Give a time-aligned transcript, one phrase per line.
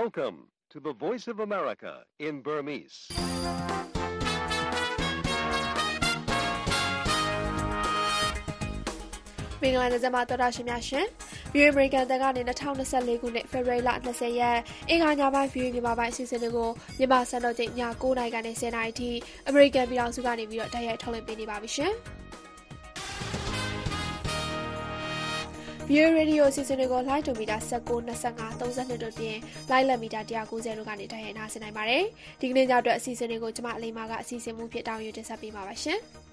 [0.00, 2.96] Welcome to the Voice of America in Burmese.
[9.62, 11.06] ။မင်္ဂလာနေ့မှာတော်တာရှင်များရှင်။
[11.52, 14.58] View American တကနေ2024ခုနှစ် February လ20ရက်
[14.88, 17.72] အင်္ဂါညပိုင်း View မြန်မာပိုင်းအစီအစဉ်တွေကိုမြန်မာစံတော်ချိန်ည
[18.02, 19.10] 9:00နာရီကနေ10:00နာရီထိ
[19.50, 21.94] American ပြည်တော်စုကနေပြီးတော့တိုက်ရိုက်ထုတ်လွှင့်ပေးနေပါပြီရှင်။
[25.88, 29.36] View Radio အစီအစဉ်တွေကို Live to Meter 19 25 32တို့ပြင်
[29.70, 32.04] Live လက် Meter 190တို့ကနေတိုက်ရိုက်နားဆင်နိုင်ပါတယ်။
[32.40, 36.00] ဒီကနေ့ညအတွက်အစီအစဉ်တွေကိုကျမအလေးမာကအစီအစဉ်မှုဖြစ်တောင်းယူတင်ဆက်ပေးမှာပါရှင်။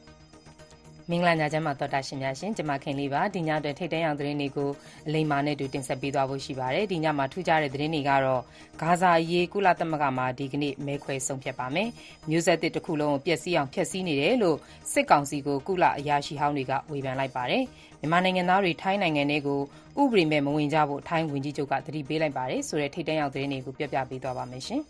[1.12, 4.70] မင်္ဂလာညချမ်းမှာတော်တာရှင်များရှင်ကျမခင်လေးပါဒီညအတွက်ထိတ်တန့်အောင်သတင်းတွေကို
[5.08, 8.42] အလိမ္မာနဲ့တူတင်ဆက်ပေးသွားဖို့ရှိပါတယ်ဒီညမှာထူးခြားတဲ့သတင်းတွေကတော့
[8.82, 11.90] ဂါဇာရေးကုလသမဂ္ဂမှာဒီကနေ့မဲခွဲဆုံးဖြတ်ပါမယ်
[12.30, 14.58] မျိုးဆက်တစ်တစ်ခုလုံးကိုပျက်စီးအောင်ဖျက်ဆီးနေတယ်လို့
[14.92, 17.64] စစ်ကောင်စီကိုကုလအရာရှိဟောင်းတွေကဝေဖန်လိုက်ပါတယ်
[18.02, 19.60] မြန်မာနိုင်ငံသားတွေ ထိုင်းနိုင်ငံတွေကို
[20.02, 24.82] ဥပဒေမဲ့ မဝင်ကြဖို့ ထိုင်းဝန်ကြီးချုပ်က သတိပေးလိုက်ပါတယ်ဆိုတဲ့ ထိတ်တန့်အောင်သတင်းတွေကို ပြပြပေးသွားပါမယ်ရှင်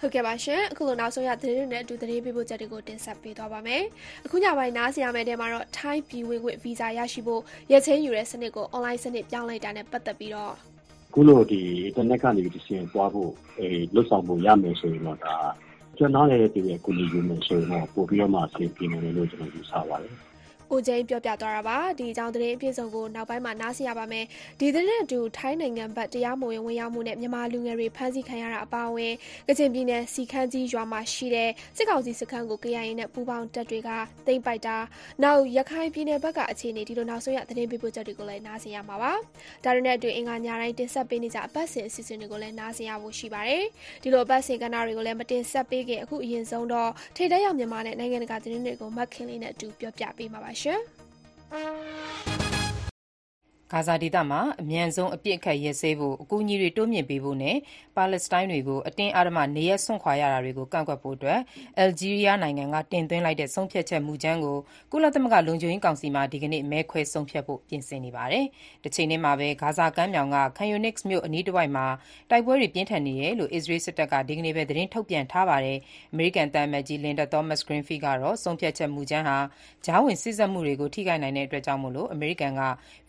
[0.00, 3.82] ဟုတ်ကဲ့ပါရှင်အခုလို နောက်ဆုံးရသတင်းတွေနဲ့အတူ သတင်းပေးပို့ချက်တွေကို တင်ဆက်ပေးသွားပါမယ်
[4.24, 10.52] အခုညပိုင်း နားဆင်ရမယ့်တဲမှာတော့ ထိုင်းပြည်ဝင်ခွင့်ဗီဇာရရှိဖို့ရချင်းယူတဲ့စနစ်ကို online စနစ် ပြောင်းလိုက်တာနဲ့ ပတ်သက်ပြီးတော့
[11.14, 15.36] ခုလိုဒီ internet ကနေဒီစင်ပွားဖို့အဲလွတ်ဆောင်ဖို့ရမယ်ဆိုရင်တော့ ဒါ
[15.98, 20.14] ကျွန်တော်ရဲ့ဒီကိုလူယူမယ်ဆိုရင်တော့ ပို့ပြီးတော့မှဆင်ပြေမယ်လို့ ကျွန်တော် ယူဆပါတယ်
[20.70, 24.24] ကိုကျင်းပြောပြသွားတာပါဒီအကြောင်းသတင်းအပြည့်စုံကိုနောက်ပိုင်းမှာနားဆင်ရပါမယ်
[24.60, 29.12] ဒီသတင်းနဲ့အတူထိုင်းနိုင်ငံဘက်တရားမဝင်ဝင်ရောက်မှုနဲ့မြန်မာလူငယ်တွေဖမ်းဆီးခံရတာအပါအဝင်
[29.48, 33.90] ကချင်ပြည်နယ်စီခန်းကြီးရွာမှာရှိတဲ့စစ်ကောင်စီစခန်းကို KIA နဲ့ပူးပေါင်းတပ်တွေက
[34.26, 34.76] သိမ်းပိုက်တာ
[35.22, 39.12] နောက်ရခိုင်ပြည်နယ်ဘက်ကအခြေအနေဒီလိုနောက်ဆုံးရသတင်းပေးပို့ချက်တွေကိုလည်းနားဆင်ရမှာပါ
[39.64, 43.64] ဒါတွေနဲ့အတူအင်္ဂါညတိုင်းတင်ဆက်ပေးနေကြအပတ်စဉ်အစီအစဉ်တွေကိုလည်းနားဆင်ရဖို့ရှိပါတယ်
[44.02, 50.80] ဒီလိုအပတ်စဉ်ကဏ္ဍတွေကိုလည်းမတင်ဆက်ပေးခင်အခုအရင်ဆုံးတော့ထိတ်တရောက်မြန်မာနဲ့နိုင်ငံတကာသတင်းတွေကိုမှတ်ခင်လေးနဲ့အတူပြောပြပေးမှာပါရှင်
[53.72, 57.56] ဂါဇာဒေသမှာ အမြန်ဆုံး အပစ်အခတ်ရပ်စဲဖို့ အကူအညီတွေ တိုးမြှင့်ပေးဖို့နဲ့
[57.96, 61.40] ပါလက်စတိုင်းတွေကို အတင်းအဓမ္မ နေရပ်စွန့်ခွာရတာတွေကို ကန့်ကွက်ဖို့အတွက်
[61.76, 64.58] အယ်လ်ဂျီးရီးယားနိုင်ငံက တင်သွင်းလိုက်တဲ့ ဆုံးဖြတ်ချက်မူကြမ်းကို
[64.92, 68.44] ကုလသမဂ္ဂ လုံခြုံရေးကောင်စီမှာ ဒီကနေ့ မဲခွဲဆုံးဖြတ်ဖို့ ပြင်ဆင်နေပါတယ်။
[68.84, 71.86] တချိန်တည်းမှာပဲ ဂါဇာကမ်းမြောင်က Khan Younis မြို့ အနီးတစ်ဝိုက်မှာ
[72.30, 75.78] တိုက်ပွဲတွေ ပြင်းထန်နေတယ်လို့ အစ္စရေးစစ်တပ်က ဒီကနေ့ပဲ သတင်းထုတ်ပြန်ထားပါတယ်။
[76.12, 79.38] အမေရိကန်သံအမတ်ကြီး Linda Thomas-Greenfield ကတော့ ဆုံးဖြတ်ချက်မူကြမ်းဟာ
[79.86, 82.60] ကြားဝင်စေ့စပ်မှုတွေကို ထိခိုက်နိုင်တဲ့အတွက်ကြောင့်မို့အမေရိကန်က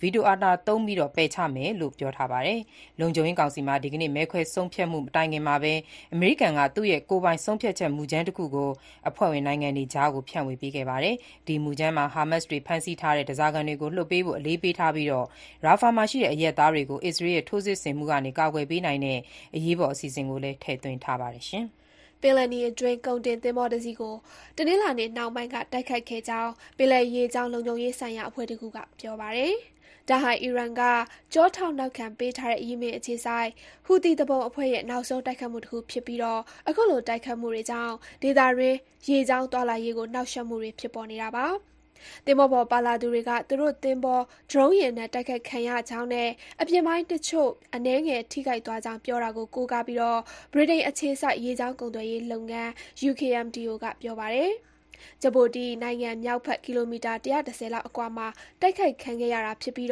[0.02, 2.59] ဗီတိုအာဏာသုံးပြီးပယ်ချမယ်လို့ပြောထားပါတယ်။
[3.00, 5.73] လုံခြုံရေးကောင်စီမှာဒီကနေ့မဲခွဲဆုံးဖြတ်မှုမတိုင်ခင်မှာပဲ
[6.13, 8.69] အမေရိကန်ကသူ့ရဲ့ကိုယ်ပိုင်ဆုံးဖြတ်ချက်မူကြမ်းတခုကို
[9.09, 11.16] အဖွဲ့ဝင်နိုင်ငံတွေကြားကိုဖြန့်ဝေပေးခဲ့ပါတယ်။
[11.47, 19.19] ဒီမူကြမ်းမှာဟာမတ်စ်တွေဖမ်းဆီးထားတဲ့ဓားစာခံတွေကိုလွှတ်ပေးဖို့အလေးပေးထားပြီးရာဖာမှာရှိတဲ့အရပ်သားတွေကိုအစ္စရေးရဲ့ထိုးစစ်ဆင်မှုကနေကာကွယ်ပေးနိုင်တဲ့
[19.56, 21.45] အရေးပေါ်အစီအစဉ်ကိုလည်းထည့်သွင်းထားပါတယ်။
[22.22, 24.16] ပင်လယ်နီအတွင်းကုန်တင်သင်္ဘောတစီးကို
[24.57, 29.56] တနင်္လာနေ့နှောင်းပိုင်းကတိုက်ခိုက်ခဲ့ကြောင်းပင်လယ်ရေကြောင်းလုံခြုံရေးဆိုင်ရာအဖွဲ့တခုကပြောပါတယ်။
[30.09, 30.81] ဒါဟာ အီရန်က
[31.34, 33.50] ကြောထောက်နောက်ခံပေးထားတဲ့ ယီမင်အခြေစိုက်
[33.85, 36.19] ဟူသီသူပုန်အဖွဲ့ရဲ့ နောက်ဆုံးတိုက်ခိုက်မှုတခုဖြစ်ပြီး
[36.67, 38.78] အခုလို တိုက်ခိုက်မှုတွေကြောင့် ဒေသတွင်း
[39.09, 41.47] ရေကြောင်းသွားလာရေးကို နှောင့်ယှက်မှုတွေ ဖြစ်ပေါ်နေတာပါ။
[42.25, 46.29] သင်္ဘောပေါ်ပါလာသူတွေက သူတို့သင်္ဘော ဒရုန်းယာဉ်နဲ့ တိုက်ခိုက်ခံရကြောင်းနဲ့
[46.62, 50.00] အပြင်ပိုင်းတချို့ အနည်းငယ် ထိခိုက်သွားကြောင်း ပြောတာကို ကိုးကားပြီး
[50.53, 52.72] ဗြိတိန်အခြေစိုက် ရေကြောင်းကုန်သွယ်ရေးလုပ်ငန်း
[53.09, 54.53] UKMTO က ပြောပါတယ်။
[55.22, 58.28] ဂျပူတီနိုင်ငံမြောက်ဘက် ကီလိုမီတာ ၁၁၀ လောက်အကွာမှာ
[58.62, 59.89] တိုက်ခိုက်ခံခဲ့ရတာဖြစ်ပြီး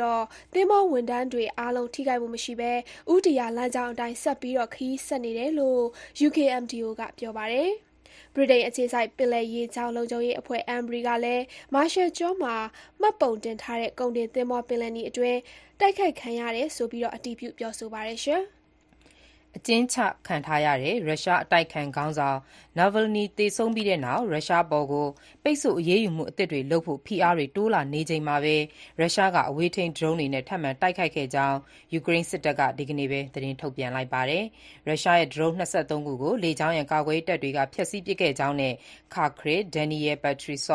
[0.54, 2.72] သင်္ဘောဝန်ထမ်းတွေအားလုံး ထိခိုက်မှုမရှိဘဲ
[3.12, 5.84] ဦးတည်ရာလမ်းကြောင်းအတိုင်း ဆက်ပြီး ခရီးဆက်နေတယ်လို့
[6.26, 7.72] UKMTO က ပြောပါတယ်။
[8.36, 11.44] ဗြိတိန်အခြေစိုက် ပင်လယ်ရေကြောင်းလုံခြုံရေးအဖွဲ့ Ambrey ကလည်း
[11.74, 12.56] မာရှယ်ကျွန်းမှာ
[13.02, 15.40] မှတ်ပုံတင်ထားတဲ့ ကုန်တင်သင်္ဘော ပင်လယ်နီအတွင်း
[15.80, 18.20] တိုက်ခိုက်ခံရတယ်ဆိုပြီး အတည်ပြု ပြောဆိုပါတယ်။
[19.58, 22.38] အကျဉ်းချခံထားရတဲ့ ရုရှားအတိုက်အခံခေါင်းဆောင်
[22.78, 24.88] Navalny သေဆုံးပြီးတဲ့နောက် ရုရှားအပေါ်
[25.44, 28.56] ပိတ်ဆို့အရေးယူမှုအသစ်တွေလုပ်ဖို့ ဖိအားတွေ တိုးလာနေချိန်မှာပဲ
[29.00, 31.58] ရုရှားက အဝေးထိန်း ဒရုန်းတွေနဲ့ ထပ်မံတိုက်ခိုက်ခဲ့ကြောင်း
[31.94, 34.44] ယူကရိန်းစစ်တပ်က ဒီကနေ့ပဲ သတင်းထုတ်ပြန်လိုက်ပါတယ်။
[34.88, 38.74] ရုရှားရဲ့ ဒရုန်း ၂၃ ခုကို လေကြောင်းရန် ကာကွယ်ရေးတပ်တွေက ဖျက်ဆီးပစ်ခဲ့ကြောင်းနဲ့
[39.14, 40.72] Kharkiv, Dnipropetrovsk,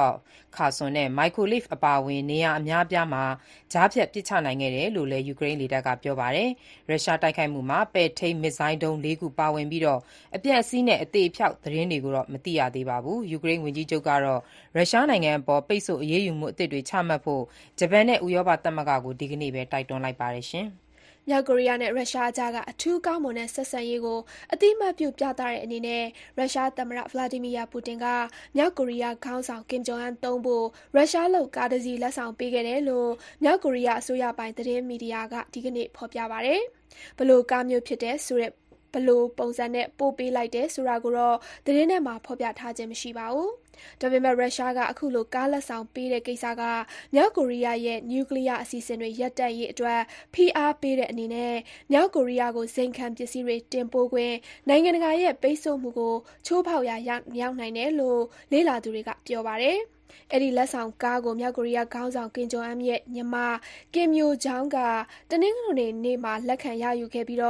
[0.57, 3.25] Kherson နဲ့ Mykolaiv အပါအဝင် နေရာအများအပြားမှာ
[3.73, 6.51] ကြားဖြတ်ပစ်ချနိုင်ခဲ့တယ်လို့လည်း ယူကရိန်းလေတပ်က ပြောပါတယ်။
[6.89, 9.83] ရုရှားတိုက်ခိုက်မှုမှာ ပဲ့ထိန်း မစ်ဇိုင်းဒုံး ၄ ခု ပါဝင်ပြီး
[10.37, 14.41] အပျက်အစီးနဲ့ အသေအပျောက် သတင်းတွေကိုတော့ မသိရသေးပါဘူး။ယူကရိန်းဝန်ကြီးချုပ်ကတော့
[14.77, 17.43] ရုရှားနိုင်ငံအပေါ် ပိတ်ဆို့အရေးယူမှုအသစ်တွေ ချမှတ်ဖို့
[17.79, 20.47] ဂျပန်နဲ့ ဥရောပသမဂ္ဂကို ဒီကနေ့ပဲ တိုက်တွန်းလိုက်ပါတယ်။
[21.29, 24.21] မြောက်ကိုရီးယားနဲ့ ရုရှားကြားက အထူးကောင်းမွန်တဲ့ ဆက်ဆံရေးကို
[24.53, 26.05] အသိအမှတ်ပြု ပြသတဲ့အနေနဲ့
[26.39, 28.07] ရုရှားသမ္မတ Vladimir Putin က
[28.57, 33.11] မြောက်ကိုရီးယားခေါင်းဆောင် Kim Jong Un သုံးဖို့ ရုရှားလုပ် ကားတစီး လက်ဆောင်ပေးခဲ့တယ်လို့
[33.43, 36.61] မြောက်ကိုရီးယား အစိုးရပိုင် သတင်းမီဒီယာက ဒီကနေ့ ဖော်ပြပါတယ်။
[37.17, 38.53] ဘယ်လိုကားမျိုးဖြစ်တယ်ဆိုတဲ့
[38.95, 41.37] ဘယ်လိုပုံစံနဲ့ပို့ပေးလိုက်တယ်ဆိုတာကိုတော့
[41.67, 43.51] သတင်းထဲမှာဖော်ပြထားခြင်းမရှိပါဘူး။
[44.01, 46.63] ဒါပေမဲ့ရုရှားကအခုလိုကားလက်ဆောင်ပေးတဲ့ကိစ္စက
[47.15, 50.01] မြောက်ကိုရီးယားရဲ့နျူကလီးယားအစီအစဉ်တွေရပ်တန့်ရေးအတွက်
[50.35, 51.55] ဖိအားပေးတဲ့အနေနဲ့
[51.93, 54.35] မြောက်ကိုရီးယားကိုဇိမ်ခံပစ္စည်းတွေတင်ပို့ခွင့်
[54.69, 56.15] နိုင်ငံတကာရဲ့ပိတ်ဆို့မှုကို
[56.47, 59.81] ချိုးဖောက်ရာရောက်နိုင်တယ်လို့လေ့လာသူတွေကပြောပါတယ်။
[60.33, 63.37] အဲဒီလက်ဆောင်ကားကို မြောက်ကိုရီးယားခေါင်းဆောင် ကင်ဂျုံအမ်ရဲ့ညီမ
[63.95, 64.79] ကင်မျိုးဂျောင်းက
[65.31, 67.41] တနင်္ဂနွေနေ့မှာ လက်ခံရယူခဲ့ပြီး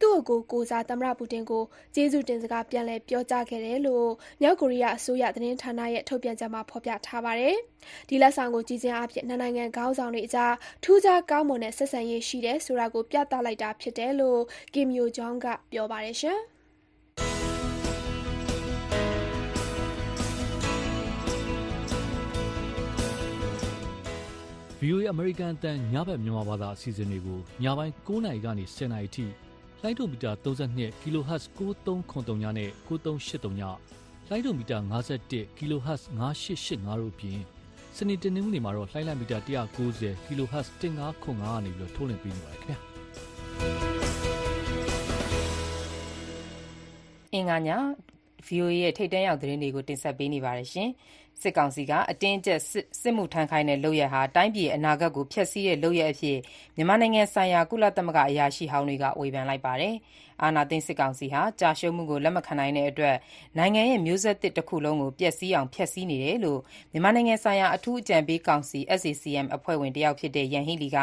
[0.00, 1.62] သူ့အကိုကိုယ်စား သမ္မတပူတင်ကို
[1.94, 4.08] ကျေးဇူးတင်စကား ပြန်လည် ပြောကြားခဲ့တယ်လို့
[4.40, 7.56] မြောက်ကိုရီးယားအစိုးရ သတင်းဌာနရဲ့ ထုတ်ပြန်ချက်မှာ ဖော်ပြထားပါတယ်။
[8.08, 10.54] ဒီလက်ဆောင်ကို ကြည့်ခြင်းအားဖြင့် နှစ်နိုင်ငံခေါင်းဆောင်တွေအကြား
[10.84, 14.40] ထူးခြား ကောင်းမွန်တဲ့ ဆက်ဆံရေးရှိတယ်ဆိုတာကို ပြသလိုက်တာဖြစ်တယ်လို့
[14.74, 16.18] ကင်မျိုးဂျောင်းက ပြောပါတယ်။
[24.84, 29.24] VOA အမေရိကန်အတန်ညဘက်မြန်မာဘာသာအစီအစဉ်တွေကိုညပိုင်း9:00နာရီကနေ10:00နာရီထိ
[29.82, 33.62] လိုင်းဒိုမီတာ32 kHz 9393ညနဲ့9383ည
[34.30, 37.40] လိုင်းဒိုမီတာ51 kHz 9885တို့အပြင်
[37.96, 42.78] စနေတနင်္ဂနွေမှာတော့လိုင်းလမီတာ190 kHz 1505ကနေပြီးတော့ထုတ်လွှင့်ပေးနေပါတယ်ခင်ဗျာ
[47.32, 47.70] အင်္ဂါည
[48.46, 50.90] VOA ရဲ့ထိတ်တန့်ရောက်သတင်းတွေကိုတင်ဆက်ပေးနေပါတယ်ရှင်။
[51.42, 52.60] စစ်ကောင်စီက အတင်းအကျပ်
[53.00, 56.38] စစ်မှုထမ်းခိုင်းတဲ့ လုပ်ရပ်ဟာ တိုင်းပြည်အနာဂတ်ကို ဖျက်ဆီးတဲ့ လုပ်ရပ်အဖြစ်
[56.76, 59.94] မြန်မာနိုင်ငံဆိုင်ရာ ကုလသမဂ္ဂ အရာရှိဟောင်းတွေက ဝေဖန်လိုက်ပါတယ်။
[60.42, 63.16] အာဏာသိမ်းစစ်ကောင်စီဟာကြာရှုံးမှုကို လက်မခံနိုင်တဲ့အတွက်
[63.58, 66.60] နိုင်ငံရဲ့ မျိုးဆက်သစ်တခုလုံးကို ပျက်စီးအောင် ဖျက်ဆီးနေတယ်လို့
[66.92, 70.98] မြန်မာနိုင်ငံဆိုင်ရာ အထူးအကြံပေးကောင်စီ SAC-M အဖွဲ့ဝင်တယောက်ဖြစ်တဲ့ ယန်ဟီလီက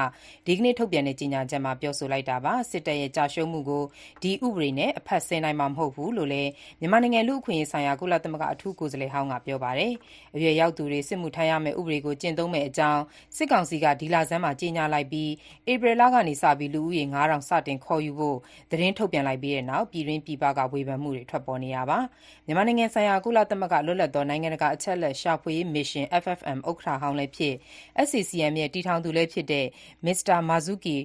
[0.46, 3.84] ဒီကနေ့ ထုတ်ပြန်တဲ့ ကြေညာချက်မှာ ပြောဆိုလိုက်တာပါ။စစ်တပ်ရဲ့ကြာရှုံးမှုကို
[4.24, 6.50] ဒီဥပဒေနဲ့ အဖတ်ဆယ်နိုင်မှာ မဟုတ်ဘူးလို့လည်း
[6.80, 9.94] မြန်မာနိုင်ငံ လူ့အခွင့်အရေးဆိုင်ရာ ကုလသမဂ္ဂ အထူးကိုယ်စားလှယ်ဟောင်းက ပြောပါတယ်။
[10.36, 13.02] အရွယ်ရောက်သူတွေ စစ်မှုထမ်းရမယ့် ဥပဒေကို ကျင့်သုံးမယ့်အကြောင်း
[13.38, 15.30] စစ်ကောင်စီက ဒီလဆန်းမှာ ကြေညာလိုက်ပြီး
[15.72, 18.38] ဧပြီလကနေစပြီး လူဦးရေ9000စတင်ခေါ်ယူဖို့
[18.72, 22.00] သတင်းထုတ်ပြန်လိုက်ပြီးတဲ့နောက် ပြည်တွင်းပြည်ပက ဝေဖန်မှုတွေ ထွက်ပေါ်နေတာပါ။
[22.46, 27.54] မြန်မာနိုင်ငံဆိုင်ရာ ကုလသမဂ္ဂ လွတ်လပ်သော နိုင်ငံတကာ အချက်အလက်ရှာဖွေရေးမစ်ရှင် FFM ဥက္ကဋ္ဌဟောင်းလည်းဖြစ်
[28.06, 29.66] SCCM ရဲ့ တည်ထောင်သူလည်းဖြစ်တဲ့
[30.06, 30.38] Mr.
[30.50, 30.98] Marzuki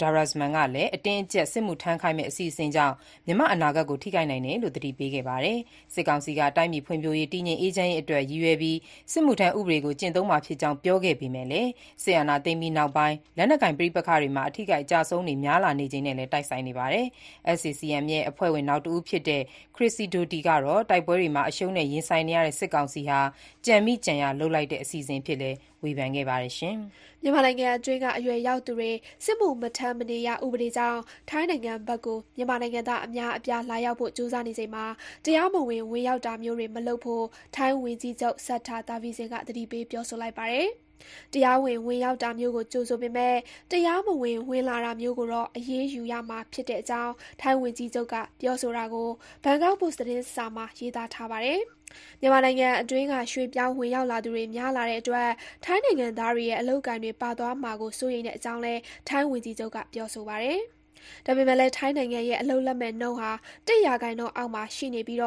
[0.00, 2.94] Darusman ကလည်း အတင်းအကျပ် စစ်မှုထမ်းခိုင်းမယ့် အစီအစဉ်ကြောင့်
[3.26, 5.58] မြန်မာ့အနာဂတ်ကို ထိခိုက်နိုင်တယ်လို့ သတိပေးခဲ့ပါတယ်။
[5.94, 8.78] စစ်ကောင်စီက တိုင်းပြည်ဖွံ့ဖြိုးရေး၊တည်ငြိမ်အေးချမ်းရေးအတွက် ရည်ရွယ်ပြီး
[9.12, 11.70] စစ်မှုထမ်းဥပဒေကို ကျင့်သုံးမှာဖြစ်ကြောင်း ပြောခဲ့ပေမယ့်လည်း
[12.04, 17.06] စစ်အာဏာသိမ်းပြီးနောက်ပိုင်း လက်နက်ကိုင် ပဋိပက္ခတွေမှာ အထိအခိုက် အကျအဆုံးတွေ များလာနေချိန်နဲ့လည်း တိုက်ဆိုင်နေပါတယ်။
[17.56, 19.42] SCCM ရဲ့ အဖွဲ့ဝင်နောက်တဦးဖြစ်တဲ့
[19.76, 23.20] ခရစ်စီဒိုတီကတော့ တိုက်ပွဲတွေမှာ အရှုံးနဲ့ ရင်ဆိုင်နေရတဲ့ စစ်ကောင်စီဟာ
[23.66, 25.38] ကြံမိကြံရာ လုပ်လိုက်တဲ့ အစီအစဉ်အဖြစ်
[25.82, 26.52] ဝေဖန်ခဲ့ပါတယ်။
[27.22, 28.90] မြန်မာနိုင်ငံအတွင်းကအရွယ်ရောက်သူတွေ
[29.24, 34.84] စစ်မှုမထမ်းမနေရဥပဒေကြောင့်ထိုင်းနိုင်ငံဘက်ကိုမြန်မာနိုင်ငံသားအများအပြားလာရောက်ဖို့ကြိုးစားနေချိန်မှာ
[35.24, 37.24] တရားမဝင်ဝင်ရောက်တာမျိုးတွေမလုပ်ဖို့
[37.56, 40.68] ထိုင်းဝန်ကြီးချုပ်ဆထ္ထာသာဝီဆင်ကသတိပေးပြောဆိုလိုက်ပါတယ်။
[41.32, 43.36] တရားဝင်ဝင်ရောက်တာမျိုးကိုကြိုဆိုပေမဲ့
[43.70, 49.08] တရားမဝင်ဝင်လာတာမျိုးကိုတော့အရေးယူရမှာဖြစ်တဲ့အကြောင်းထိုင်းဝန်ကြီးချုပ်ကပြောဆိုတာကို
[49.44, 51.62] ဘန်ကောက်ပို့စ်သတင်းစာမှာရေးသားထားပါတယ်။
[52.20, 55.28] မြန်မာနိုင်ငံအတွင်းက ရွှေ့ပြောင်းဝင်ရောက်လာသူတွေ များလာတဲ့အတွက်
[55.64, 60.60] ထိုင်းနိုင်ငံသားတွေရဲ့ အလုပ်အကိုင်တွေ ပါသွားမှာကို စိုးရိမ်တဲ့အကြောင်းလည်း ထိုင်းဝန်ကြီးချုပ်က ပြောဆိုပါတယ်။
[61.26, 63.30] ဒါပေမဲ့လည်း ထိုင်းနိုင်ငံရဲ့ အလုပ်လက်မဲ့နှုန်းဟာ
[63.68, 65.20] ၁ ရာခိုင်နှုန်းအောက်မှာ ရှိနေပြီး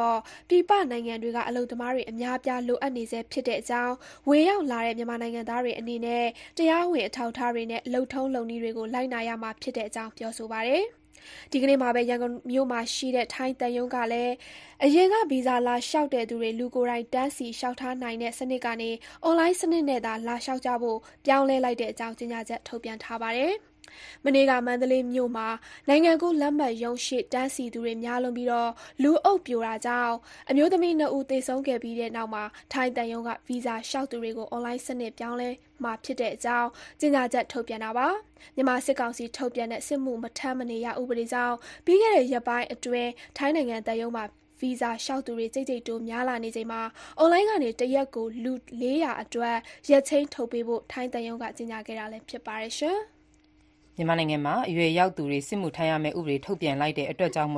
[0.48, 3.94] ပြည်ပနိုင်ငံတွေက အလုပ်သမားတွေ အများအပြား လိုအပ်နေဆဲ ဖြစ်တဲ့အကြောင်း
[4.28, 6.24] ဝင်ရောက်လာတဲ့ မြန်မာနိုင်ငံသားတွေအနေနဲ့
[6.58, 10.84] တရားဝင် အထောက်အထားတွေနဲ့ လုပ်ထုံးလုပ်နည်းတွေကို လိုက်နာရမှာ ဖြစ်တဲ့အကြောင်း ပြောဆိုပါတယ်။
[11.52, 14.34] ဒီကနေ့မှာပဲ ရန်ကုန်မြို့မှာရှိတဲ့ ထိုင်းသံရုံးကလည်း
[14.84, 18.90] အရင်က ဗီဇာလာလျှောက်တဲ့သူတွေ လူကိုယ်တိုင် တန်းစီလျှောက်ထားနိုင်တဲ့စနစ်ကနေ
[19.24, 23.54] အွန်လိုင်းစနစ်နဲ့သာ လာလျှောက်ကြဖို့ ပြောင်းလဲလိုက်တဲ့အကြောင်း ကြေညာချက် ထုတ်ပြန်ထားပါတယ်။
[24.24, 25.48] မနေ့က မန္တလေးမြို့မှာ
[25.88, 28.48] နိုင်ငံကူးလက်မှတ်ရုံးရှေ့ တန်းစီသူတွေများလွန်းပြီး
[29.02, 30.14] လူအုပ်ပြိုတာကြောင့်
[30.50, 35.50] အမျိုးသမီးနှစ်ဦး သေဆုံးခဲ့ပြီးတဲ့နောက်မှာထိုင်းသံရုံးက ဗီဇာလျှောက်သူတွေကို အွန်လိုင်းစနစ် ပြောင်းလဲ
[35.82, 36.68] မှာဖြစ်တဲ့အကြောင်း
[37.00, 38.08] ကြေညာချက် ထုတ်ပြန်တာပါ။
[38.56, 44.24] မြန်မာစစ်ကောင်စီထုတ်ပြန်တဲ့ စစ်မှုမထမ်းမနေရ ဥပဒေကြောင့် ပြီးခဲ့တဲ့ရက်ပိုင်းအတွင်း ထိုင်းနိုင်ငံသံရုံးမှာ
[44.60, 46.82] ဗီဇာလျှောက်သူတွေ ကြိတ်ကြိတ်တိုး များလာနေချိန်မှာ
[47.18, 49.56] အွန်လိုင်းကနေ တရက်ကို လူ400အတွက်
[49.90, 52.98] ရက်ချင်းထုတ်ပေးဖို့ ထိုင်းသံရုံးက ကြေညာခဲ့တာလည်း ဖြစ်ပါတယ်ရှင်။
[54.02, 57.52] မြန်မာနိုင်ငံမှာ အရွယ်ရောက်သူတွေ စစ်မှုထမ်းရမယ့် ဥပဒေ ထုတ်ပြန်လိုက်တဲ့အတွက်ကြောင့်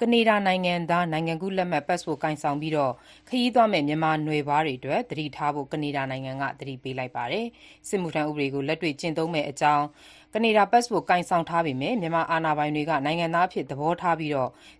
[0.00, 2.72] ကနေဒါနိုင်ငံသား နိုင်ငံကူးလက်မှတ် Passport ကိုင်ဆောင်ပြီး
[3.28, 7.46] ခရီးသွားမယ့် မြန်မာနွယ်ဖွားတွေအတွက် သတိထားဖို့ ကနေဒါနိုင်ငံက သတိပေးလိုက်ပါတယ်။
[7.88, 9.84] စစ်မှုထမ်းဥပဒေကို လက်တွေ့ကျင့်သုံးမယ့်အကြောင်း
[10.36, 14.32] ကနေဒါပတ်စ်ပို့ကိုင်ဆောင်ထားပေမဲ့ မြန်မာအာဏာပိုင်တွေက နိုင်ငံသားအဖြစ် သဘောထားပြီး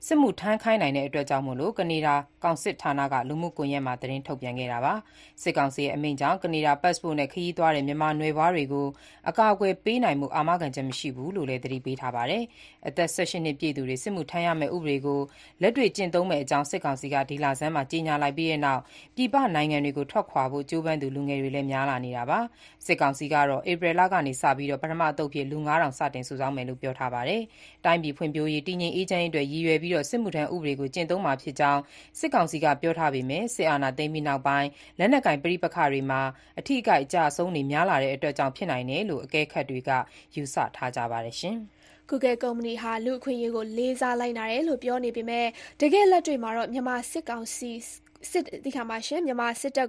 [0.07, 1.45] စစ်မှုထမ်းခိုင်းနိုင်တဲ့အတွက်ကြောင့်
[1.79, 4.95] ကနေဒါကောင်စစ်ဌာနက လူမှုကွန်ရက်မှာ သတင်းထုတ်ပြန်ခဲ့တာပါ။
[5.43, 8.87] စစ်ကောင်စီရဲ့ အမိန့်ကြောင့် ကနေဒါပတ်စ်ပို့နဲ့ ခရီးသွားတဲ့ မြန်မာနွယ်ဖွားတွေကို
[9.29, 12.43] အကာအကွယ်ပေးနိုင်မှုအာမခံချက်မရှိဘူးလို့လည်း သတိပေးထားပါတယ်။
[12.89, 15.21] အသက် ၁၈ နှစ်ပြည့်သူတွေ စစ်မှုထမ်းရမယ့် ဥပဒေကို
[15.63, 18.81] လက်တွေ့ကျင့်သုံးမယ့်အကြောင်း စစ်ကောင်စီက ဒီလဆန်းမှာ ကြေညာလိုက်ပြီးတဲ့နောက်
[19.17, 22.41] ပြည်ပနိုင်ငံတွေကို ထွက်ခွာဖို့ ကြိုးပမ်းသူ လူငယ်တွေလည်း များလာနေတာပါ။
[22.87, 27.43] စစ်ကောင်စီကတော့ ဧပြီလကနေစပြီး ပထမအသုတ်အဖြစ်လူ ၅,၀၀၀ စတင်စုဆောင်းမယ်လို့ ပြောထားပါတယ်။
[27.85, 31.81] တိုင်းပြည်ဖွံ့ဖြိုးရေး၊တည်ငြိမ်အေးချမ်းရေးအတွက် ရည်ရွယ်ပြီး စစ်မှုထမ်းဥပဒေကို ကျင့်သုံးမှာဖြစ်ကြောင်း
[32.19, 36.21] စစ်ကောင်စီက ပြောထားပေမဲ့ စစ်အာဏာသိမ်းပြီးနောက်ပိုင်း လက်နက်ကိုင် ပဋိပက္ခတွေမှာ
[36.59, 39.91] အထိအခိုက် အကျအဆုံးတွေ များလာတာကြောင့် ဖြစ်နိုင်တယ်လို့ အကဲခတ်တွေက
[40.35, 41.37] ယူဆထားကြပါတယ်။
[42.11, 45.47] Google ကုမ္ပဏီဟာ လူ့အခွင့်အရေးကို လေးစားလိုက်နာတယ်လို့ ပြောနေပေမဲ့
[45.81, 47.41] တကယ့်လက်တွေ့မှာတော့ မြန်မာစစ်တပ်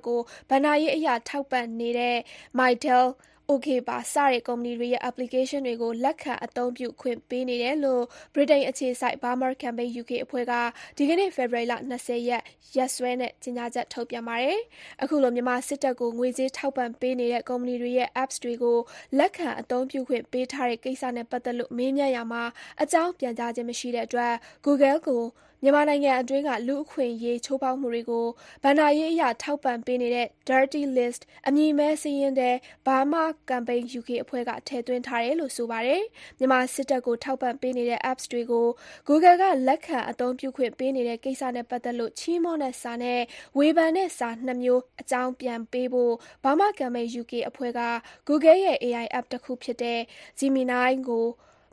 [0.05, 0.19] ကို
[0.49, 2.17] ဘဏ္ဍာရေးအရ ထောက်ပံ့နေတဲ့
[2.59, 3.03] Mytel၊
[3.51, 10.53] OKBar စတဲ့ ကုမ္ပဏီတွေရဲ့ Application တွေကို လက်ခံအသုံးပြုခွင့်ပေးနေတယ်လို့ ဗြိတိန်အခြေစိုက် Burma Campaign UK အဖွဲ့က
[10.97, 12.43] ဒီကနေ့ ဖေဖော်ဝါရီလ ၂၀ ရက်
[12.75, 14.59] ရက်စွဲနဲ့ ကြေညာချက် ထုတ်ပြန်ပါတယ်။
[15.03, 18.77] အခုလို မြန်မာစစ်တပ်ကို ငွေကြေးထောက်ပံ့ပေးနေတဲ့ ကုမ္ပဏီတွေရဲ့ Apps တွေကို
[19.17, 22.43] လက်ခံအသုံးပြုခွင့်ပေးထားတဲ့ကိစ္စနဲ့ ပတ်သက်လို့ မေးမြန်းရာမှာ
[22.81, 24.33] အကြောင်းပြန်ကြားခြင်းမရှိတဲ့အတွက်
[24.65, 25.23] Google ကို
[25.63, 28.25] မြန်မာနိုင်ငံအတွင်းက လူ့အခွင့်အရေး ချိုးဖောက်မှုတွေကို
[28.63, 32.51] ဘဏ္ဍာရေးအရ ထောက်ပံ့ပေးနေတဲ့ Dirty List အမည်မည်းစာရင်းထဲ
[32.85, 36.01] Burma Campaign UK အဖွဲ့က ထည့်သွင်းထားတယ်လို့ ဆိုပါတယ်။
[36.37, 38.67] မြန်မာစစ်တပ်ကို ထောက်ပံ့ပေးနေတဲ့ Apps တွေကို
[39.07, 43.21] Google က လက်ခံအသုံးပြုခွင့်ပေးနေတဲ့ကိစ္စနဲ့ပတ်သက်လို့ ချီးမွမ်းတဲ့စာနဲ့
[43.57, 47.81] ဝေဖန်တဲ့စာ နှစ်မျိုး အကြောင်းပြန်ပေးဖို့ Burma Campaign UK အဖွဲ့က
[48.27, 49.99] Google ရဲ့ AI App တခုဖြစ်တဲ့
[50.39, 51.27] Gemini ကို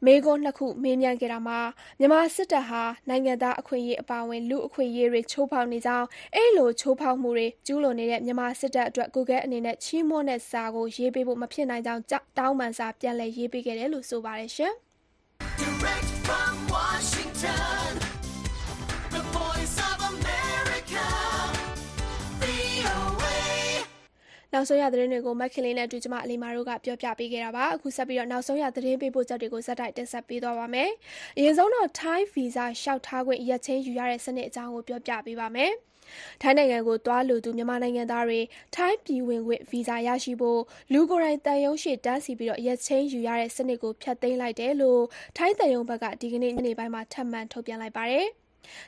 [0.07, 1.61] မေးခွန်းနှစ်ခု မေးမြန်းခဲ့တာမှာ
[1.99, 6.07] မြန်မာစစ်တပ်ဟာ နိုင်ငံသားအခွင့်အရေးအပါအဝင် လူ့အခွင့်အရေးတွေ ချိုးဖောက်နေကြောင်း၊
[6.37, 10.63] အဲဒီလို ချိုးဖောက်မှုတွေ ကျူးလွန်နေတဲ့ မြန်မာစစ်တပ်အတွက် Google အနေနဲ့ ချီးမွမ်းတဲ့စာ
[10.97, 12.03] ရေးပေးဖို့ မဖြစ်နိုင်ကြောင်း
[12.39, 14.51] တောင်းပန်စာ ပြန်လည်ရေးပေးခဲ့တယ်လို့ ဆိုပါတယ်။
[15.63, 17.91] Direct from Washington,
[19.15, 20.02] the voice of
[24.53, 30.91] နောက်ဆုံးရသတင်းတွေကိုမခင်လေးနဲ့အတူအလိမ္မာတို့ကပြောပြပေးခဲ့တာပါ။အခုဆက်ပြီးနောက်ဆုံးရသတင်းပေးပို့ချက်တွေကိုဆက်တိုက်တင်ဆက်ပေးသွားပါမယ်။
[31.37, 35.73] အရင်ဆုံးတော့ထိုင်းဗီဇာလျှောက်ထားခွင့်ရက်ချိန်းယူရတဲ့စနစ်အကြောင်းပြောပြပေးပါမယ်။
[36.43, 38.41] ထိုင်းနိုင်ငံကိုသွားလိုသူမြန်မာနိုင်ငံသားတွေ
[38.77, 40.61] ထိုင်းပြည်ဝင်ခွင့်ဗီဇာရရှိဖို့
[40.93, 45.03] လူကိုယ်တိုင်သံရုံးရှေ့တန်းစီပြီးရက်ချိန်းယူရတဲ့စနစ်ကိုဖျက်သိမ်းလိုက်တယ်လို့
[45.37, 48.29] ထိုင်းသံရုံးဘက်ကဒီကနေ့ညနေပိုင်းမှာထပ်မံထုတ်ပြန်လိုက်ပါတယ်။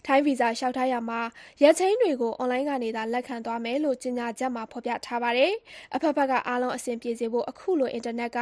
[0.07, 1.21] ထိုင်းဗီဇာလျှောက်ထားရာမှာ
[1.63, 5.53] ရက်ချိန်းတွေကို အွန်လိုင်းကနေသာ လက်ခံသွားမယ်လို့ ကြေညာချက်မှာ ဖော်ပြထားပါတယ်။
[5.95, 8.39] အဘက်ဘက်က အားလုံး အဆင်ပြေစေဖို့ အခုလို အင်တာနက်က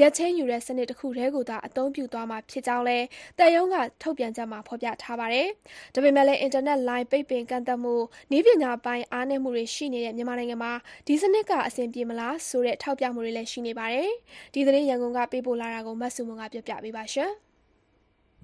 [0.00, 3.06] ရက်ချိန်းယူတဲ့စနစ် တခုတည်းကိုသာ အသုံးပြုသွားမှာဖြစ်ကြောင်းလည်း
[3.38, 5.46] သံရုံးက ထုတ်ပြန်ချက်မှာ ဖော်ပြထားပါတယ်။
[5.94, 7.94] ဒါပေမဲ့လည်း အင်တာနက်လိုင်း ပိတ်ပင်ကန့်သတ်မှု၊
[8.30, 10.72] နည်းပညာပိုင်း အားနည်းမှုတွေ ရှိနေတဲ့ မြန်မာနိုင်ငံမှာ
[11.06, 14.10] ဒီစနစ်က အဆင်ပြေမလားဆိုတဲ့ ထောက်ပြမှုတွေလည်း ရှိနေပါတယ်။
[14.54, 17.32] ဒီသတင်း ရန်ကုန်ကပေးပို့လာတာကို မဆုမွန်က တင်ပြပေးထားပါတယ်။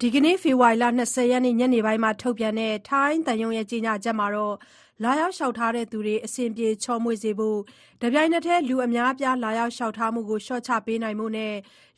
[0.02, 4.54] ဒီကနေ့ ဖေဖော်ဝါရီ ၂၀ ရက် ညနေပိုင်းမှာ ထုတ်ပြန်တဲ့ ထိုင်းသံရုံးရဲ့ ကြေညာချက်မှာတော့
[5.02, 7.58] လာရောက်လျှောက်ထားသူတွေ အဆင်ပြေချောမွေ့စေဖို့၊
[8.02, 11.54] တပြိုင်နက်တည်း လူအများအပြား လာရောက်လျှောက်ထားမှုကို လျှော့ချပေးနိုင်ဖို့နဲ့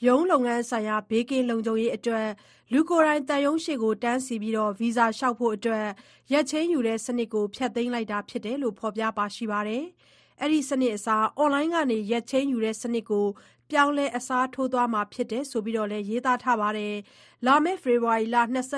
[0.07, 2.28] ရုံးလုပ်ငန်းဆိုင်ရာ ဘေးကင်းလုံခြုံရေးအတွက်
[2.73, 5.87] လူကိုယ်တိုင် သံရုံးရှေ့တန်းစီပြီးဗီဇာလျှောက်ဖို့အတွက်
[6.33, 9.85] ရက်ချိန်းယူတဲ့စနစ်ကို ဖျက်သိမ်းလိုက်တာဖြစ်တယ်လို့ ဖော်ပြပါရှိပါတယ်။
[10.42, 13.26] အဲဒီစနစ်အစား အွန်လိုင်းကနေ ရက်ချိန်းယူတဲ့စနစ်ကို
[13.73, 16.95] ပြောင်းလဲ အစားထိုးသွားမှာဖြစ်တယ်လို့လည်း ရေးသားထားပါတယ်။
[17.47, 18.37] လာမယ့် ဖေဖော်ဝါရီ ၂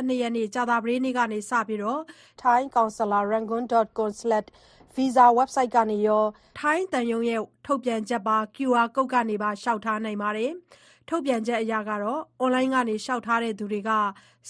[0.08, 1.80] ၂ ရက် ကြာသပတေးနေ့ကစပြီး
[2.42, 6.24] Thai Consular Yangon.consulate/visa website ကနေရော
[6.58, 10.50] ထိုင်းသံရုံးရဲ့ ထုတ်ပြန်ချက်ပါ QR Code ကနေပါ လျှောက်ထားနိုင်ပါတယ်။
[11.08, 11.72] ထုတ်ပြန်ချက်အရ
[12.40, 13.90] အွန်လိုင်းကနေ လျှောက်ထားသူတွေက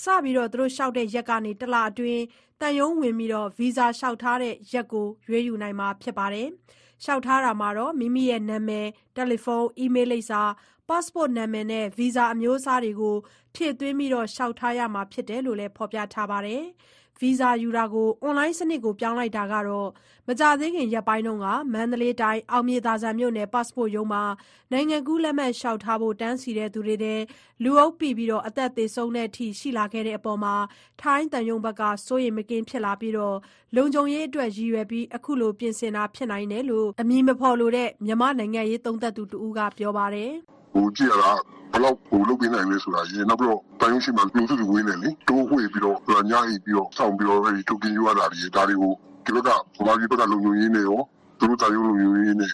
[0.03, 0.47] စပြီး လျှော
[0.89, 2.23] က်တဲ့ရက်ကနေ တလအတွင်း
[2.61, 6.49] သံရုံးဝင်ပြီးဗီဇာလျှောက်ထားတဲ့ရက်ကို ရွေးယူနိုင်မှာ ဖြစ်ပါတယ်။
[7.05, 7.69] လျှောက်ထားရာမှာ
[8.01, 10.43] မိမိနာမည်၊တယ်လီဖုန်း၊အီးမေးလ်လိပ်စာ၊
[10.89, 13.17] ပတ်စ်ပို့နာမည်နဲ့ ဗီဇာအမျိုးအစားတွေကို
[13.55, 16.63] ထည့်သွင်းပြီးလျှောက်ထားရမှာ ဖြစ်တယ်လို့လည်း ဖော်ပြထားပါတယ်။
[17.23, 19.61] ဗီဇာယူတာကို အွန်လိုင်းစနစ်ကို ပြောင်းလိုက်တာဟာ
[20.29, 21.29] မကြာသေးခင် ရက်ပိုင်းက
[21.73, 24.25] မန္တလေးတိုင်း၊အောင်မြေသာစံမြို့နယ် ပတ်စ်ပို့ရုံးမှာ
[24.73, 27.15] နိုင်ငံကူးလက်မှတ် လျှောက်ထားဖို့ တန်းစီသူတွေထဲ
[27.63, 30.55] လူအုပ်ပိပြီး အသက်သေဆုံးတဲ့အထိ ရှိလာခဲ့တဲ့အပေါ်မှာ
[31.03, 40.33] ထိုင်းသံရုံးဘက်က စိုးရိမ်မကင်း ဖြစ်လာပြီး လုံခြုံရေးအတွက် ရည်ရွယ်ပြီး အခုလို ပြင်ဆင်တာ ဖြစ်နိုင်တယ်လို့ အမည်မဖော်လိုတဲ့ မြန်မာ့နိုင်ငံရေး သုံးသပ်သူတဦးက ပြောပါတယ်။"
[40.97, 41.39] ကြည့်ရတာက
[41.73, 41.97] ဘယ်လောက်
[42.29, 45.97] လုပ်ပေးနိုင်လဲဆိုတာရယ်နောက်ပြီးတော့သံရုံးရှေ့မှာလူစုလူဝေးနဲ့လေတိုးဝှေ့ပြီးတော့
[46.31, 48.93] ညအိပ်ပြီးတော့စောင့်ပြီးတော့ Token ယူရတာတွေဒါတွေကို
[49.25, 49.49] ဒီဘက်က
[49.79, 51.01] ဗမာပြည်ဘက်ကလုံခြုံရေးနဲ့ရော
[51.39, 52.53] သူတို့သံရုံးလုံခြုံရေးနဲ့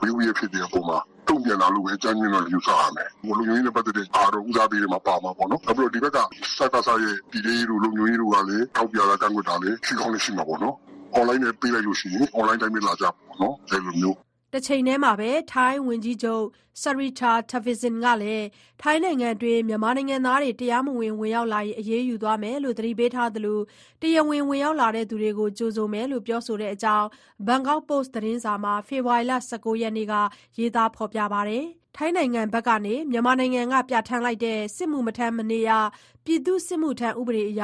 [0.00, 0.98] ဘေးဥယျာဉ်ဖြစ်တဲ့အပေါ်မှာ
[1.28, 10.74] တုံ့ပြန်တာလို့ပဲအကြမ်းဖျင်းတော့ယူဆရမယ်။လုံခြုံရေးနဲ့ပတ်သက်တဲ့ဟာတော့ဦးစားပေးထဲမှာပါမှာပေါ့နော်။နောက်ပြီးတော့ဒီဘက်ကစကစရဲ့ပြည်ထဲရေးတို့လုံခြုံရေးတို့ကလည်းထောက်ပြတာကန့်ကွက်တာလည်းရှိကောင်းလည်းရှိမှာပေါ့နော်။
[11.14, 14.16] အွန်လိုင်းနဲ့ပေးလိုက်လို့ရှိရင်အွန်လိုင်းအတိုင်းပဲလာကြပေါ့နော်အဲလိုမျိုး။"
[14.54, 16.44] တချိန်တည်းမှာပဲ ထိုင်းဝန်ကြီးချုပ်
[16.82, 18.46] Srettha Thavisin ကလည်း
[18.82, 23.60] ထိုင်းနိုင်ငံတွင်း မြန်မာနိုင်ငံသားတွေ တရားမဝင် ဝင်ရောက်လာရင် အရေးယူသွားမယ်လို့ သတိပေးထားသလို
[24.00, 27.06] တရားဝင် ဝင်ရောက်လာသူတွေကို ကြိုဆိုမယ်လို့ ပြောဆိုတဲ့အကြောင်း
[27.46, 30.14] ဘန်ကောက်ပို့စ်သတင်းစာမှာ ဖေဖော်ဝါရီ၁၉ ရက်နေ့က
[30.58, 31.64] ရေးသားထားပါတယ်။
[31.98, 35.70] ထိုင်းနိုင်ငံဘက်ကနေ မြန်မာနိုင်ငံက ပြဋ္ဌာန်းလိုက်တဲ့ စစ်မှုမထမ်းမနေရ
[36.24, 37.62] ပြည်သူ့စစ်မှုထမ်းဥပဒေအရ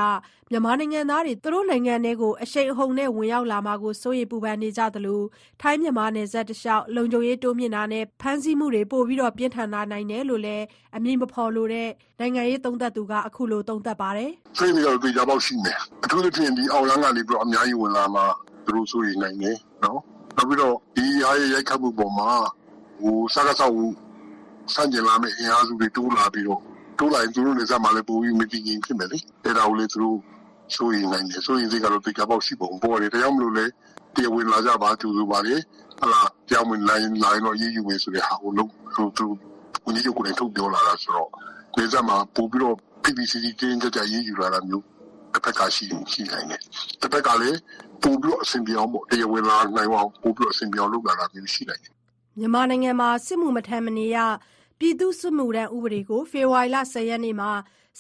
[0.51, 5.23] မြန်မာနိုင်ငံသားတွေ သူတို့နိုင်ငံထဲကိုအရှိန်အဟုန်နဲ့ ဝင်ရောက်လာမှာကို စိုးရိမ်ပူပန်နေကြသလို
[5.61, 10.65] ထိုင်းမြန်မာနယ်စပ်တလျှောက် လုံခြုံရေးတိုးမြှင့်တာနဲ့ ဖမ်းဆီးမှုတွေ ပိုပြီးပြင်းထန်လာနိုင်တယ်လို့လည်း
[10.97, 11.89] အမည်မဖော်လိုတဲ့
[12.21, 18.25] နိုင်ငံရေးသုံးသပ်သူက အခုလို သုံးသပ်ပါတယ်။။စိတ်တွေကတော့သိကြပေါက်ရှိမယ်။အထူးသဖြင့်ဒီအောင်လန်းကနေပြီးတော့အများကြီးဝင်လာမှာ
[18.65, 19.99] သူတို့ဆိုရင်နိုင်တယ်နော်။
[20.37, 22.31] နောက်ပြီးတော့ ဒီအားရရိုက်ခတ်မှုပေါ်မှာ
[23.01, 23.75] ဟိုစကားဆောက်
[24.75, 26.61] စန့်ကျင်လာမယ့်အင်အားစုတွေတိုးလာပြီးတော့
[26.99, 30.17] တိုးလာရင်သူတို့လည်းစမှာလည်းပိုပြီးမတည်ငြိမ်ဖြစ်မယ်လေ။အဲဒါကိုလေသူတို့
[30.75, 33.67] ဆိုရင်နိုင်တယ်ဆိုရင်စိတ်ကတော့သိကြပေါက်ရှိပုံပေါ်တယ်။ဒါကြောင့်မလို့လေ
[34.15, 35.55] တရားဝင်လာကြပါကြိုးဆိုပါလေ။
[36.01, 39.27] ဟလာကြောင်ဝင်လာရင်လာရင်တော့ရေးယူမယ်ဆိုတဲ့ဟာကိုလုံးသူသူ
[39.85, 41.29] ကိုကြီးကိုလည်းထုတ်ပြောလာတာဆိုတော့
[41.77, 44.85] ဒီစမှာပို့ပြီးတော့ PPCC တင်းကြပ်ကြပ်ရေးယူလာတာမျိုး
[45.33, 46.61] တစ်ဖက်ကရှိရှိနိုင်တယ်။
[47.01, 47.59] တစ်ဖက်ကလည်း
[48.03, 51.95] ပို့ပြီးတော့အဆင်ပြေအောင်ပေါ့တရားဝင်လာနိုင်အောင်ပို့ပြီးတော့အဆင်ပြေအောင်လုပ်လာတာမျိုးရှိနိုင်တယ်
[52.39, 54.19] မြန်မာနိုင်ငံမှာ စစ်မှုမထမ်းမနေရ
[54.79, 57.51] ပြည်သူ့စစ်မှုထမ်းဥပဒေကို ဖေဖော်ဝါရီလ10ရက်နေ့မှာ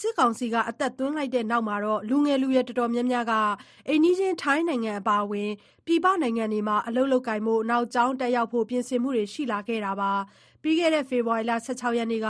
[0.00, 3.32] စစ်ကောင်စီက အသက်သွင်းလိုက်တဲ့နောက်မှာတော့လူငယ်လူရွယ်တော်တော်များများက
[3.88, 5.50] အိမ်နီးချင်း ထိုင်းနိုင်ငံ အပါအဝင်
[5.86, 10.12] ပြည်ပနိုင်ငံတွေမှာ အလုပ်လုပ်ကိုင်ဖို့နောက်ကျောင်းတက်ရောက်ဖို့ ပြင်ဆင်မှုတွေ ရှိလာခဲ့တာပါ
[10.62, 12.28] ပြီးခဲ့တဲ့ ဖေဖော်ဝါရီလ16ရက်နေ့က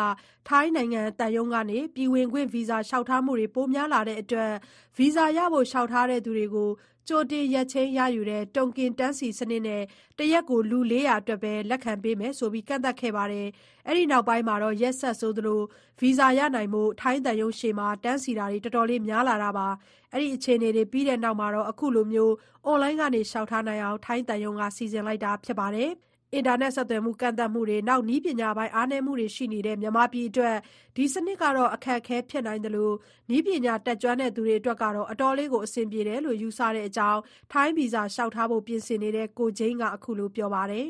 [0.49, 4.53] ထိုင်းနိုင်ငံတန်ယုံကနေ ပြည်ဝင်ခွင့်ဗီဇာ လျှောက်ထားမှုတွေ ပိုများလာတဲ့အတွက်
[4.99, 6.71] ဗီဇာရဖို့ လျှောက်ထားတဲ့သူတွေကို
[7.09, 9.83] ကြိုတင်ရက်ချင်းရယူတဲ့ တုံကင်တန်းစီစနစ်နဲ့
[10.19, 13.49] တရက်ကို လူ400အတွက်ပဲ လက်ခံပေးမယ်ဆိုပြီး ကန့်သတ်ခဲ့ပါတယ်။
[13.87, 15.61] အဲဒီနောက်ပိုင်းမှာတော့ ရက်ဆက်ဆိုသလို
[16.01, 19.69] ဗီဇာရနိုင်ဖို့ ထိုင်းတန်ယုံရှေ့မှာ တန်းစီတာတွေ တော်တော်လေး များလာတာပါ။
[20.13, 25.91] အဲဒီအခြေအနေတွေ ပြီးတဲ့နောက်မှာတော့ အခုလိုမျိုးအွန်လိုင်းကနေ လျှောက်ထားနိုင်အောင် ထိုင်းတန်ယုံကစီစဉ်လိုက်တာ ဖြစ်ပါတယ်။
[26.35, 30.57] အင်တာနက်ဆက်သွယ်မှု ကန့်သတ်မှုတွေနောက်နည်းပညာပိုင်း အားနည်းမှုတွေရှိနေတဲ့ မြန်မာပြည်အတွက်
[30.97, 32.95] ဒီစနစ်ကတော့အခက်အခဲဖြစ်နိုင်တယ်လို့
[33.31, 37.21] နည်းပညာတက်ကြွတဲ့သူတွေအတွက်ကတော့ အတော်လေးကိုအဆင်ပြေတယ်လို့ ယူဆတဲ့အကြောင်း
[37.53, 40.87] ထိုင်းဗီဇာလျှောက်ထားဖို့ ပြင်ဆင်နေတဲ့ ကိုဂျိန်းက အခုလိုပြောပါတယ်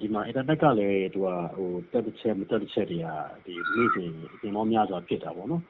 [0.00, 3.06] ဒီမှာ အင်တာနက်ကလည်းသူကဟိုတက်တစ်ချက် မတက်တစ်ချက်တွေက
[3.44, 5.62] ဒီနေ့စဉ်အပြင်မောများစွာ ဖြစ်တာပေါ့နော်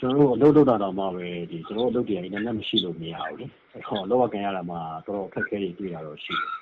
[0.00, 4.76] ကျွန်တော်တို့ အလုပ်လုပ်တာတော့မှပဲဒီကျွန်တော်တို့အလုပ်တွေအင်တာနက်မရှိလို့ မရဘူးလေအခုလောကကန်ရတာမှ
[5.06, 6.59] တော်တော်အခက်အခဲတွေ တွေ့ရတော့ရှိတယ်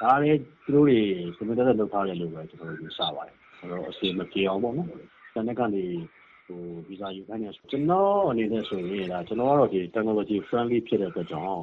[0.00, 0.98] ဒါလည်းသူတို့တွေ
[1.36, 4.88] စမတက်တက်လုပ်ထားတယ်လို့ပဲကျွန်တော်တို့ယူဆပါတယ်အဲ့တော့အစီမပြေအောင်ပေါ့နော်
[5.34, 5.84] တန်တဲ့ကနေ
[6.46, 11.62] ဟိုဗီဇာယူခိုင်းနေဆိုကျွန်တော်အနေနဲ့ဆိုရင်ဒါကျွန်တော်ကတော့ဒီ technology friendly ဖြစ်တဲ့အတွက်ကြောင့်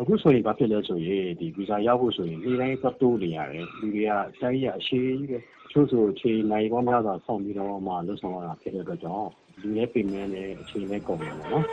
[0.00, 5.38] အခုဆိုရင်ဘာဖြစ်လဲဆိုရင်ဒီဗီဇာရဖို့ဆိုရင်နေ့တိုင်းသက်တိုးနေရတယ်လူတွေကတိုင်းရအရှိကြီးပဲ
[5.70, 9.28] ချို့ဆိုချိန်နိုင်ပေါင်းများစွာဆောင်ပြီးတော့မှလွတ်ဆောင်ရတာဖြစ်တဲ့အတွက်ကြောင့်
[9.60, 11.66] လူရဲ့ payment နဲ့အချိန်နဲ့ကုန်တယ်ပေါ့နော်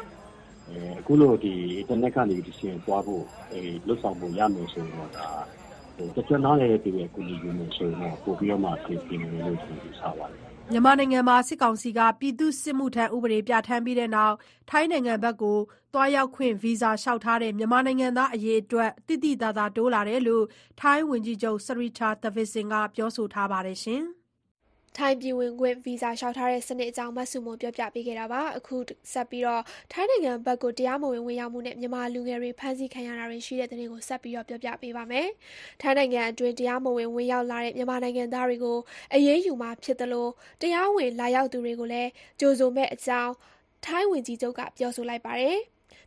[0.69, 5.27] အဲအခုလို့ဒီ internet ကနေဒီစီရင်သွားဖို့အဲလွတ်ဆောင်ဖို့ရမယ်ဆိုရင်တော့ဒါ
[5.59, 5.62] ဟို
[6.15, 14.35] တကြနားလည်းပြည်ရဲ့ကိုကြီးယူမယ်ဆိုရင်တော့ပို့ပြီးတော့မှပြင်ပြနေလို့ကျွန်တော်ယူဆပါတယ်မြန်မာနိုင်ငံမှာစစ်ကောင်စီကပြည်သူ့စစ်မှုထမ်းဥပဒေပြဋ္ဌာန်းပြီးတဲ့နောက်
[14.69, 15.57] ထိုင်းနိုင်ငံဘက်ကို
[15.93, 20.45] သွားရောက်ခွင့်ဗီဇာလျှောက်ထားတဲ့မြန်မာနိုင်ငံသားအရေအတွက်တိတိတသာတိုးလာတယ်လို့
[20.79, 24.03] ထိုင်းဝန်ကြီးချုပ်စရီချာသဗစ်စင်ကပြောဆိုထားပါတယ်ရှင်။
[24.97, 28.75] ထိုင်းပြည်ဝင်ခွင့်ဗီဇာလျှောက်ထားတဲ့စနစ်အကြောင်းမဆုမွန်ပြောပြပေးခဲ့တာပါအခု
[29.13, 35.27] ဆက်ပြီးတော့ထိုင်းနိုင်ငံဘက်ကိုတရားမဝင်ဝင်ရောက်မှုနဲ့မြန်မာလူငယ်တွေဖမ်းဆီးခံရတာတွေရှိတဲ့တဲ့တင်ကိုဆက်ပြီးတော့ပြောပြပေးပါမယ်
[35.81, 38.77] ထိုင်းနိုင်ငံအတွင်းတရားမဝင်ဝင်ရောက်လာတဲ့မြန်မာနိုင်ငံသားတွေကို
[39.13, 43.33] အရေးယူမှာဖြစ်တယ်လို့တရားဝင်လာရောက်သူတွေကိုလည်းကြိုးစုံမဲ့အကြောင်း
[43.85, 45.59] ထိုင်းဝင်ကြီးချုပ်ကပြောဆိုလိုက်ပါတယ်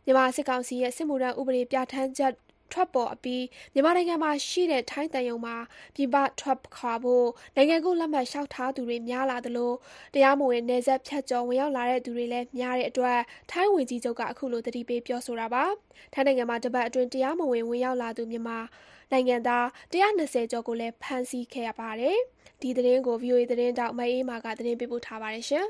[0.05, 2.33] မြန်မာစစ်ကောင်စီရဲ့စစ်မှုထမ်းဥပဒေပြဋ္ဌာန်းချက်
[2.73, 5.55] ထွက်ပေါ်အပြီး မြန်မာနိုင်ငံမှာရှိတဲ့ ထိုင်းတန်ယုံမှာ
[5.95, 9.71] ပြည်ပထွက်ခွာဖို့ နိုင်ငံကူးလက်မှတ် လျှောက်ထားသူတွေ များလာသလို
[10.13, 13.19] တရားမဝင် နယ်စပ်ဖြတ်ကျော် ဝင်ရောက်လာတဲ့သူတွေလည်း များတဲ့အတွက်
[13.51, 15.65] ထိုင်းဝင်ကြီးချုပ်က အခုလိုတတိပေး ပြောဆိုတာပါ
[16.13, 18.59] ထိုင်းနိုင်ငံမှာ တပတ်အတွင်း တရားမဝင် ဝင်ရောက်လာသူ မြန်မာ
[19.11, 22.17] နိုင်ငံသား120ကျော်ကိုလည်း ဖမ်းဆီးခဲ့ရပါတယ်
[22.61, 25.67] ဒီသတင်းကို VOA သတင်းတောက်မအေးမာက သတင်းပေးပို့ထားပါတယ်ရှင်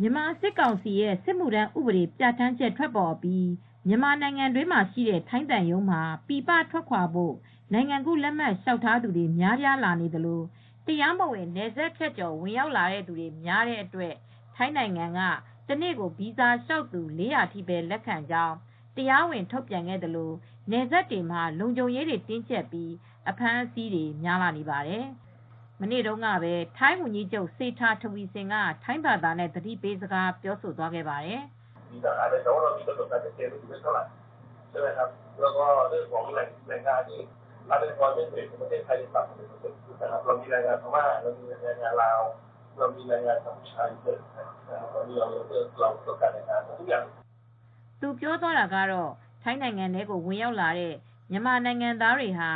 [0.00, 3.46] မြန်မာစစ်ကောင်စီရဲ့ စစ်မှုထမ်းဥပဒေ ပြဋ္ဌာန်းချက် ထွက်ပေါ်အပြီး
[3.88, 7.34] မြန်မာနိုင်ငံတွင်းမှာရှိတဲ့ ထိုင်းတန်ယုံမှာ ပြည်ပထွက်ခွာဖို့
[7.72, 10.42] နိုင်ငံကူးလက်မှတ် လျှောက်ထားသူတွေ များပြားလာနေသလို
[10.86, 14.14] တရားမဝင် နယ်စပ်ဖြတ်ကျော် ဝင်ရောက်လာတဲ့သူတွေ များတဲ့အတွက်
[14.56, 15.20] ထိုင်းနိုင်ငံက
[15.68, 18.56] တနေ့ကို ဗီဇာလျှောက်သူ400ထိပဲ လက်ခံကြောင်း
[18.96, 20.32] တရားဝင် ထုတ်ပြန်ခဲ့သလို
[20.70, 22.92] နယ်စပ်တွေမှာ လုံခြုံရေးတွေ တင်းကျပ်ပြီး
[23.28, 25.06] အဖမ်းအဆီးတွေ များလာနေပါတယ်။
[25.80, 31.42] မနေ့တုန်းကပဲ ထိုင်းဝန်ကြီးချုပ်စေထာထဝီစင်ကထိုင်းဘာသာနဲ့ သတိပေးစကား ပြောဆိုသွားခဲ့ပါတယ်။
[31.89, 34.03] มีแต่อาจจะแต่ว่าเรามีกำหนดการชัดเจนไม่เท่าไหร่
[34.69, 35.09] ใช่ไหมครับ
[35.41, 37.19] แล้วก็เรื่องของแหล่งแหล่งงานที่
[37.69, 42.21] รัฐเป็นความเป็นเอกของประเทศไทยต่ำเป็นเปอร์เซ็นต์นะครับเรามีแรงงานพม่าเรามีแรงงานลาว
[42.77, 44.45] เรามีแรงงานกัมพูชาเยอะนะ
[44.79, 45.27] ครับตอนนี้เรา
[45.79, 47.03] เราต้องการแรงงานทุกอย่าง
[48.01, 49.11] သူပြောသွားတာကတော့
[49.43, 50.95] ထိုင်းနိုင်ငံထဲကိုဝင်ရောက်လာတဲ့
[51.31, 52.51] မြန်မာနိုင်ငံသားတွေဟာ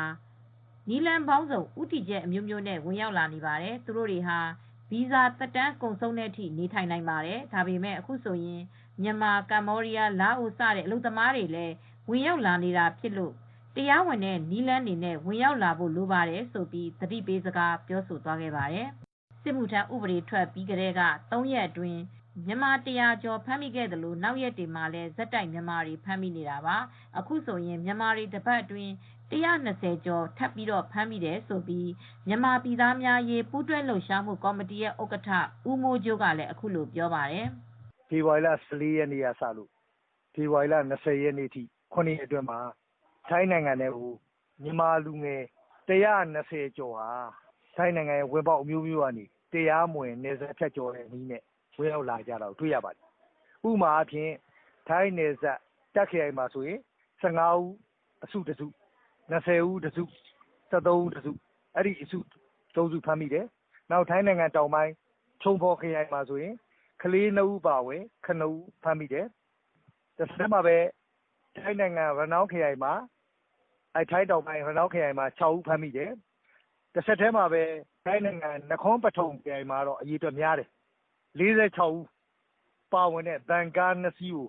[0.89, 4.39] နီလန်ပေါင်းစုံဥတီချက်အမျိုးမျိုးနဲ့ဝင်ရောက်လာနေပါတယ်။သူတို့တွေဟာ
[4.91, 8.61] ဗီဇာသက်တမ်းကုန်ဆုံးတဲ့အထိနေထိုင်နိုင်ပါတယ်။ဒါပေမဲ့အခုဆိုရင်
[9.02, 11.74] မြန်မာ ကမ္ဘောဒီးယား လာအို စတဲ့ အလုပ်သမားတွေလည်း
[12.08, 13.32] ဝင်ရောက်လာနေတာဖြစ်လို့
[13.76, 18.88] တရားဝင်တဲ့နီလန်းနေနဲ့ ဝင်ရောက်လာဖို့ လိုပါတယ်ဆိုပြီး သတိပေးစကား ပြောဆိုသွားခဲ့ပါတယ်။
[19.42, 21.02] စစ်မှုထမ်းဥပဒေ ထွက်ပြီးကတည်းက
[21.32, 22.00] ၃ ရက်အတွင်း
[22.46, 26.76] မြန်မာ ၁၀၀ ကျော် ဖမ်းမိခဲ့သလို နောက်ရက်တွေမှာလည်း ဆက်တိုက် မြန်မာတွေ ဖမ်းမိနေတာပါ
[27.18, 28.92] အခုဆိုရင် မြန်မာတွေ တပတ်အတွင်း
[29.30, 31.64] 120ကျော် ထပ်ပြီး ဖမ်းမိတယ်လို့
[32.26, 35.30] မြန်မာပြည်သားများအရေး ပူးတွဲလှုပ်ရှားမှုကော်မတီရဲ့ ဥက္ကဋ္ဌ
[35.70, 37.48] ဦးမိုးကြိုးကလည်း အခုလိုပြောပါတယ်
[38.08, 39.70] ဖေဖေါ်ဝါရီလ ၁၄ ရက်နေ့ကစလို့
[40.34, 41.62] ဖေဖေါ်ဝါရီလ ၂၀ ရက်နေ့ထိ
[41.92, 42.58] ၇ ရက်အတွင်းမှာ
[43.28, 44.12] ထိုင်းနိုင်ငံထဲကို
[44.62, 45.42] မြန်မာလူငယ်
[45.88, 45.92] ၁
[46.34, 47.10] ၂၀ ကျော်ဟာ
[47.76, 51.42] ထိုင်းနိုင်ငံရဲ့ ဝင်ပေါက်အမျိုးမျိုးကနေ တရားမဝင် နယ်စပ်ဖြတ်ကျော်တဲ့နည်းနဲ့
[51.78, 53.06] ဝင်ရောက်လာကြတာကို တွေ့ရပါတယ်။
[53.68, 54.32] ဥပမာအားဖြင့်
[54.88, 55.58] ထိုင်းနယ်စပ်
[55.94, 56.78] တာ့ခ်ခရိုင်မှာဆိုရင်
[57.22, 57.72] ၁၅ ဦး
[58.24, 58.66] အစုတစု၊
[59.30, 60.02] ၂၀ ဦးတစု၊
[60.72, 61.32] ၁၃ ဦးတစု
[61.76, 62.18] အဲဒီအစု
[62.74, 63.46] ၃ စု ဖမ်းမိတယ်။
[63.90, 64.92] နောက် ထိုင်းနိုင်ငံတောင်ပိုင်း
[65.42, 66.54] ချုံဖော်ခရိုင်မှာဆိုရင်
[67.06, 69.26] ကလေး၂ဦးအပါအဝင်၇ဦးဖမ်းမိတယ်။
[70.18, 70.76] တဆက်တည်းမှာပဲ
[71.56, 72.92] ထိုင်းနိုင်ငံရနောင်းခရိုင်မှာ
[74.10, 76.10] ထိုင်းတောင်ပိုင်းရနောင်းခရိုင်မှာ၆ဦးဖမ်းမိတယ်။
[76.94, 77.62] တဆက်တည်းမှာပဲ
[78.04, 80.68] ထိုင်းနိုင်ငံနခွန်းပထုံခရိုင်မှာတော့အရေအတွက်များတယ်။
[81.38, 81.42] ၄
[81.78, 82.04] ၆ဦး
[82.92, 84.48] ပါဝင်တဲ့ဗန်ကား၂စီးကို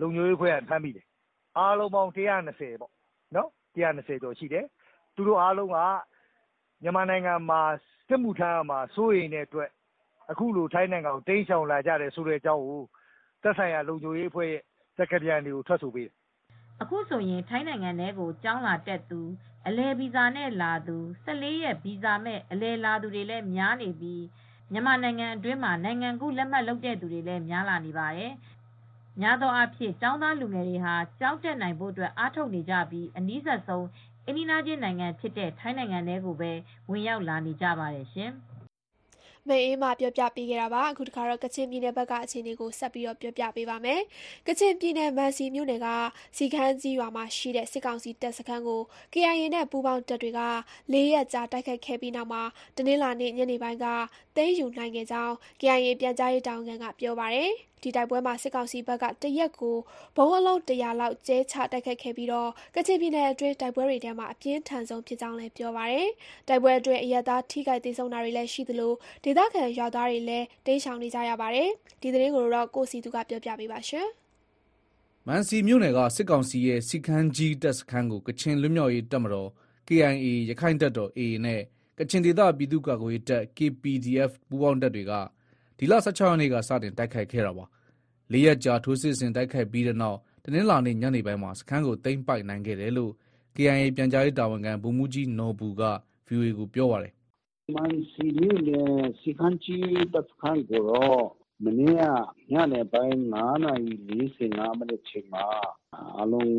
[0.00, 1.06] လုံခြုံရေးအဖွဲ့ကဖမ်းမိတယ်။
[1.58, 2.92] အားလုံးပေါင်း၁၂၀ပေါ့
[3.34, 4.64] နော်၁၂၀ကျော်ရှိတယ်။
[5.14, 5.78] သူတို့အားလုံးက
[6.82, 7.62] မြန်မာနိုင်ငံမှာ
[8.08, 9.70] စစ်မှုထမ်းရမှာစိုးရိမ်တဲ့အတွက်
[10.30, 12.82] အခုလို ထိုင်းနိုင်ငံကို တိမ်းရှောင်လာကြတယ်ဆိုတဲ့အကြောင်းကို
[13.42, 14.62] သက်ဆိုင်ရာ လုံခြုံရေးအဖွဲ့ရဲ့
[14.96, 16.14] စကားပြန်တွေကို ထွက်ဆိုပေးတယ်
[16.82, 19.20] အခုဆိုရင် ထိုင်းနိုင်ငံထဲကို ကျောင်းလာတက်သူ
[19.66, 24.24] အလည်ဗီဇာနဲ့ လာသူ14ရက်ဗီဇာမဲ့ အလည်လာသူတွေလည်း များနေပြီး
[24.72, 28.32] မြန်မာနိုင်ငံအတွင်းမှာ နိုင်ငံကူးလက်မှတ် လုပ်တဲ့သူတွေလည်း များလာနေပါတယ်။
[29.20, 33.86] များသောအားဖြင့် ကျောင်းသားလူငယ်တွေဟာ ကျောင်းတက်နိုင်ဖို့အတွက် အားထုတ်နေကြပြီး အနည်းဆက်ဆုံး
[34.26, 36.52] အိမ်နီးချင်းနိုင်ငံဖြစ်တဲ့ ထိုင်းနိုင်ငံထဲကိုပဲ
[36.90, 38.32] ဝင်ရောက်လာနေကြပါတယ်ရှင်။
[39.48, 44.00] မအေးမပြောပြပေးခဲ့တာပါအခုတခါတော့ကချင်ပြည်နယ်ဘက်ကအခြေအနေကိုဆက်ပြီးတော့ပြောပြပေးပါမယ်
[44.46, 45.88] ကချင်ပြည်နယ်မန်စီမြို့နယ်က
[46.36, 48.82] စီခန်းကြီးရွာမှာရှိတဲ့စစ်ကောင်စီတပ်စခန်းကို
[49.12, 50.40] KIA နဲ့ပူးပေါင်းတပ်တွေက
[50.92, 52.42] ၄ရက်ကြာတိုက်ခိုက်ခဲ့ပြီးနောက်မှာ
[52.76, 53.86] တနင်္လာနေ့ညနေပိုင်းက
[54.36, 57.52] သိမ်းယူနိုင်ခဲ့ကြောင်း KIA ပြန်ကြားရေးတာဝန်ခံကပြောပါတယ်
[57.82, 59.76] ဒီတိုက်ပွဲမှာစစ်ကောင်စီဘက်ကတရက်ကို
[60.16, 66.08] ဘုံအလုံး100လောက်ကျဲချတိုက်ခိုက်ခဲ့ပြီးတော့ကချင်ပြည်နယ်အတွင်းတိုက်ပွဲတွေထဲမှာအပြင်းထန်ဆုံးဖြစ်ကြောင်းလည်းပြောပါတယ်
[66.48, 68.92] တိုက်ပွဲအတွင်းအရက်သားထိခိုက်ဒေဆုံးတာတွေလည်းရှိသလို
[69.24, 74.08] ဒေသခံရွာသားတွေလည်းတိမ်းရှောင်နေကြရပါတယ်ဒီသတင်းကိုတော့ကိုစီသူကပြောပြပေးပါရှင်
[75.26, 79.48] မန်စီမြို့နယ်ကစစ်ကောင်စီရဲ့စီခန်းကြီးတပ်စခန်းကိုကချင်လွတ်မြောက်ရေးတပ်မတော်
[79.88, 81.60] KIA ရခိုင်တပ်တော် AA နဲ့
[81.98, 85.12] ကချင်ဒေသပြည်သူ့ကာကွယ်ရေးတပ် KPDF ပူးပေါင်းတပ်တွေက
[85.78, 87.64] ဒီလ16ရက်နေ့ကစတင်တိုက်ခိုက်ခဲ့တာပါ။
[88.32, 93.12] လေးရက်ကြာထိုးစစ်ဆင်တိုက်ခိုက်ပြီးတဲ့နောက်တနင်္လာနေ့ညနေပိုင်းမှာစခန်းကိုသိမ်းပိုက်နိုင်ခဲ့တယ်လို့
[93.56, 95.82] KIA ပြန်ကြားရေးတာဝန်ခံဗိုလ်မှူးကြီးနော်ဘူက
[96.28, 97.12] VOA ကိုပြောပါတယ်။"
[97.74, 101.22] မန်စီမြို့နယ်စီခန်းကြီးတပ်စခန်းကိုတော့
[101.64, 102.02] မနေ့က
[102.52, 103.34] ညနေပိုင်း၅
[103.64, 105.44] နာရီ၄၅မိနစ်အချိန်မှာ
[106.16, 106.50] အားလုံး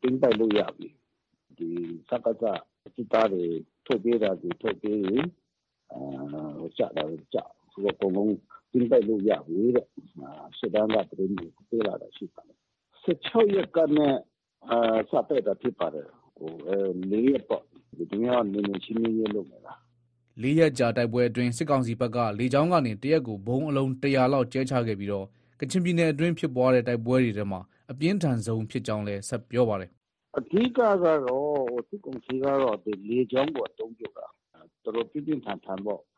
[0.00, 0.88] သိမ်းပိုက်လို့ရပြီ။
[2.08, 2.44] စကစ
[2.94, 3.44] စစ်သားတွေ
[3.86, 5.16] ထွက်ပြေးတာတွေထွက်ပြေးပြီ
[6.78, 7.38] ကျတာတွေကျ
[7.72, 8.34] ပြီအကုန်လုံး
[8.74, 9.86] သိမ်းပိုက်လို့ရပြီတဲ့
[10.56, 12.56] ရှေ့တန်းကသတင်းတွေပေးလာတာရှိပါတယ်။
[13.04, 14.06] ၁၆ရက်ကနေ
[15.10, 16.06] စတိုက်တာဖြစ်ပါတယ်။
[17.10, 17.62] လေးရက်ပေါ့
[17.98, 19.74] ဒီနေ့ကနယ်မြေရှင်းလင်းရေးလုပ်နေတာ။"
[20.42, 25.26] လေးရက်ကြာတိုက်ပွဲအတွင်းစစ်ကောင်စီဘက်ကလေကြောင်းကနေတရက်ကိုဗုံးအလုံး၁၀၀လောက်ကြဲချခဲ့ပြီးတော့
[25.60, 27.60] ကချင်ပြည်နယ်အတွင်းဖြစ်ပွားတဲ့တိုက်ပွဲတွေထဲမှာ
[27.92, 29.90] အပြင်းထန်ဆုံးဖြစ်ကြောင်းလည်းဆက်ပြောပါတယ်။"
[30.38, 32.76] အဓိကကတော့စစ်ကောင်စီကတော့
[33.08, 34.26] လေကြောင်းကိုအသုံးပြုတာ
[34.84, 36.00] တော်တော်ပြင်းပြင်းထန်ထန်ပေါ့။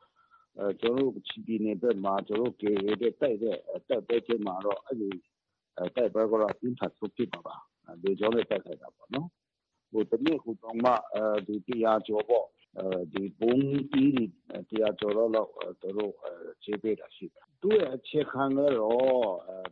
[0.81, 2.15] ကျနော်တို့ ကချင်ပြည်နယ်ဘက်မှာ
[2.61, 3.57] KIA နဲ့ တိုက်တဲ့
[3.89, 5.11] တိုက်ပွဲထဲမှာတော့ အဲဒီ
[5.97, 7.57] တိုက်ပွဲကတော့ အပြင်းထန်ဆုံးဖြစ်မှာပါ။
[8.03, 9.29] လေကြောင်းနဲ့ တိုက်ခိုက်တာပေါ့နော်။
[10.11, 10.95] တနေ့ကိုတောင်မှ၁
[11.49, 11.51] ၀
[11.85, 12.47] ၀ ကျော်ပေါ့
[13.41, 15.51] ဗုံးသီးတွေ ၁၀၀ ကျော်လောက်
[15.83, 16.13] သူတို့
[16.65, 19.27] ကြဲပေးတာရှိတယ်။သူ့ရဲ့အခြေခံကတော့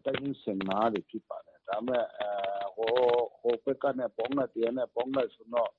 [0.04, 2.04] တပ်ရင်း ၁၅ တွေ ဖြစ်ပါတယ်။ဒါပေမဲ့
[2.76, 5.70] ဟိုဘက်ကနဲ့ပေါင်းလိုက် KIA နဲ့ပေါင်းလိုက်ဆိုတော့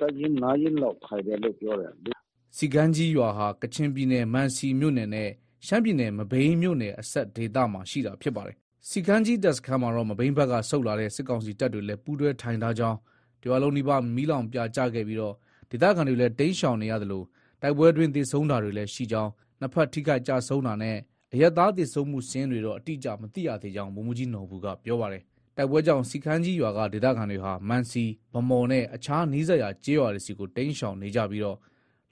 [0.00, 1.92] တပ်ရင်း ၅ ရင်းလောက် ထိုင်တယ်လို့ ပြောတယ်။"
[2.60, 5.30] စီခန်းကြီးရွာဟာကချင်ပြည်နယ်မန်စီမြို့နယ်နဲ့
[5.66, 8.56] ရှမ်းပြည်နယ်မဘိမ်းမြို့နယ်အစပ်ဒေသမှာရှိတာဖြစ်ပါတယ်။
[8.88, 12.98] စီခန်းကြီးတပ်စခန်းမှာတော့မဘိမ်းဘက်ကဆုတ်လာတဲ့စစ်ကောင်စီတပ်တွေလည်းပူးတွဲထိုင်ထားကြောင်း
[13.42, 15.34] တရွာလုံးနီးပါးမီးလောင်ပြာကျခဲ့ပြီးတော့
[15.70, 17.22] ဒေသခံတွေလည်းတိမ်းရှောင်နေရသလို
[17.62, 20.96] တိုက်ပွဲအတွင်းသေဆုံးတာတွေလည်းရှိကြောင်းနှစ်ဖက်ထိခိုက်ကျဆုံးတာနဲ့
[21.32, 25.22] အရပ်သားသေဆုံးမှုစာရင်းတွေတော့အတိအကျမသိရသေးကြောင်းဗိုလ်မှူးကြီးနော်ဘူကပြောပါတယ်။
[25.56, 31.58] တိုက်ပွဲကြောင့်စီခန်းကြီးရွာကဒေသခံတွေဟာမန်စီ၊ဗန်းမော်နဲ့အခြားနီးစပ်ရာကျေးရွာတွေဆီကိုတိမ်းရှောင်နေကြပြီးတော့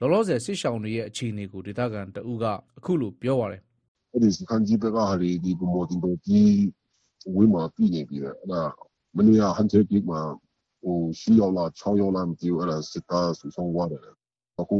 [0.00, 2.44] လောလောဆယ်စစ်ရှောင်တွေရဲ့အခြေအနေကိုဒေသခံတဦးက
[2.78, 3.60] အခုလိုပြောပါတယ်။"
[4.14, 6.56] အဲဒီစီခန်းကြီးဘက်ကဟာတွေဗန်းမော်တင်တော်ကြီး
[7.36, 8.34] ဝန်းမှာပြည့်နေပြီတဲ့။
[9.16, 10.20] မနေ့ကဟန်ထက်ဂိတ်မှာ
[10.86, 14.02] ၈ယောက်လား၆ယောက်လားမသိဘူးစစ်သားစုဆောင်းသွားတယ်။
[14.60, 14.76] အခု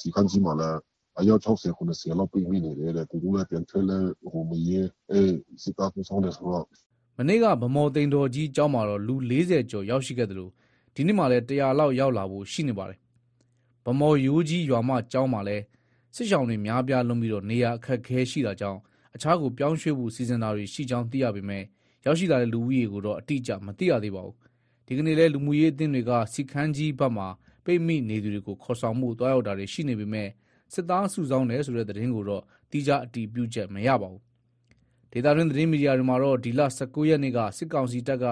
[0.00, 0.78] စီခန်းကြီးမှာလည်း
[1.18, 4.08] အယောက်၆၀-၇၀လောက်ပိတ်မိနေတယ်တဲ့။သူတို့လည်းပြန်ထွက်လည်း
[4.50, 4.80] မရဲ။
[5.62, 6.64] စစ်သားစုဆောင်းတယ်ဆိုတော့။"
[7.18, 10.48] မနေ့ကဗန်းမော်သိမ်တော်ကြီးကျောင်းမှာတော့လူ၄၀ကျော်ရောက်ရှိခဲ့သလို
[10.94, 12.98] ဒီနေ့မှာလည်း၁၀၀လောက်ရောက်လာဖို့ရှိနေပါတယ်။
[13.84, 15.64] ဗန်းမော်ရိုးကြီးရွာမကျောင်းမှာလည်း
[16.14, 18.78] စစ်ရှောင်တွေများပြားလွန်းပြီးနေရာအခက်အခဲရှိတာကြောင့်
[19.14, 21.64] အခြားကိုပြောင်းရွှေ့ဖို့စီစဉ်တာတွေရှိကြောင်းသိရပေမဲ့
[22.04, 24.36] ရောက်ရှိလာတဲ့လူဦးရေကိုတော့အတိအကျမသိရသေးပါဘူး။
[24.86, 27.28] ဒီကနေ့လည်းလူမှုရေးအသင်းတွေကစီခန်းကြီးဘက်မှာ
[27.64, 30.28] ပိတ်မိနေသူတွေကိုခေါ်ဆောင်မှုတွားရောက်တာတွေရှိနေပေမဲ့
[30.72, 34.22] စစ်သားစုဆောင်းတယ်ဆိုတဲ့သတင်းကိုတော့တိကျအတည်ပြုချက်မရပါဘူး။
[35.12, 38.24] ဒေသတွင်းသတင်းမီဒီယာတွေမှာတော့ဒီလ19ရက်နေ့ကစစ်ကောင်စီတပ်က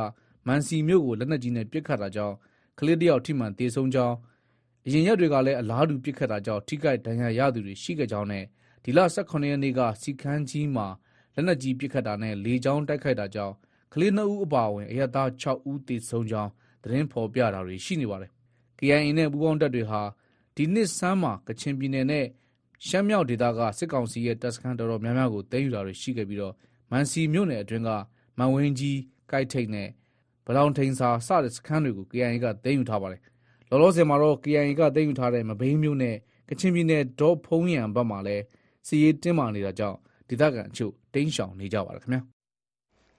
[0.47, 2.35] မန်စီမြို့ကိုလက်နက်ကြီးနဲ့ပစ်ခတ်တာကြောင့်
[2.79, 4.17] ကလေးတယောက်ထိမှန်သေဆုံးကြောင်း
[4.89, 8.45] အရင်ရက်တွေကလည်းအလားတူပစ်ခတ်တာကြောင့် ထိခိုက်ဒဏ်ရာရသူတွေ ရှိခဲ့ကြောင်းနဲ့
[8.85, 10.87] ဒီလ18ရက်နေ့က စီခန်းကြီးမှာ
[11.35, 13.55] လက်နက်ကြီးပစ်ခတ်တာနဲ့ လေကြောင်းတိုက်ခိုက်တာကြောင့်
[13.93, 16.51] ကလေး2ဦးအပါအဝင် အရသား6ဦးသေဆုံးကြောင်း
[16.83, 18.31] သတင်းဖော်ပြတာတွေ ရှိနေပါတယ်။
[18.79, 20.03] KIA နဲ့ ပူးပေါင်းတပ်တွေဟာ
[20.57, 22.27] ဒီနှစ်ဆန်းမှာ ကချင်ပြည်နယ်နဲ့
[22.87, 26.55] ရှမ်းမြောက်ဒေသက စစ်ကောင်စီရဲ့ တပ်စခန်းတော်တော်များများကို သိမ်းယူတာတွေ ရှိခဲ့ပြီးတော့
[26.91, 27.91] မန်စီမြို့နယ်အတွင်းက
[28.39, 28.97] မန်ဝင်းကြီး၊
[29.31, 29.89] ကိုက်ထိတ်နဲ့
[30.47, 33.21] ဗလောင်ထိန်စာစတဲ့စခန်းတွေကို KIA က သိမ်းယူထားပါတယ်။
[33.71, 36.17] လောလောဆယ်မှာတော့ KIA က သိမ်းယူထားတဲ့ မဘိမ်းမြို့နဲ့
[36.49, 38.45] ကချင်ပြည်နယ် ဒေါဖုန်းယန်ဘက်မှာလည်း
[38.87, 42.23] စစ်ရေးတင်းမာနေတာကြောင့် ဒေသခံအချို့ တိမ်းရှောင်နေကြပါတယ်ခင်ဗျာ။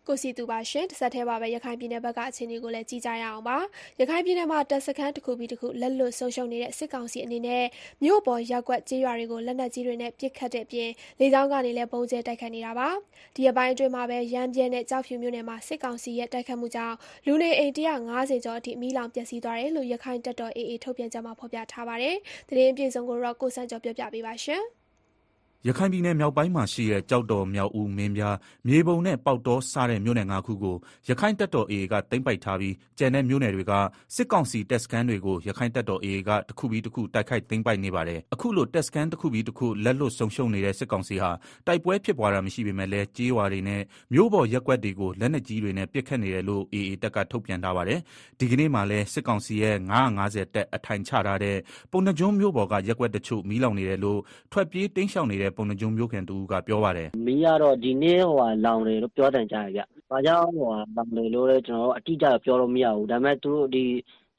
[0.09, 3.57] ကိုစီတူပါရှင်တစ်ဆက်တည်းပါပဲရခိုင်ပြည်နယ်ဘက်ကအခြေအနေကိုလည်းကြည့်ကြရအောင်ပါ
[3.99, 7.65] ရခိုင်ပြည်နယ်မှာတပ်စခန်းတစ်ခုပြီးတစ်ခုလက်လွတ်ဆုံးရှုံးနေတဲ့စစ်ကောင်စီအနေနဲ့
[8.03, 12.89] မြို့ပေါ်ရက်ကွက်ကြေးရွာတွေကိုလက်နက်ကြီးတွေနဲ့ပစ်ခတ်တဲ့အပြင်လေကြောင်းကနေလည်းပုံကျဲတိုက်ခတ်နေတာပါ
[13.35, 16.95] ဒီအပိုင်းအတွင်းမှာပဲရမ်းပြဲနဲ့ကြောက်ဖြူမြို့နယ်မှာစစ်ကောင်စီရဲ့တိုက်ခတ်မှုကြောင့်
[17.25, 22.15] လူနေအိမ်150ကျော်အထိမိလောင်ပျက်စီးသွားတယ်လို့ရခိုင်တပ်တော် AA ထုတ်ပြန်ကြမှာဖော်ပြထားပါတယ်
[22.49, 24.63] တရင်အပြည့်စုံကိုတော့ကိုစံကျော်ပြပြပေးပါရှင်
[25.67, 28.35] ရခိုင်ပြည်နယ်မြောက်ပိုင်းမှာရှိတဲ့ကြောက်တော် မြောက်ဦး မင်းပြား
[28.67, 30.75] မြေပုံနဲ့ ပေါက်တော စတဲ့ မြို့နယ် ၅ ခုကို
[31.09, 33.73] ရခိုင်တပ်တော် AA က သိမ်းပိုက်ထားပြီး ကျန်တဲ့မြို့နယ်တွေက
[34.15, 41.31] စစ်ကောင်စီတပ်စခန်းတွေကိုရခိုင်တပ်တော် AA က တခုပြီးတခု တိုက်ခိုက်သိမ်းပိုက်နေပါတယ် အခုလို တပ်စခန်းတခုပြီးတခု လက်လွတ်ဆုံးရှုံးနေတဲ့ စစ်ကောင်စီဟာ
[41.67, 43.81] တိုက်ပွဲဖြစ်ပွားတာ မရှိပေမဲ့လည်းကြေးရွာတွေနဲ့
[44.13, 47.99] မြို့ပေါ်ရက်ကွက်တွေကို လက်နက်ကြီးတွေနဲ့ ပစ်ခတ်နေတယ်လို့ AA တပ်က ထုတ်ပြန်ထားပါတယ်
[48.39, 49.75] ဒီကနေ့မှာလည်း စစ်ကောင်စီရဲ့
[50.15, 51.57] 950တပ် အထိုင်ချထားတဲ့
[51.91, 54.19] ပုံနှကျွန်းမြို့ပေါ်ကရက်ကွက်တချို့ မီးလောင်နေတယ်လို့
[54.51, 63.85] ထွက်ပြေးတိမ်းရှောင်နေတဲ့ပုံနှကျွန်းမြို့ခံတူကပြောပါတယ် မီးကတော့ ဒီနေ့ဟိုဟာလောင်တယ်လို့ ပြောတယ်ကြားရဗျ။ဘာကြောင့်ဟိုဟာလောင်တယ်လို့လဲကျွန်တော်တို့ အတိအကျတော့ပြောလို့မရဘူး။ဒါပေမဲ့သူတို့ဒီ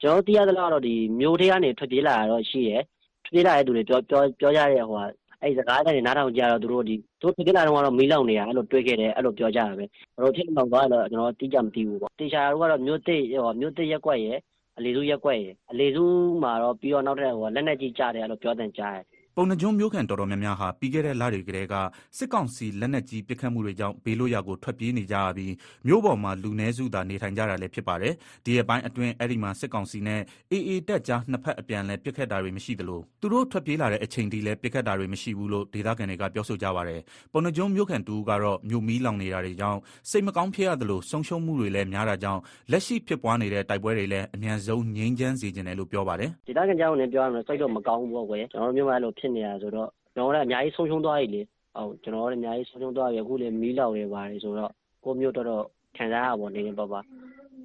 [0.01, 2.81] ကျွန်တော်တို့ သိရသလောက်တော့ဒီမျိုးထဲကနေ ထွက်ပြေးလာတာတော့ ရှိတယ်။
[3.25, 5.05] ထွက်ပြေးလာတဲ့သူတွေ ပြောပြောပြောကြတဲ့ဟိုဟာ
[5.41, 14.39] အဲ့ဒီစကားကနေနားထောင်ကြတော့ သူတို့ဒီသူတို့ထွက်ပြေးလာတော့ကတော့ မီးလောင်နေတာအဲ့လိုတွေးခဲ့တယ်အဲ့လိုပြောကြတာပဲ။ဘယ်လိုဖြစ်လောင်သွားလဲတော့ ကျွန်တော်တိကျ မသိဘူးပေါ့။တေချာတို့ကတော့မျိုးသိဟိုမျိုးသိရက်ကွက်ရဲ့
[14.77, 16.05] အလေစုရက်ကွက်ရဲ့အလေစု
[16.43, 21.75] မှာတော့ ပြီးတော့ နောက်ထပ်ဟိုလက်နက်ကြီးကြားတယ်အဲ့လိုပြောတဲ့ကြားတယ် ပုံနှကျွန်းမြို့ခံတော်တော်များများဟာ ပြီးခဲ့တဲ့လတွေကတည်းက
[22.17, 25.53] စစ်ကောင်စီ လက်နက်ကြီးပစ်ခတ်မှုတွေကြောင့် ဘေးလွတ်ရာကို ထွက်ပြေးနေကြရပြီး
[25.87, 28.13] မြို့ပေါ်မှာ လူနည်းစုသာ နေထိုင်ကြတာလည်း ဖြစ်ပါတယ်
[28.45, 37.01] ဒီအပိုင်းအတွင်း အဲ့ဒီမှာ စစ်ကောင်စီနဲ့ AA တပ်ကြား နှစ်ဖက်အပြန်လဲပစ်ခတ်တာတွေမရှိသလို သူတို့ထွက်ပြေးလာတဲ့အချိန်ထိလည်း ပစ်ခတ်တာတွေမရှိဘူးလို့ ဒေသခံတွေက ပြောဆိုကြပါတယ်
[37.33, 42.41] ပုံနှကျွန်းမြို့ခံတူကတော့ မြို့မီးလောင်နေတာတွေကြောင့် စိတ်မကောင်းဖြစ်ရသလို ဆုံးရှုံးမှုတွေလည်း များတာကြောင့်
[42.71, 51.41] လက်ရှိဖြစ်ပွားနေတဲ့ တိုက်ပွဲတွေလည်း အမြန်ဆုံးငြိမ်းချမ်းစေချင်တယ်လို့ ပြောပါတယ် ဒေသခံကြောင့်လည်းပြောရမယ်စိတ်တော့ မကောင်းဘူးပေါ့ကွယ်ကျွန်တော်တို့မြို့မှာ အဲ့လိုဖြစ်နေတာဆိုတော့ကျွန်တော်တို့လည်းအများကြီးဆုံးရှုံးသွားပြီလေ
[51.75, 54.71] ဟုတ်ကျွန်တော်တို့လည်းအများကြီးဆုံးရှုံးသွားပြီအခုလည်းမီးလောင်နေပါတယ်ဆိုတော့
[55.03, 55.63] ကိုမျိုးတော်တော်
[55.97, 56.99] ခံစားရပါနေနေပါပါ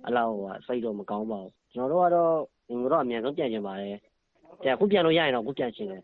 [0.04, 2.32] အဲ့လောက်ဟိုစိတ်တော့မကောင်းပါဘူးကျွန်တော်တို့ကတော့
[2.68, 3.96] ငွေတော့အမြန်ဆုံးပြန်ကျင်ပါတယ်
[4.62, 6.02] ပြန်အခုပြန်လို့ရရင်တော့အခုပြန်ချင်တယ်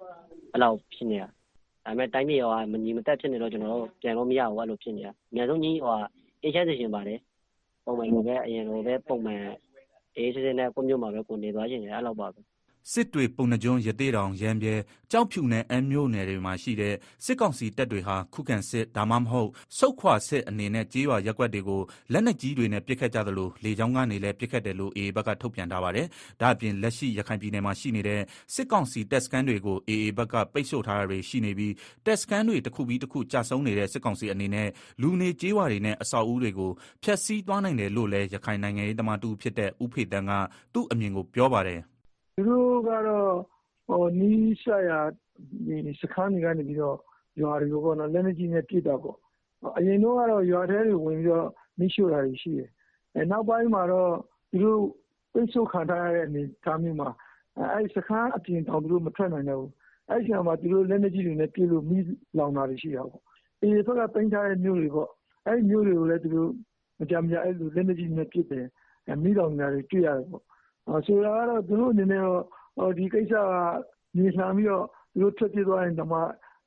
[0.53, 1.29] အဲ့လောက်ဖြစ်နေတာ
[1.85, 5.95] ဒါပေမဲ့တိုင်းပြည်ရောမညီမတက်ဖြစ်နေတော့ကျွန်တော်တို့ပြန်လို့မရဘူးအဲ့လိုဖြစ်နေတာအမြန်ဆုံးကြီးဟို
[6.43, 7.19] အေးချမ်းစေချင်ပါတယ်
[7.85, 9.43] ပုံမှန်လိုပဲအရင်လိုပဲပုံမှန်
[10.17, 12.41] အေးစစ်စစ်နဲ့ကိုမျိုးမှာပဲကိုနေသွားချင်တယ်အဲ့လောက်ပါပဲ
[12.91, 14.75] စစ်တွေ ပုံနှကျွန်း ရသေးတောင် ရမ်းပြဲ
[15.13, 26.07] ကြောက်ဖြူနဲ့ အမ်းမြို့နယ်တွေမှာရှိတဲ့ စစ်ကောင်စီတပ်တွေဟာ ခုခံစစ် ဒါမှမဟုတ်စုတ်ခွာစစ်အနေနဲ့ကြေးရွာရက်ကွက်တွေကို လက်နက်ကြီးတွေနဲ့ ပစ်ခတ်ကြသလို လေကြောင်းကနေလည်း ပစ်ခတ်တယ်လို့ AA ဘက်က ထုတ်ပြန်ထားပါတယ်။
[26.41, 28.21] ဒါ့အပြင် လက်ရှိ ရခိုင်ပြည်နယ်မှာရှိနေတဲ့
[28.55, 31.75] စစ်ကောင်စီတပ်စခန်းတွေကို AA ဘက်က ပိတ်ဆို့ထားတာတွေရှိနေပြီး
[32.07, 34.69] တပ်စခန်းတွေတစ်ခုပြီးတစ်ခုကြာဆုံးနေတဲ့ စစ်ကောင်စီအနေနဲ့
[35.03, 36.71] လူနေကြေးရွာတွေနဲ့ အဆောက်အဦတွေကို
[37.03, 40.33] ဖျက်ဆီးသွားနိုင်တယ်လို့လည်း ရခိုင်နိုင်ငံရေးသမားတူဖြစ်တဲ့ ဦးဖေတန်းက
[40.75, 41.83] သူ့အမြင်ကို ပြောပါတယ်
[42.35, 43.31] သူတို့ကတော့
[43.87, 45.01] ဟိုနီးစပ်ရာ
[45.67, 46.99] ဒီစခန်းတွေကနေပြီးတော့
[47.41, 49.17] ရွာတွေကိုပေါ့နော်လက်နက်ကြီးနဲ့ ပစ်တာပေါ့
[49.79, 52.71] အရင်တော့ကတော့ ရွာထဲတွေဝင်ပြီးတော့မိရှို့တာတွေရှိတယ်
[53.15, 54.13] အဲနောက်ပိုင်းမှာတော့
[54.51, 54.83] သူတို့
[55.33, 57.09] ပိတ်ဆို့ခံထားရတဲ့ အနေအထားမျိုးမှာ
[57.59, 59.73] အဲအဲ့ဒီစခန်းအပြင်တောင် သူတို့ မထွက်နိုင်တော့ဘူး
[60.09, 61.99] အဲ့ဒီချိန်မှာ သူတို့ လက်နက်ကြီးတွေနဲ့ ပစ်လို့မိ
[62.39, 63.23] လောင်တာတွေ ရှိတာပေါ့
[63.61, 65.11] အေးဘက်ကပိန်းထားတဲ့မျိုးတွေပေါ့
[65.47, 66.51] အဲ့ဒီမျိုးတွေကိုလည်း သူတို့
[67.01, 68.67] မကြမ်းမကြအဲ့လိုလက်နက်ကြီးတွေနဲ့ ပစ်တယ်
[69.09, 70.45] အဲမိလောင်နေတာတွေ တွေ့ရတယ်ပေါ့
[70.89, 72.43] အော်ဆိုတာကတော့ သူတို့အနေနဲ့တော့
[72.79, 73.55] ဟိုဒီကိစ္စက
[74.17, 76.19] မြေလှန်ပြီးတော့ သူတို့ထွက်ပြေးသွားရင်တော့မှ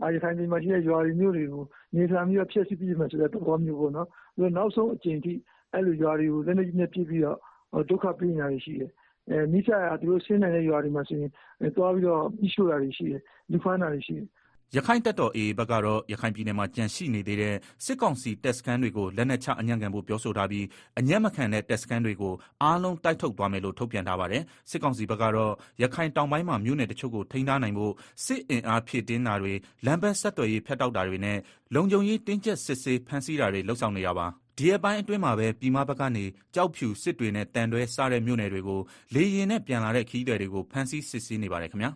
[0.01, 5.33] အာရခိုင်ပြည်မှာရှိတဲ့ ရွာတွေမျိုးတွေကို မြေလှန်ပြီးတော့ ဖျက်ဆီးပြီးမှဆိုတဲ့ သဘောမျိုးပေါ့နော်သူတို့နောက်ဆုံးအကြိမ်ထိ
[5.73, 7.37] အဲ့လိုရွာတွေကို လက်နက်ကြီးနဲ့ပြစ်ပြီးတော့
[7.71, 8.91] ဟိုဒုက္ခပေးနေတာတွေရှိတယ်
[9.29, 14.27] အဲမိစ္ဆာကသူတို့ဆင်းနိုင်တဲ့ ရွာတွေမှာဆိုရင်အဲတွားပြီးတော့ပြီးရှို့တာတွေရှိတယ် လူဖမ်းတာတွေရှိတယ်
[14.73, 20.65] ရခိုင်တပ်တော် AA ဘက်ကတော့ ရခိုင်ပြည်နယ်မှာကျန်ရှိနေသေးတဲ့ စစ်ကောင်စီတပ်စခန်းတွေကို လက်နက်ချအညံ့ခံဖို့ ပြောဆိုထားပြီး
[20.99, 27.93] အညံ့မခံတဲ့ တပ်စခန်းတွေကို အားလုံးတိုက်ထုတ်သွားမယ်လို့ ထုတ်ပြန်ထားပါတယ်။စစ်ကောင်စီဘက်ကတော့ ရခိုင်တောင်ပိုင်းမှာ မြို့နယ်တချို့ကို ထိန်းထားနိုင်ဖို့
[28.25, 29.53] စစ်အင်အားဖြည့်တင်းတာတွေ
[29.85, 31.37] လမ်းပန်းဆက်သွယ်ရေး ဖြတ်တောက်တာတွေနဲ့
[31.75, 36.25] လုံခြုံရေးတင်းကျပ်စစ်ဆေး ဖမ်းဆီးတာတွေ လုပ်ဆောင်နေတာပါ။ဒီရက်ပိုင်းအတွင်းမှာပဲ ပြည်မဘက်ကနေ
[36.55, 38.81] ကြောက်ဖြူ စစ်တွေနဲ့တန်တွဲ စတဲ့မြို့နယ်တွေကို
[39.15, 41.91] လေယာဉ်နဲ့ ပြန်လာတဲ့ ခရီးသည်တွေကို ဖမ်းဆီးစစ်ဆေးနေပါတယ်ခင်ဗျာ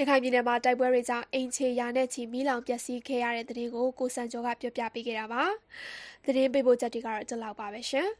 [0.00, 5.42] ရခိုင်ပြည်နယ်မှာ တိုက်ပွဲတွေကြောင့် အိမ်ခြေရာနဲ့ချီ မီးလောင်ပျက်စီးခဲ့ရတဲ့တဲ့တင်ကို ကိုစံကျော်ကပြောပြပေးခဲ့တာပါ။
[6.24, 8.08] သတင်းပေးပို့ချက်တွေကတော့ ဒီလောက်ပါပဲရှင်။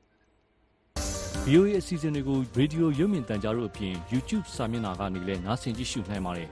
[1.46, 6.48] VOA အစီအစဉ်တွေကို Radio ရုပ်မြင်သံကြားတို့အပြင် YouTube စာမျက်နှာကနေလည်း နားဆင်ကြည့်ရှုနိုင်ပါတယ်။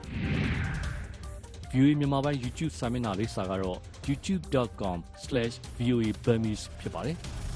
[1.71, 7.17] VOA မြန်မာပိုင်း YouTube စာမျက်နှာလိပ်စာကတော့ youtube.com/voaburmese ဖြစ်ပါတယ်။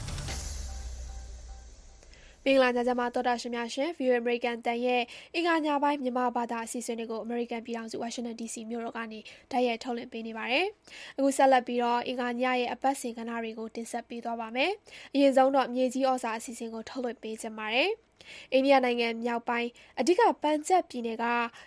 [2.45, 5.01] မင်္ဂလာညချမ်းပါတော်တာရှင်များရှင် VOA American တန်ရဲ့
[5.35, 9.19] အင်္ဂါညပိုင်းမြန်မာဘာသာအစီအစဉ်တွေကို American ပြည်ထောင်စု Washington DC မြို့တော်ကနေ
[9.51, 10.65] တိုက်ရိုက်ထုတ်လွှင့်ပေးနေပါတယ်။
[11.17, 14.71] အခုဆက်လက်ပြီးတော့အင်္ဂါညရဲ့အပတ်စဉ်ကဏ္ဍတွေကိုတင်ဆက်ပေးသွားပါမယ်။
[15.13, 17.89] အရင်ဆုံးတော့မြေကြီးဩဇာအစီအစဉ်ကိုထုတ်လွှင့်ပေးကြပါမယ်။
[18.53, 21.25] အိန္ဒိယနိုင်ငံမြောက်ပိုင်း အဓိက ပန်ဂျပ်ပြည်နယ်က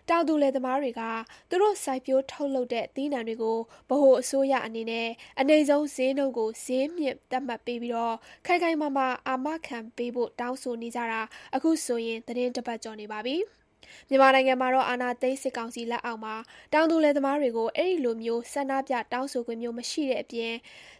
[0.08, 1.02] တောင်သူလယ်သမားတွေက
[1.50, 3.56] သူတို့ စိုက်ပျိုးထုတ်လုပ်တဲ့ သီးနှံတွေကို
[3.88, 5.08] ဗဟိုအစိုးရအနေနဲ့
[5.40, 11.20] အနိမ့်ဆုံးဈေးနှုန်းကို ဈေးမြင့်သတ်မှတ်ပေးပြီးတော့ခိုင်ခိုင်မာမာ အာမခံပေးဖို့ တောင်းဆိုနေကြတာ
[11.54, 13.38] အခုဆိုရင်သတင်းတပတ်ကျော်နေပါပြီ။
[14.08, 16.34] မြန်မာနိုင်ငံမှာတော့ အာဏာသိမ်းစစ်ကောင်စီလက်အောက်မှာ
[16.72, 20.54] တောင်သူလယ်သမားတွေကို အဲ့ဒီလိုမျိုး ဆန္ဒပြတောင်းဆိုခွင့်မျိုးမရှိတဲ့အပြင်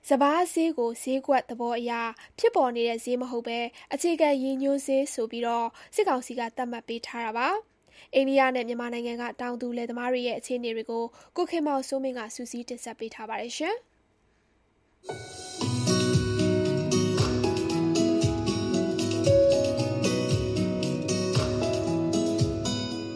[0.08, 1.92] စပါးဈေးကို ဈေးကွက်သဘောအရ
[2.38, 3.58] ဖြစ်ပေါ်နေတဲ့ဈေးမဟုတ်ပဲ
[3.94, 7.48] အခြေခံရည်ညွှန်းဈေးဆိုပြီးတော့စစ်ကောင်စီက သတ်မှတ်ပေးထားတာပါ။
[8.14, 11.04] အိန္ဒိယနဲ့ မြန်မာနိုင်ငံက တောင်သူလယ်သမားတွေရဲ့ အခြေအနေတွေကို
[11.36, 13.66] ကိုခင်မောင်စိုးမင်းကစူးစီးတင်ဆက်ပေးထားပါတယ်ရှ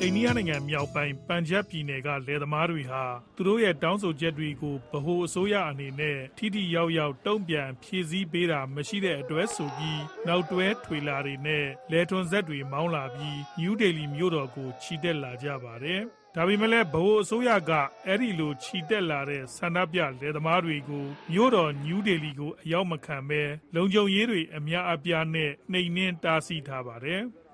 [0.09, 3.05] အိန္ဒိယနိုင်ငံမြောက်ပိုင်း ပန်ဂျပ်ပြည်နယ်က လယ်သမားတွေဟာ
[3.37, 16.01] သူတို့ရဲ့ တောင်းဆိုချက်တွေကို ဗဟိုအစိုးရအနေနဲ့ ထိထိရောက်ရောက် တုံ့ပြန်ဖြည့်ဆည်းပေးတာ မရှိတဲ့အတွက်ဆိုပြီး နောက်တွဲ ထွေလာတွေနဲ့ လယ်ထွန်ဆက်တွေ မောင်းလာပြီး နယူးဒေလီမြို့တော်ကို ချီတက်လာကြပါတယ်။
[16.35, 17.73] ဒါပေမဲ့လည်း ဗဟိုအစိုးရက
[18.07, 23.42] အဲ့ဒီလို ချီတက်လာတဲ့ ဆန္ဒပြလယ်သမားတွေကို မြို့တော် နယူးဒေလီကို အရောက်မခံပဲ
[23.75, 27.23] လုံခြုံရေးတွေ အများအပြားနဲ့ နှိမ်နင်း တားဆီးထားပါတယ်။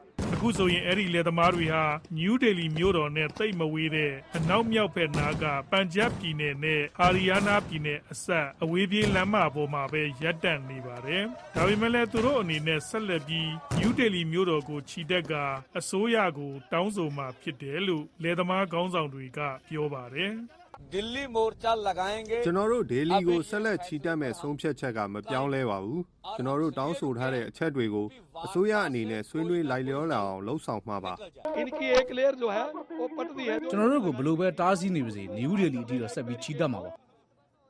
[0.45, 1.85] အခုဆိုရင် အဲ့ဒီလယ်သမားတွေဟာ
[2.17, 11.23] နယူးဒေလီမြို့တော်နဲ့တိတ်မဝေးတဲ့ အနောက်မြောက်ဘက်နားက ပန်ဂျပ်ပြည်နယ်နဲ့ ဟာရီယားနားပြည်နယ်အစပ် အဝေးပြေးလမ်းမပေါ်မှာပဲ ရပ်တန့်နေပါတယ်။
[11.55, 15.35] ဒါပေမဲ့လည်း သူတို့အနေနဲ့ ဆက်လက်ပြီး နယူးဒေလီမြို့တော်ကိုခြိတက်က
[15.79, 20.35] အစိုးရကို တောင်းဆိုမှာဖြစ်တယ်လို့ လယ်သမားခေါင်းဆောင်တွေက ပြောပါတယ်။
[20.94, 26.02] दिल्ली मोर्चा लगाएंगे ကျွန်တော်တို့ဒေလီကိုဆက်လက်ချီတက်မဲ့ဆုံးဖြတ်ချက်ကမပြောင်းလဲပါဘူး
[26.36, 28.08] ကျွန်တော်တို့တောင်းဆိုထားတဲ့အချက်တွေကို
[28.46, 31.14] အစိုးရအနေနဲ့ဆွေးနွေးလိုက်လျောလာအောင်လှုံ့ဆော်မှာပါ
[31.62, 32.64] इनकी एक लेयर जो है
[33.00, 36.92] वो पटती है ကျွန်တော်တို့ကိုဘလို့ပဲတားဆီးနေပါစေနယူးဒေလီအထိတော့ဆက်ပြီးချီတက်မှာပါ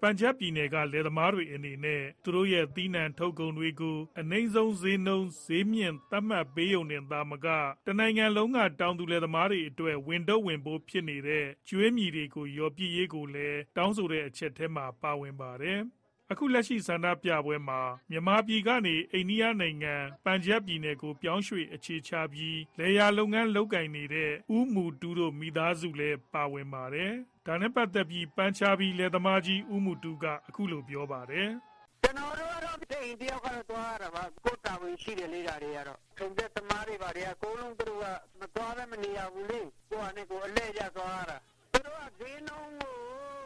[0.03, 7.47] ပန်ဂျပ်ပြည်နယ်က လယ်သမားတွေအနေနဲ့ သူတို့ရဲ့ သီးနှံထုတ်ကုန်တွေကို အနှိမ့်ဆုံးဈေးနှုန်း ဈေးမြင့်သတ်မှတ်ပေးုံနဲ့သာမက
[7.87, 15.81] တနိုင်ငံလုံးက တောင်သူလယ်သမားတွေအတွက်ဝင်တော့ဝင်ဖို့ဖြစ်နေတဲ့ကျွေးမြီတွေကိုရော်ပြည့်ရေးကိုလည်း တောင်းဆိုတဲ့အချက်ထဲမှာ ပါဝင်ပါတယ်။
[16.33, 17.81] အခုလက်ရှိ ဆန္ဒပြပွဲမှာ
[18.11, 27.15] မြန်မာပြည်ကနေ အိန္ဒိယနိုင်ငံ ပန်ဂျပ်ပြည်နယ်ကို ပြောင်းရွှေ့အခြေချပြီးလေယာလုပ်ငန်း လုပ်ကင်နေတဲ့ ဦးမူတူးတို့ မိသားစုလည်း ပါဝင်ပါတယ်။
[27.47, 31.49] ဒါနဲ့ပတ်သက်ပြီး ပန်ချာဘီလယ်သမားကြီး ဦးမူတူးက အခုလို ပြောပါတယ်။
[32.03, 38.07] ကျွန်တော်တို့ကတော့တိတ်တယောက်ကတော့ သွားရတာပါ ကိုယ်တာဝန်ရှိတယ်လေ ဒါတွေကတော့ထုံတဲ့သမားတွေပါတွေက အကုန်လုံး သူတို့က
[38.41, 41.37] မသွားပဲမနေရဘူးလေ ကိုယ့်အနေကိုအလဲရသွားရတာ
[41.73, 42.97] သူတို့က ဈေးနှုန်းကို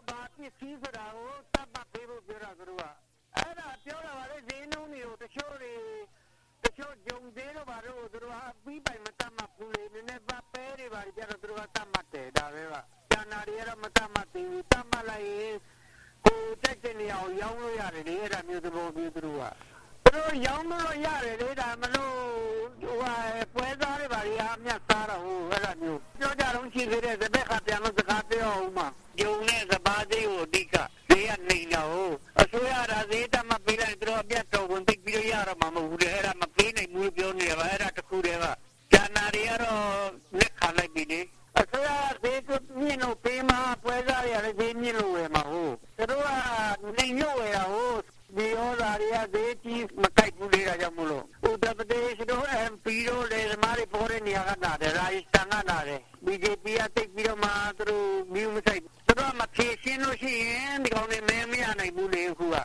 [0.09, 2.85] ဘာပစ္စည်းဆိုတာကိုတတ်မှတ်ပေးဖို့ ပြောတာ သူတို့က
[3.37, 6.28] အဲ့ဒါပြောတာပါလေဈေးနှုန်းတွေကို တချို့တွေတ
[6.79, 15.55] ချို့ဂျုံသေးတော့ပါတော့သူတို့ကပြီးပိုင်မတတ်မှတ်ဘူးလေနည်းနည်းပါပဲတွေပါကြတော့သူတို့ကတတ်မှတ်တယ်ဒါပဲပါကျန်တာတွေကတော့မတတ်မှတ်သေးဘူးတတ်မှတ်လိုက်ရင်
[16.27, 19.78] ကိုတက်တဲ့နေရာကိုရောင်းလို့ရတယ်လေအဲ့ဒါမျိုးသဘောမျိုးသူတို့ကသူ
[20.15, 22.17] တို့ရောင်းလို့ရတယ်လေဒါမလို့
[22.83, 23.15] ဟိုဟာ
[23.55, 28.87] ပွဲစားတွေပါတွေအမြတ်စားတော့ဟိုအဲ့ဒါမျိုးပြောကြတော့ရှိသေးတယ်တပည့်ခါပြန်လို့စကားပြောအောင်မှာ
[29.19, 30.75] ဂျုံနဲ့စပါးသေးကိုအဓိက
[31.11, 38.45] ဈေးကနေတော့အစိုးရဒါဈေးတမပေးလိုက်သူတို့အပြတ်တော်ဝင်သိပြီးတော့ရတော့မှာမဟုတ်ဘူးလေအဲ့ဒါမပေးနိုင်ဘူးပြောနေပါအဲ့ဒါတခုတည်းက
[38.93, 39.83] ကျန်တာတွေကတော့
[40.39, 41.21] လက်ခံလိုက်ပြီလေ
[41.59, 41.91] အစိုးရ
[42.23, 46.29] ဈေးကမြင့်လို့ပေးမှာပွဲစားတွေလည်းဈေးမြင့်လို့ဝယ်မှာဟုတ်သူတို့က
[46.99, 48.01] နေညွတ်ဝယ်တာဟုတ်
[48.39, 62.57] ဒီရောဓာတွေကဈေးကြီးမကြိုက်ဘူးလေဒါကြောင့်မလို့ဥတ္တပဒေရှတို့ MP တို့လေသမားတွေပေါ်တဲ့နေရာကနာတယ်ရာဂျစတန်ကနာတယ် BJP ကတိတ်ပြီးတော့မှသူတို့မျိုးမဆိုင်သူတို့ကမဖြေရှင်းလို့ရှိရင်ဒီကောင်တွေမဲမရနိုင်ဘူးလေအခုက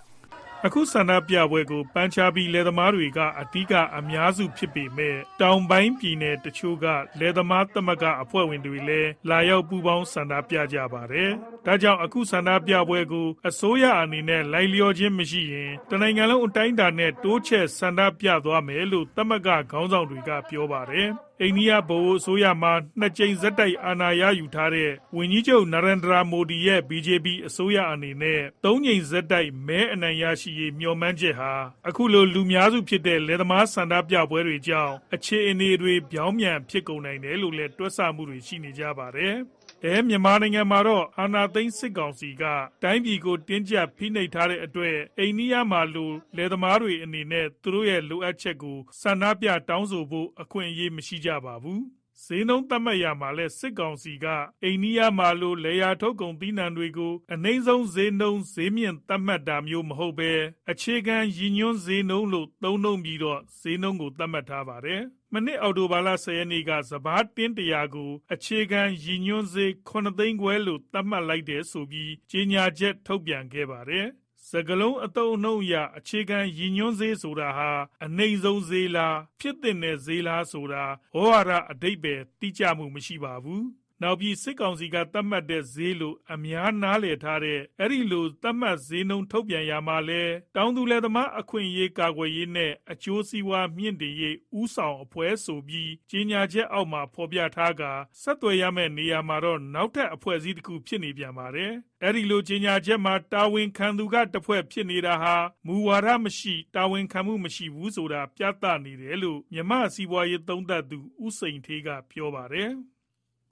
[0.66, 6.86] အခုဆန္ဒပြပွဲကိုပန်ချာဘီလယ်သမားတွေကအဓိကအများစုဖြစ်ပေမဲ့တောင်ပိုင်းပြည်နယ်တချို့က
[7.20, 11.32] လယ်သမားသမဂ္ဂအဖွဲ့ဝင်တွေလည်းလာရောက်ပူးပေါင်းဆန္ဒပြကြပါတယ်။
[11.66, 21.10] ဒါကြောင့် အခုဆန္ဒပြပွဲကို အစိုးရအနေနဲ့ လိုက်လျောခြင်းမရှိရင် တနိုင်ငံလုံးအတိုင်းအတာနဲ့ တိုးချဲ့ဆန္ဒပြသွားမယ်လို့ သမဂ္ဂခေါင်းဆောင်တွေက ပြောပါတယ်။
[21.42, 31.54] အိန္ဒိယ ဗဟိုအစိုးရမှာနှစ်ကြိမ်ဆက်တိုက် အာဏာရယူထားတဲ့ ဝန်ကြီးချုပ်နရန္ဒရာမိုဒီရဲ့ BJP အစိုးရအနေနဲ့သုံးကြိမ်ဆက်တိုက် မဲအနိုင်ရရှိရေး မျှော်မှန်းချက်ဟာ
[31.88, 39.38] အခုလို လူများစုဖြစ်တဲ့ လယ်သမားဆန္ဒပြပွဲတွေကြောင့် အခြေအနေတွေ ပြောင်းပြန်ဖြစ်ကုန်နိုင်တယ်လို့လည်း တွက်ဆမှုတွေ ရှိနေကြပါတယ်။
[39.86, 42.44] အဲမြန်မာနိုင်ငံမှာတော့ အာဏာသိမ်းစစ်ကောင်စီက
[42.84, 51.82] တိုင်းပြည်ကို တင်းကျပ်ဖိနှိပ်ထားတဲ့အတွက် အိန္ဒိယမှာလို လယ်သမားတွေအနေနဲ့ သူတို့ရဲ့လိုအပ်ချက်ကို ဆန္ဒပြတောင်းဆိုဖို့ အခွင့်အရေးမရှိကြပါဘူး။
[52.26, 54.26] ဈေးနှုန်းသတ်မှတ်ရာမှာလည်း စစ်ကောင်စီက
[54.64, 60.32] အိန္ဒိယမှာလို လယ်ယာထုတ်ကုန်သီးနှံတွေကို အနိမ့်ဆုံးဈေးနှုန်း ဈေးမြင့်သတ်မှတ်တာမျိုးမဟုတ်ဘဲ
[60.72, 65.02] အခြေခံရည်ညွှန်းဈေးနှုန်းလို့ သုံးနှုန်းပြီးတော့ ဈေးနှုန်းကို သတ်မှတ်ထားပါတယ်။
[65.36, 74.08] မနှစ် အောက်တိုဘာလ ၁၀ ရက်နေ့က စပါးတင်းတရာကို အခြေခံရည်ညွှန်းဈေး ၇ သိန်းခွဲလို့ သတ်မှတ်လိုက်တယ်ဆိုပြီး ကြေညာချက် ထုတ်ပြန်ခဲ့ပါတယ်။
[74.50, 77.72] စကားလုံး အသုံးအနှုန်းအရ အခြေခံရည်ညွှန်းဈေးဆိုတာဟာ
[78.06, 80.84] အနိမ့်ဆုံးဈေးလား ဖြစ်သင့်တဲ့ဈေးလားဆိုတာ
[81.16, 83.64] ဝေါဟာရ အဓိပ္ပာယ် တိကျမှုမရှိပါဘူး။
[84.04, 97.92] နောက်ပြီး စစ်ကောင်စီက သတ်မှတ်တဲ့ဈေးလို့ အများနားလည်ထားတဲ့ အဲဒီလို သတ်မှတ်ဈေးနှုန်း ထုတ်ပြန်ရာမှာလည်း တောင်သူလယ်သမား အခွင့်အရေး ကာကွယ်ရေးနဲ့ အကျိုးစီးပွားမြှင့်တင်ရေး ဦးဆောင်အဖွဲ့ဆိုပြီး ကြေညာချက်အောက်မှာ ဖော်ပြထားကာ
[98.22, 101.72] ဆက်သွယ်ရမယ့် နေရာမှာတော့ နောက်ထပ် အဖွဲ့အစည်းတစ်ခု ဖြစ်နေပြန်ပါတယ်။
[102.04, 105.36] အဲဒီလို ကြေညာချက်မှာ တာဝန်ခံသူကတစ်ဖွဲ့ ဖြစ်နေတာဟာ
[105.68, 112.72] မူဝါဒမရှိ တာဝန်ခံမှု မရှိဘူးဆိုတာ ပြသနေတယ်လို့ မြမစီးပွားရေး သုံးသပ်သူ ဦးစိန်ထေးက ပြောပါတယ်။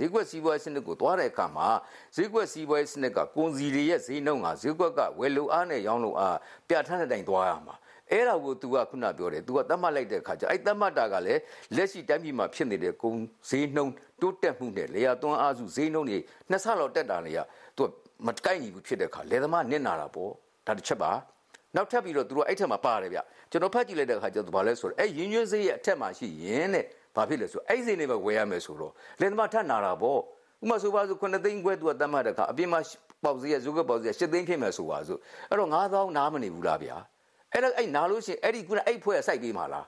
[0.00, 1.68] ဈေးကွက်စီးပွားရေးစနစ်ကိုသွားတဲ့အခါမှာ
[2.16, 6.36] ဈေးကွက်စီးပွားရေးစနစ်ကကုန်စည်တွေရဲ့ဈေးနှုန်းကဈေးကွက်ကဝယ်လိုအားနဲ့ရောင်းလိုအား
[6.68, 7.74] ပြဋ္ဌာန်းတဲ့တိုင်သွားရမှာ
[8.12, 11.40] အဲ့ဒါကို तू ကခုနပြောတယ် तू ကသတ်မှတ်လိုက်တဲ့အခါကျအဲ့သတ်မှတ်တာကလည်း
[11.76, 16.18] လက်ရှိတိုင်းပြည်မှာဖြစ်နေတဲ့ကုန်ဈေးနှုန်းတိုးတက်မှုနဲ့လေယာသွန်းအားစုဈေးနှုန်းတွေ
[16.50, 17.40] နှစ်ဆလောက်တက်တာလေက
[17.76, 17.82] तू
[18.26, 20.30] မကိုက်ညီဘူးဖြစ်တဲ့အခါလယ်သမားနစ်နာတာပေါ့
[20.66, 21.12] ဒါတစ်ချက်ပါ
[21.76, 23.18] နောက်ထပ်ပြီးတော့သူတို့အဲ့ထက်မှာပါတယ်ဗျ
[23.50, 26.84] ကျွန်တော်ဖတ်ကြည့်လိုက်တဲ့အခါကျတော့ဘာလဲဆိုတော့အဲ့ရင်းညွှန်းဈေးရဲ့အထက်မှာရှိရင်တဲ့
[27.15, 30.19] ဘာဖြစ်လဲဆိုအဲ့ဒီဈေးနေပဲဝယ်ရမယ်ဆိုတော့လယ်သမားထပ်နာတာပေါ့
[30.63, 32.79] ဥမာဆိုပါစို့9သိန်းခွဲသူကတတ်မှတ်တဲ့အခါအပြင်မှာ
[33.23, 36.95] ပေါက်ဈေးရဇုကပေါက်ဈေး10သိန်းဖြစ်မယ်ဆိုပါစို့အဲ့တော့9000နားမနေဘူးလားဗျာ
[37.53, 39.85] အဲ့တော့အဲ့နားလို့ရှိရင်အဲ့ဒီခုနအဲ့ဖွဲ့စိုက်ပေးမှာလား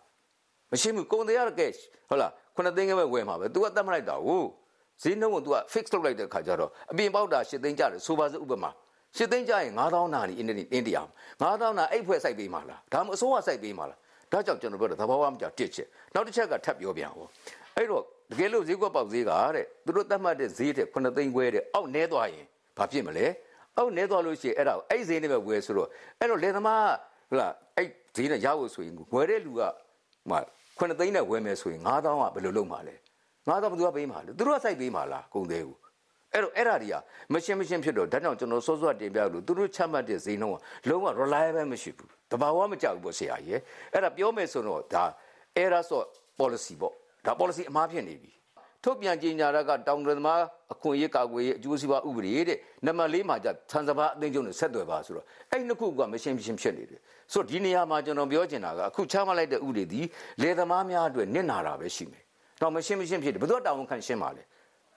[0.71, 1.67] မရှိဘူးကုန်တရားကဲ
[2.09, 4.47] ဟုတ်လား9သိန်းကပဲဝယ်မှာပဲ तू ကတတ်မှတ်လိုက်တာဟုတ်
[5.03, 8.71] ဈေးနှုန်းကို तू က fix လုပ်လိုက်တဲ့အခါကျတော့အပြင်ပေါက်တာ10သိန်းကျတယ်ဆိုပါစို့ဥပမာ
[9.17, 11.07] ရှစ်သိန်းကျရင်9000နာနေအင်းနေတင်းတရား
[11.41, 13.99] 9000နာအဲ့ဖွဲ့စိုက်ပေးမှာလားဒါမှမအစိုးရစိုက်ပေးမှာလား
[14.33, 17.27] ဒါကြောင့်ကျွန်တော်ပြောတယ်သဘာဝမကြောက်တစ်ချက်နောက်တစ်ချက်ကထပ်ပြောပြန်ဟော
[17.75, 22.45] အဲ့တော့တကယ်လို့ဈေးကွက်ပေါက်ဈေးကတဲ့သူတို့သတ်မှတ်တဲ့ဈေးတဲ့9သိန်းခွဲတဲ့အောက်နဲသွားရင်
[22.77, 23.25] ဘာဖြစ်မလဲ
[23.77, 26.85] အောက်နဲသွားလို့ရှိရင်အဲ့ဒါအဲ့ဈေးနဲ့ပဲဝယ်ဆိုတော့အဲ့တော့လယ်သမား
[27.29, 29.61] ဟုတ်လားအဲ့ဈေးနဲ့ရဖို့ဆိုရင်ဝယ်တဲ့လူက
[30.29, 32.95] ဟို9သိန်းနဲ့ဝယ်မယ်ဆိုရင်9000ကဘယ်လိုလုပ်မှာလဲ
[33.47, 35.77] 9000ဘယ်သူကပေးမှာလဲသူတို့ကစိုက်ပေးမှာလားကုန်သေးဘူး
[36.33, 36.95] အဲ့တော့အဲ့ဒါတွေက
[37.33, 43.59] မရှင်းမရှင်းဖြစ်တော့ဒါကြောင့်ကျွန်တော်စောစောတင်ပြလို့သူတို့ချမှတ်တဲ့ဈေးနှုန်းကလုံးဝ reliable မရှိဘူးတဘာဝမကြောက်ဘူးပေါ့ဆရာကြီး
[43.93, 45.03] အဲ့ဒါပြောမယ်ဆိုတော့ဒါ
[45.63, 46.05] error of
[46.39, 46.93] policy ပေါ့
[47.25, 48.33] ဒါ policy အမှားဖြစ်နေပြီ
[48.83, 50.41] ထုတ်ပြန်ကြေညာရကတောင်တသမား
[50.73, 56.99] အခွင့်အရေးကာကွယ်ရေးအကျိုးစီးပွားဥပဒေတဲ့နံပါတ်၄မှာじゃဆန်စပါအသိချုပ်နဲ့ဆက်သွယ်ပါဆိုတော့အဲ့နှစ်ခုကမရှင်းရှင်းဖြစ်နေတယ်
[57.33, 60.01] ဆိုတော့ဒီနေရာမှာကျွန်တော်ပြောချင်တာကအခုချမှတ်လိုက်တဲ့ဥပဒေဒီ
[60.41, 62.23] လေသမားများအတွက်နစ်နာတာပဲရှိမယ်
[62.61, 64.43] တော့မရှင်းမရှင်းဖြစ်တယ်ဘယ်သူတောင်းခံရှင်းပါလဲ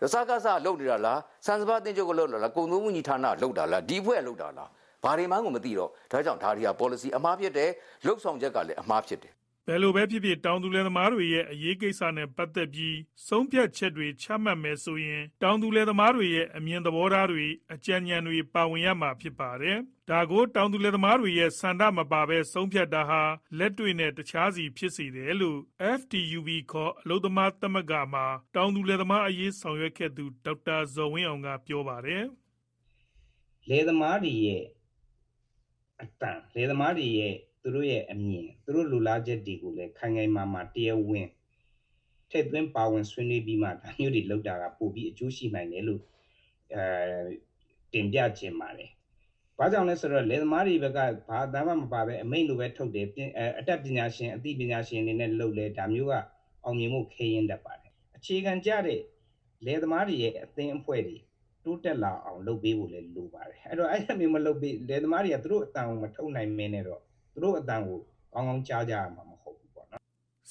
[0.00, 4.68] ရစကားစားလုတ်နေတာလားစံစပါအသိချုပ်ကလုတ်လာလားကုံသုံးမှုညီဌာနလုတ်တာလားဒီဘွဲ့လုတ်တာလား
[5.02, 7.70] ဘာတွေမှန်းကိုမသိတော့ဒါကြောင့်ဒါတွေက policy အမှားဖြစ်တယ်
[8.06, 9.32] လှုပ်ဆောင်ချက်ကလည်းအမှားဖြစ်တယ်
[9.68, 12.96] ဘယ်လိုပဲဖြစ်ဖြစ် တောင်သူလယ်သမားတွေရဲ့ အရေးကိစ္စနဲ့ ပတ်သက်ပြီး
[13.26, 19.78] ဆုံးဖြတ်ချက်တွေ ချမှတ်မယ်ဆိုရင် တောင်သူလယ်သမားတွေရဲ့ အမြင်သဘောထားတွေ အကြံဉာဏ်တွေ ပါဝင်ရမှာ ဖြစ်ပါတယ်။
[20.10, 23.22] ဒါကို တောင်သူလယ်သမားတွေရဲ့ ဆန္ဒမပါဘဲ ဆုံးဖြတ်တာဟာ
[23.58, 25.58] လက်တွေ့နဲ့ တခြားစီ ဖြစ်စေတယ်လို့
[25.98, 32.24] FTUB ခေါ် အလုပ်သမားသမဂ္ဂမှာ တောင်သူလယ်သမားအရေး ဆောင်ရွက်ခဲ့သူ ဒေါက်တာဇော်ဝင်းအောင်က ပြောပါတယ်
[33.68, 34.64] လယ်သမားတွေရဲ့
[36.02, 37.34] အတန်လယ်သမားတွေရဲ့
[37.66, 41.28] သူတို့ရဲ့အမြင်သူတို့လူလားချက်တွေကိုလည်းခိုင်ခိုင်မာမာတရားဝင်
[42.30, 46.00] ထည့်သွင်းပါဝင်ဆွေးနွေးပြီးမှဒါမျိုးတွေလောက်တာကပို့ပြီးအကျိုးရှိနိုင်တယ်လို့
[46.74, 46.82] အဲ
[47.92, 48.90] တင်ပြခြင်းပါတယ်။
[49.58, 50.98] ဘာကြောင့်လဲဆိုတော့လယ်သမားတွေဘက်က
[51.28, 56.14] ဘာအတမ်းမှမပါပဲအမိန့်လိုပဲထုတ်တယ်ပြင်အဲအတတ်ပညာရှင်အသိပညာရှင်တွေနဲ့လုပ်လဲဒါမျိုးက
[56.64, 59.00] အောင်မြင်မှုခဲရင်တတ်ပါတယ်။အခြေခံကြတဲ့
[59.64, 61.16] လယ်သမားတွေရဲ့အသင်းအဖွဲ့တွေ
[61.64, 67.02] တိုးတက်လာအောင်လုပ်ပေးဖို့လည်းလိုပါတယ်အဲ့တော့အဲ့ဒါမျိုးမလုပ်ပေးလယ်သမားတွေကသူတို့အတန်ကိုမထုတ်နိုင်မင်းနဲ့တော့
[67.36, 67.98] သူတို့အတန်ကို
[68.32, 70.02] ကောင်းကောင်းကြားကြရမှာမဟုတ်ဘူးပေါ့နော်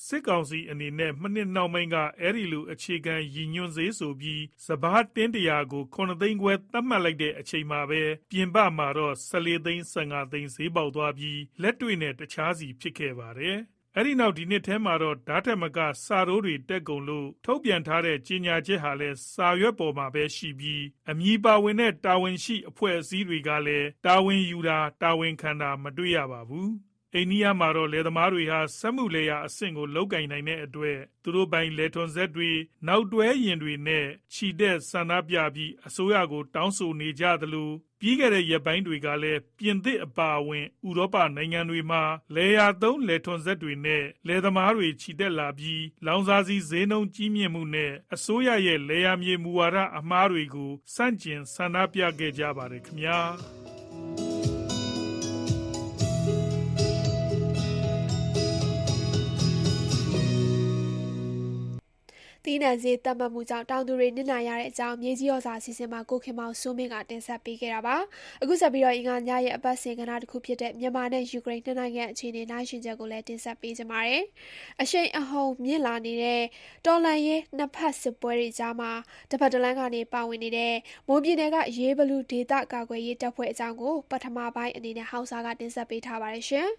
[0.05, 13.57] စစ်ကောင်စီအနေနဲ့မနှစ်နောက်ပိုင်းကအဲ့ဒီလိုအခြေခံရည်ညွှန်းစေးဆိုပြီးစပားတင်းတရာကို9သိန်းခွဲသတ်မှတ်လိုက်တဲ့အချိန်မှာပဲပြင်ပမှာတော့14သိန်း15သိန်းဈေးပေါက်သွားပြီးလက်တွေ့နဲ့တခြားစီဖြစ်ခဲ့ပါတယ်
[13.97, 26.69] အဲ့ဒီနောက် ဒီနှစ်ထဲမှာတော့ဓာတ်ထက်မက စာရိုးတွေတက်ကုန်လို့ ထုတ်ပြန်ထားတဲ့ ကြေညာချက်ဟာလည်း စာရွက်ပေါ်မှာပဲရှိပြီး အမည်ပါဝင်တဲ့ တာဝန်ရှိ အဖွဲ့အစည်းတွေကလည်း တာဝန်ယူတာ တာဝန်ခံတာ မတွေ့ရပါဘူး
[27.15, 32.51] အိန္ဒိယမှာတော့ လယ်သမားတွေဟာ စက်မှုလယ်ယာအဆင့်ကိုလောက်ကင်နိုင်တဲ့အတွက် သူတို့ပိုင် လယ်ထွန်စက်တွေ
[32.87, 42.03] နောက်တွဲယာဉ်တွေနဲ့ခြိတဲ့ဆန္ဒပြပြီး အစိုးရကို တောင်းဆိုနေကြသလို ပြီးခဲ့တဲ့ ရက်ပိုင်းတွေကလည်း ပြင်သစ်အပါအဝင် ဥရောပနိုင်ငံတွေမှာ
[42.35, 53.19] လယ်ယာသုံး လယ်ထွန်စက်တွေနဲ့ လယ်သမားတွေခြိတက်လာပြီး လောင်စာဆီဈေးနှုန်းကြီးမြင့်မှုနဲ့ အစိုးရရဲ့ လယ်ယာမြေမူဝါဒအမှားတွေကိုစန့်ကျင် ဆန္ဒပြခဲ့ကြပါတယ်ခင်ဗျာ
[62.45, 67.95] သီးနှံဈေးတက်မှတ်မှုကြောင့်တောင်သူတွေနစ်နာရတဲ့အကြောင်းမြေကြီးရောစာအစီအစဉ်မှာကိုခင်မောင်စိုးမင်းကတင်ဆက်ပေးခဲ့တာပါ
[68.41, 74.23] အခုဆက်ပြီးတော့အင်္ဂါညရဲ့အပတ်စဉ်ကဏ္ဍတစ်ခုဖြစ်တဲ့မြန်မာနဲ့ယူကရိန်းနှစ်နိုင်ငံအခြေအနေနိုင်ရှင်ချက်ကိုလည်းတင်ဆက်ပေးကြပါမယ်
[74.81, 76.43] အရှိန်အဟုန်မြင့်လာနေတဲ့
[76.85, 78.91] တော်လန်ရေးနှစ်ဖက်စစ်ပွဲတွေကြားမှာ
[79.29, 80.75] တစ်ဖက်တစ်လမ်းကနေပါဝင်နေတဲ့
[81.07, 86.69] မွန်ပြည်နယ်ကရေးဘလူဒေသကာကွယ်ရေးတပ်ဖွဲ့အကြောင်းကိုပထမပိုင်းအနေနဲ့ဟောက်စာကတင်ဆက်ပေးထားပါတယ်ရှင်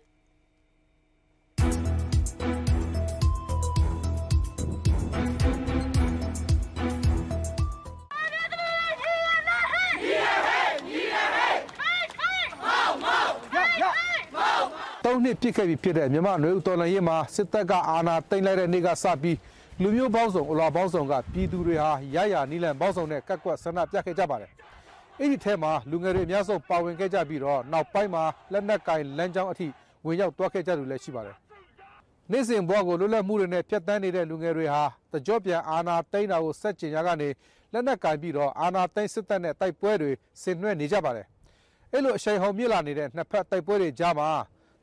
[15.07, 19.39] သုံးနှစ်ပြစ်ခဲ့ပြီဖြစ်တဲ့မြန်မာနွေဦးတော်လှန်ရေးမှာစစ်တပ်ကအာဏာသိမ်းလိုက်တဲ့နေ့ကစပြီး
[19.83, 24.51] လူမျိုးပေါင်းစုံအလွာပေါင်းစုံကပြည်သူတွေဟာရရနီလန်ပေါင်းစုံနဲ့ကက်ကွက်ဆန္ဒပြခဲ့ကြပါတယ်။
[25.21, 29.67] အဲ့ဒီထဲမှာလူငယ်တွေအများဆုံးပါဝင်ခဲ့ကြပြီးတော့နောက်ပိုင်းမှာလက်နက်ကင်လမ်းကြောင်းအထိ
[30.07, 31.37] ဝင်ရောက်သွားခဲ့ကြသူလည်းရှိပါတယ်။
[32.31, 34.83] နေ့စဉ်ဘဝကိုလွတ်လပ်မှုတွေနဲ့ဖျက်ဆီးနေတဲ့လူငယ်တွေဟာ
[35.13, 37.29] တကြောပြန်အာဏာသိမ်းတာကိုစက်ကျင်ရကနေ
[37.73, 40.11] လက်နက်ကင်ပြီးတော့အာဏာသိမ်းစစ်တပ်နဲ့တိုက်ပွဲတွေ
[40.43, 41.27] ဆင်နွှဲနေကြပါတယ်။
[41.93, 44.29] အဲ့လိုအရှိန်ဟုန်မြင့်လာနေတဲ့နှစ်ဖက်တိုက်ပွဲတွေကြားမှာ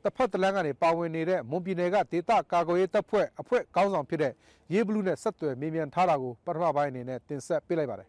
[0.04, 4.32] တစ်ဖက်တစ်လမ်းကနေပါဝင်နေတဲ့မွန်ပြည်နယ်ကဒေသကာကွယ်ရေးတပ်ဖွဲ့အဖွဲ့ခေါင်းဆောင်ဖြစ်တဲ့
[4.72, 8.08] ရေးဘလူးနဲ့ဆက်သွယ်မေးမြန်းထားတာကိုပထမပိုင်းအနေနဲ့တင်ဆက်ပေးလိုက်ပါတယ်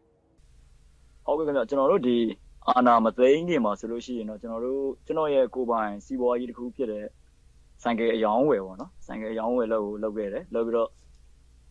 [1.25, 2.17] ဟုတ်ကဲ့ခင်ဗျကျွန်တော်တို့ဒီ
[2.67, 7.05] အာနာမသိန်းခင်မှာဆိုလို့ရှိရင်တော့ကျွန်တော်တို့ကျွန်တော်ရဲ့ကိုယ်ပိုင်စီးပွားရေးတစ်ခုဖြစ်တဲ့
[7.83, 10.89] ဆိုင်ကယ်အယောင်းဝယ်ပေါ့နော်ဆိုင်ကယ်အယောင်းဝယ်လို့လုပ်ခဲ့တယ်လုပ်ပြီးတော့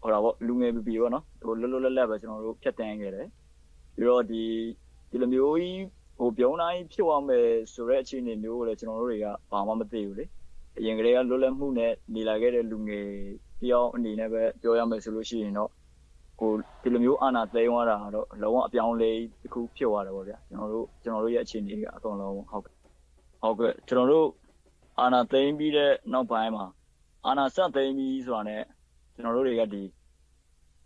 [0.01, 3.27] ဟိုတာပေါ့လူငယ်ပီပီပေါ့နော်ဟိုလွတ်လွတ်လပ်လပ်ပဲကျွန်တော်တို့ဖြတ်တန်းခဲ့တယ်
[3.97, 4.43] ပြီးတော့ဒီ
[5.11, 5.79] ဒီလိုမျိုးကြီး
[6.19, 10.25] ဟိုပြုံးတိုင်းဖြစ်သွားမယ်ဆိုတဲ့အခြေအနေမျိုးကိုလည်းကျွန်တော်တို့တွေကဘာမှမသိဘူးလေ
[10.79, 13.07] အရင်ကတည်းကလွတ်လပ်မှုနဲ့နေလာခဲ့တဲ့လူငယ်
[13.61, 15.71] တယောက်အနေနဲ့ပဲပြောရမယ်ဆိုလို့ရှိရင်တော့
[16.41, 16.53] ကို
[16.83, 19.11] ဒီလိုမျိုးအာဏာသိမ်းသွားတာတော့လုံးဝအပြောင်းလဲ
[19.43, 22.75] တစ်ခုဖြစ်သွားတယ်ပေါ့ဗျာကျွန်တော်တို့ကျွန်တော်တို့ရဲ့အခြေအနေကအကုန်လုံးဟုတ်ကဲ့
[23.43, 24.29] ဟုတ်ကဲ့ကျွန်တော်တို့
[25.01, 26.67] အာဏာသိမ်းပြီးတဲ့နောက်ပိုင်းမှာ
[27.27, 28.57] အာဏာဆက်သိမ်းပြီးဆိုတာ ਨੇ
[29.15, 29.83] ကျွန်တော်တို့တွေကဒီ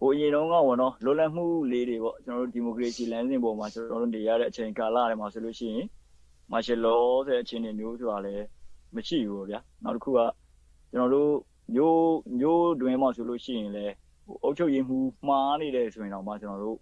[0.00, 5.86] ဟိုအရင်တုန်းကပေါ့နော်လွတ်လပ်မှုလေးတွေပေါ့ကျွန်တော်တို့ဒီမိုကရေစီလမ်းစဉ်ပေါ်မှာကျွန်တော်တို့နေရတဲ့အချိန်ကာလတွေမှာဆိုလို့ရှိရင်
[6.52, 8.44] martial law ဆိုတဲ့အခြေအနေမျိုးဆိုတာလည်း
[8.94, 10.18] မရှိဘူးပေါ့ဗျာနောက်တစ်ခုက
[10.92, 11.32] ကျွန်တော်တို့
[11.74, 13.94] မျိုးမျိုးတွင်မှာဆိုလို့ရှိရင်လည်း
[14.26, 16.78] ဟိုအုပ်ချုပ်ရေးမှုမှားနေတယ်ဆိုရင်တော့မှကျွန်တော်တို့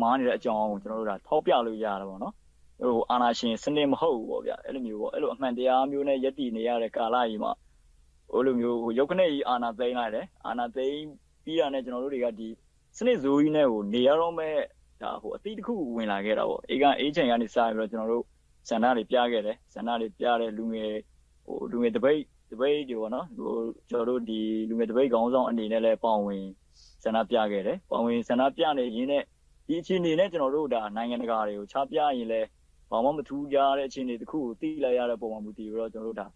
[0.00, 2.34] မှားနေတဲ့အကြောင်းကိုကျွန်တော်တို့ဒါထောက်ပြလို့ရတယ်ပေါ့နော်
[2.80, 7.52] ဟိုအာနာရှင်စနစ်မဟုတ်ဘူးပေါ့ဗျာအဲ့လိုမျိုးပေါ့အဲ့လိုအမှန်တရားမျိုးနဲ့ယက်တည်နေရတဲ့ကာလကြီးမှာ
[8.30, 11.00] ဟိုလိုမျိုးဟိုရုပ်ခနဲ့ကြီးအာနာသိမ်းလိုက်တယ်အာနာသိမ်း
[11.48, 12.48] ပြီးတာနဲ့ကျွန်တော်တို့တွေကဒီ
[12.96, 14.56] စနစ်ဇိုးကြီးနဲ့ဟိုနေရတော့မဲ့
[15.02, 18.24] ဒါဟိုအတိတစ်ခုဝင်လာခဲ့တာပေါ့အေကအေးချိန်ကနေစပြီးတော့ကျွန်တော်တို့
[18.68, 20.94] ဇန္နာတွေပြခဲ့တယ်ဇန္နာတွေပြတဲ့လူငယ်
[21.46, 22.20] ဟိုလူငယ်တပိတ်
[22.50, 23.54] တပိတ်တွေပေါ့နော်ဟို
[23.90, 26.44] ကျွန်တော်တို့ဒီလူငယ်တပိတ်ခေါင်းဆောင်အနေနဲ့လည်းပေါဝင်
[27.04, 29.22] ဆန္ဒပြခဲ့တယ်။ပဝင်ဆန္ဒပြနေရင်းနဲ့
[29.66, 32.40] ဒီအခြေအနေနဲ့ကျွန်တော်တို့ဒါနိုင်ငံတကာတွေကိုချပြရင်လဲ
[32.90, 36.26] ဘာမှမထူးကြတဲ့အခြေအနေတစ်ခုကိုသိလိုက်ရတဲ့ပုံမှန်မူတည်ပြီးတော့ကျွန်တော်တို့ဒါ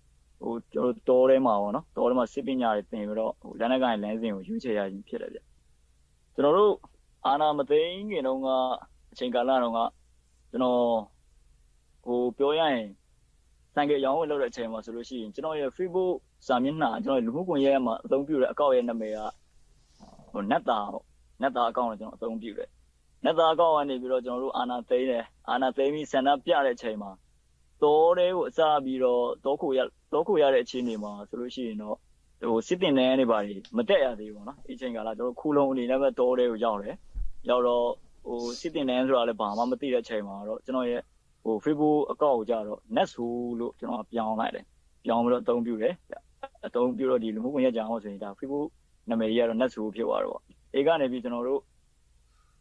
[0.42, 5.40] ဟိုကျွန်တော်တို့တောထဲမှာပေါ့နော်တောထဲမှာစစ်ပညာတွေသင်ပြီးတော့ဟိုလက်နက်ကိုင်လမ်းစဉ်ကိုရွေးချယ်ရခြင်းဖြစ်တယ်ဗျ။
[6.34, 6.74] ကျွန်တော်တို့
[7.26, 8.48] အာနာမသိန်းခင်တုန်းက
[9.12, 9.80] အချိန်ကာလတုန်းက
[10.50, 10.80] ကျွန်တော်
[12.04, 12.88] ဟိုပြောရရင်
[13.74, 16.14] ဆိုင်ကယ်ရောင်းဝယ်လုပ်တဲ့အချိန်မှာဆိုလို့ရှိရင်ကျွန်တော်ရဲ့ Facebook
[16.46, 19.18] စာမျက်နှာကျွန်တော်လူမှုကွန်ရက်မှာအသုံးပြုတဲ့အကောင့်ရဲ့နာမည်က
[20.32, 21.04] ဟိုနက်တာပေါ့
[21.42, 22.70] နက်တာအကောင့်ကိုကျွန်တော်အသုံးပြုတယ်
[23.24, 27.10] နက်တာအကောင့်ကနေပြီးတော့ကျွန်တော်တို့အာနာသိမ်းတယ်အာနာသိမ်းပြီးဆန္ဒပြတဲ့အချိန်မှာ
[27.84, 29.80] တောတဲကိုအစားပြီးတော့တောခိုရ
[30.12, 31.96] တောခိုရတဲ့အခြေအနေမှာဆိုလို့ရှိရင်တော့
[32.50, 36.96] ဟိုစစ်တင်နေနေပါလေမတက်ရသေးဘူးပေါ့နော်အချိန်ကလာကျွန်တော်ခူလုံးအနေနဲ့ပဲတောတဲကိုရောက်တယ်
[37.48, 37.86] ရောက်တော့
[38.26, 41.02] ဟိုစစ်တင်နေဆိုတာလည်းဘာမှမသိတဲ့အချိန်မှာတော့ကျွန်တော်ရဲ့
[41.44, 43.26] ဟို Facebook အကောင့်ကိုကြတော့ Netsu
[43.60, 44.64] လို့ကျွန်တော်ပြောင်းလိုက်တယ်
[45.04, 45.94] ပြောင်းပြီးတော့အသုံးပြုတယ်
[46.66, 48.68] အသုံးပြုတော့ဒီလူမှုကွန်ရက်ကြောင်ဆိုရင်ဒါ Facebook
[49.08, 50.42] နာမည်ကြီးကတော့ net ဆိုဖြစ်သွားတော့ပေါ့
[50.74, 51.60] အေကနေပြီးကျွန်တော်တို့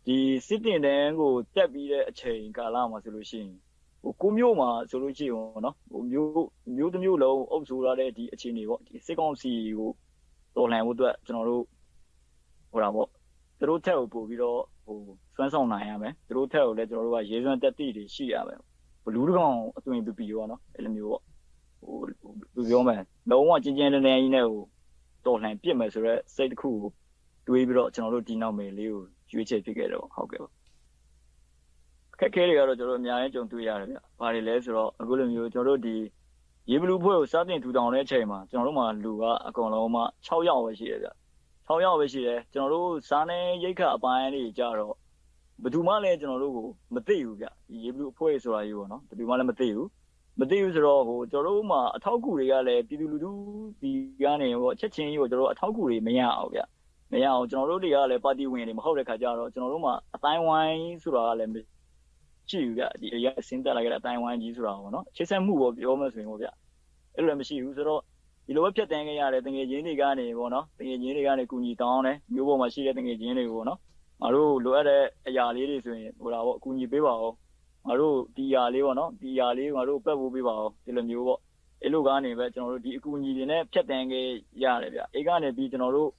[0.06, 0.18] ဒီ
[0.48, 3.71] စစ်တင်တန်းကိုတက်ပြီးတဲ့အချိန်ကာလမှာဆိုလို့ရှိရင်ဟို
[4.22, 6.48] ကိုမျိုးမှာဆိုလို့ရှိရင်ပေါ့နော်ဟိုမျိုး
[6.78, 9.90] မျိုးတစ်မျိုးလုံးအုပ်စိုးရတဲ့ဒီအခြေအနေပေါ့ဒီစစ်ကောင်စီကို
[10.56, 11.64] တော်လှန်ဖို့အတွက်ကျွန်တော်တို့
[12.72, 13.08] ဟိုတာပေါ့
[13.60, 14.98] သူတို့ထက်ကိုပို့ပြီးတော့ဟို
[15.36, 18.60] စွမ်းဆောင်နိုင်ရမယ်သူတို့ထက်ကိုလည်းကျွန်တော်တို့ကရေးစွမ်းတက်တိတွေရှိရမယ်
[19.06, 21.24] ဘလူးတကောင်အသွင်ပီပီပေါ့နော်အဲ့လိုမျိုးပေါ့
[21.82, 21.98] ဟို
[22.56, 24.62] သူပြောမယ်လုံးဝကျင်းကျင်းတန်းတန်းကြီးနဲ့ဟို
[25.26, 26.92] တော်လှန်ပစ်မယ်ဆိုတော့စိတ်တစ်ခုကို
[27.48, 30.50] တွေးပြီးတော့ကျွန်တော်တို့ဒီနောက်မယ်လေးကိုရွေးချယ်ဖြစ်ခဲ့တော့ဟုတ်ကဲ့ပါ
[32.24, 35.96] ခက်ခဲတွေကတော့ ကျွန်တော်တို့ အများကြီးကြုံတွေ့ရတယ်ဗျ။ဘာတွေလဲဆိုတော့ အခုလိုမျိုး ကျွန်တော်တို့ ဒီ
[36.70, 41.10] ရေဘလူးဖွဲ့ကို စတင်ထူထောင်တဲ့အချိန်မှာ ကျွန်တော်တို့မှာ လူက အကုန်လုံးမှ6ယောက်ပဲ ရှိတယ်ဗျ။
[41.68, 44.94] 6ယောက်ပဲ ရှိတယ် ကျွန်တော်တို့ စားနေရိတ်ခအပိုင်းတွေကြတော့
[45.62, 49.88] ဘယ်သူမှလည်း ကျွန်တော်တို့ကို မသိဘူးဗျ။ဒီ ရေဘလူးအဖွဲ့ဆိုတာကြီးပေါ့နော်။ဘယ်သူမှလည်း မသိဘူး။
[50.40, 53.32] မသိဘူးဆိုတော့ဟိုကျွန်တော်တို့မှာ အထောက်အကူတွေကလည်း ပြည်သူလူထု
[53.82, 53.92] ဒီ
[54.24, 56.62] ကနေဟိုချက်ချင်းကြီးကို ကျွန်တော်တို့ အထောက်အကူတွေ မရအောင်ဗျ။
[57.12, 61.52] မရအောင်ကျွန်တော်တို့တွေကလည်း ပါတီဝင်တွေ မဟုတ်တဲ့ခါကျတော့ ကျွန်တော်တို့မှာအတိုင်းဝိုင်းဆိုတာကလည်း
[62.52, 66.48] ရှိဘူးဗျဒီအရာဆင်းသက်လာခဲ့တဲ့အတိုင်းဝိုင်းကြီးဆိုတာပေါ့နော်ချိတ်ဆက်မှုပေါ့ပြောမှဆိုရင်ပေါ့ဗျ
[67.16, 68.02] အဲ့လိုလည်းမရှိဘူးဆိုတော့
[68.46, 73.80] ဒီလိုပဲဖြတ်တန်းခဲ့ရတယ်တငယ်ချင်းတွေကနေပေါ့နော်တငယ်ချင်းတွေကနေကူညီတောင်းတယ်မျိုးပေါ်မှာရှိတဲ့တငယ်ချင်းတွေကိုပေါ့နော်
[74.22, 77.34] ငါတို့လိုအပ်တဲ့အရာလေးတွေဆိုရင်ဟိုလာပေါ့အကူညီပေးပါဦး
[77.88, 81.40] ငါတို့ဒီအရာလေးပေါ့နော်ဒီအရာလေးငါတို့ပတ်ဖို့ပေးပါဦးဒီလိုမျိုးပေါ့
[81.82, 84.28] အဲ့လိုကနေပဲကျွန်တော်တို့ဒီအကူအညီတွေနဲ့ဖြတ်တန်းခဲ့
[84.64, 86.10] ရတယ်ဗျအဲ့ကနေပြီးကျွန်တော်တို့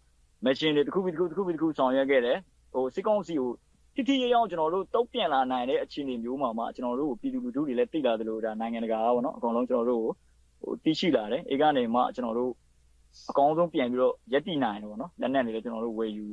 [0.44, 2.38] မရှင်တွေတစ်ခုပြီးတစ်ခုတစ်ခုပြီးတစ်ခုဆောင်ရွက်ခဲ့တယ်
[2.72, 3.50] ဟိုစစ်ကောင်းစီကို
[3.94, 10.12] တိတိကျကျကျွန်တော်တို့ တုံ့ပြန်လာနိုင်တဲ့ အခြေအနေမျိုးမှာမှ ကျွန်တော်တို့ကို ပြည်သူလူထုတွေလည်း သိလာသလိုဒါနိုင်ငံတကာပေါ့နော် အကောင်လုံး ကျွန်တော်တို့ကို
[10.62, 12.52] ဟိုသိရှိလာတယ် အဲကနေမှ ကျွန်တော်တို့
[13.30, 16.26] အကောင်းဆုံး ပြန်ပြီးတော့ရက်တည်နိုင်တယ်ပေါ့နော် လက်နက်တွေလည်း ကျွန်တော်တို့ ဝယ်ယူ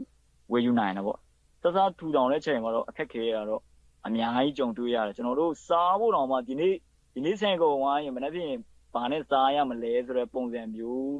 [0.51, 1.17] ဝယ်ယူနိုင်တယ်ပေါ့
[1.61, 3.61] စစထူထောင်တဲ့ချိန်မှာတော့ အခက်ခဲရတော့
[4.07, 6.73] အများကြီး ကြုံတွေ့ရတယ် ကျွန်တော်တို့ စားဖို့တော့မှ ဒီနေ့
[7.13, 8.51] ဒီနေ့ဆိုင်ကုန်ဝိုင်းရင် မနေ့ပြင်
[8.93, 11.17] ဘာနဲ့စားရမလဲဆိုတဲ့ ပုံစံမျိုး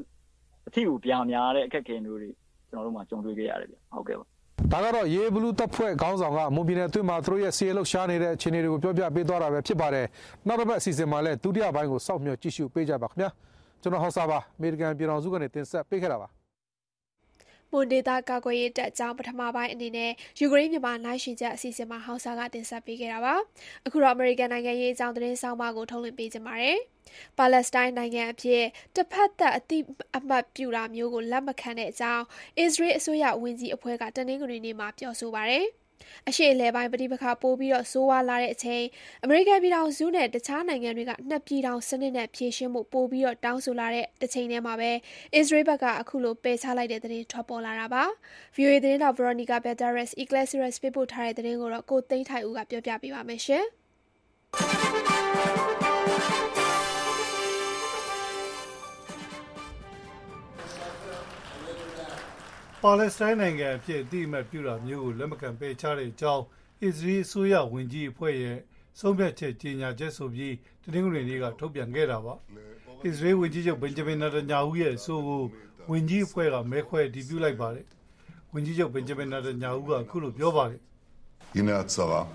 [0.68, 2.30] အထီကို ပြများတဲ့ အခက်ခဲမျိုးတွေ
[2.70, 4.26] ကျွန်တော်တို့မှကြုံတွေ့ခဲ့ရတယ်ဗျ ဟုတ်ကဲ့ပါ
[4.74, 10.06] ဒါကတော့ရေဘလူးတပ်ဖွဲ့ခေါင်းဆောင်ကမွန်ပြည်နယ်အတွင်းမှာသူတို့ရဲ့စီးရဲလှုပ်ရှားနေတဲ့အခြေအနေတွေကိုပြောပြပေးသွားတာပဲဖြစ်ပါတယ်။
[10.48, 13.30] နောက်တစ်ပတ်အစီအစဉ်မှာလည်းဒုတိယပိုင်းကိုစောင့်မျှော်ကြည့်ရှုပေးကြပါခင်ဗျာ။
[13.82, 16.30] ကျွန်တော်ဟောက်စာပါအမေရိကန်ပြည်ထောင်စုကနေတင်ဆက်ပေးခဲ့တာပါ။
[17.72, 23.36] မွန်ဒေတာကာကွယ်ရေးတပ်အကြောင်း ပထမပိုင်းအနေနဲ့ ယူကရိန်းမြန်မာနိုင်ရှင်ချက်အစီအစဉ်မှာ ဟောက်စာက တင်ဆက်ပေးခဲ့တာပါ။
[23.86, 26.78] အခုတော့ အမေရိကန်နိုင်ငံရေးအကြောင်း သတင်းဆောင်မကို ထုတ်လွှင့်ပေးကြပါမယ်။
[27.38, 28.64] ပါလက်စတိုင်းနိုင်ငံအဖြစ်
[28.96, 29.80] တစ်ဖက်သက်အတိ
[30.18, 32.24] အမှတ်ပြုတာမျိုးကို လက်မခံတဲ့အကြောင်း
[32.60, 35.66] အစ္စရေးအစိုးရဝန်ကြီးအဖွဲ့က တနင်္ဂနွေနေ့မှာ ပြောဆိုပါတယ်။
[36.30, 38.84] အရှေ့အလယ်ပိုင်း ပဋိပက္ခ ပိုပြီးတော့ဆိုးဝါးလာတဲ့အချိန်
[39.24, 44.92] အမေရိကန်ပြည်ထောင်စုနဲ့ တခြားနိုင်ငံတွေက နှစ်ပြည်ထောင်စနစ်နဲ့ ဖြည့်ရှင်းမှုပိုပြီးတော့တောင်းဆိုလာတဲ့တစ်ချိန်တည်းမှာပဲ
[45.36, 48.04] အစ္စရေးဘက်ကအခုလို ပယ်ချလိုက်တဲ့သတင်း ထွက်ပေါ်လာတာပါ။
[48.56, 53.42] VOA သတင်းတော် Veronica Balderas Iglesias ပေးပို့ထားတဲ့သတင်းကိုတော့ကိုသိန်းထိုင်ဦးကပြောပြပေးပါမယ်
[62.84, 66.44] ပါလက်စတိုင်းနိုင်ငံအဖြစ်အတိအမှတ်ပြုတာမျိုးကိုလက်မခံပယ်ချတဲ့အကြောင်း
[66.84, 68.58] အစ္စရေးအစိုးရဝန်ကြီးအဖွဲ့ရဲ့
[69.00, 70.56] ဆုံးဖြတ်ချက်ကြေညာချက်ဆိုပြီး
[70.94, 72.34] တင်းငွေတွေကထုတ်ပြန်ခဲ့တာပါ။
[73.06, 75.42] အစ္စရေးဝန်ကြီးချုပ်ဘင်ဂျမင်နာတညာဟူရဲ့အဆိုကို
[75.92, 77.86] ဝန်ကြီးအဖွဲ့ကမဲခွဲတည်ပြုလိုက်ပါတယ်။
[78.54, 80.80] ဝန်ကြီးချုပ်ဘင်ဂျမင်နာတညာဟူကအခုလိုပြောပါတယ်။"
[81.54, 82.28] ဒီနေ့အစား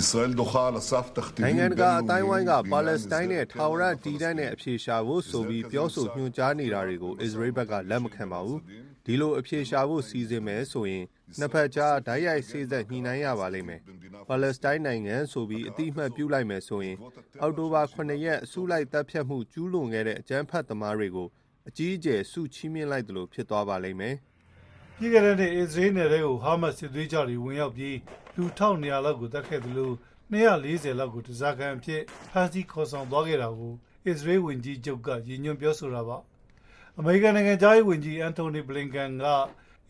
[0.00, 8.60] Israel doha ala saf takhtim နိုင်ငံကအတိုင်းဝိုင်းကပါလက်စတိုင်းနဲ့ထာဝရတည်တံ့တဲ့အဖြေရှာဖို့ဆိုပြီးပြောဆိုညွှန်ကြားနေတာတွေကိုအစ္စရေးဘက်ကလက်မခံပါဘူး
[9.06, 11.04] ဒီလိုအဖြေရှာဖို့စီစဉ်မယ်ဆိုရင်
[11.38, 13.80] နှစ်ဖက်ကြားဓာတ်ရိုက်စေ့စပ်ညှိနှိုင်းရပါလိမ့်မယ်။
[14.28, 16.96] ပါလက်စတိုင်းနိုင်ငံဆိုပြီးအတိအမှတ်ပြုလိုက်မယ်ဆိုရင်
[17.40, 21.28] အောက်တိုဘာ9ရက်အစုလိုက်တပ်ဖြတ်မှုကျူးလွန်ခဲ့တဲ့အကြမ်းဖက်သမားတွေကို
[21.68, 24.14] အကြီးအကျယ်စုချီးမြှင့်လိုက်သလိုဖြစ်သွားပါလိမ့်မယ်။
[24.98, 27.96] ပြည်ကတဲ့နေ့အစ္စရေးနယ်တွေကိုဟာမတ်စစ်သွေးကြတွေဝင်ရောက်ပြီး
[28.36, 29.92] လူ1200လောက်ကိုတပ်ခဲ့သလို
[30.32, 33.74] 240လောက်ကိုတစားကန်အဖြစ်ဖမ်းဆီးခေါ်ဆောင်သွားခဲ့တာကို
[34.06, 36.18] အစ္စရေးဝန်ကြီးချုပ်ကရည်ညွှန်းပြောဆိုတာပါ။
[36.98, 39.24] အမေရိကန်နိုင်ငံသားရေးဝန်ကြီးအန်တိုနီဘလင်ကန်က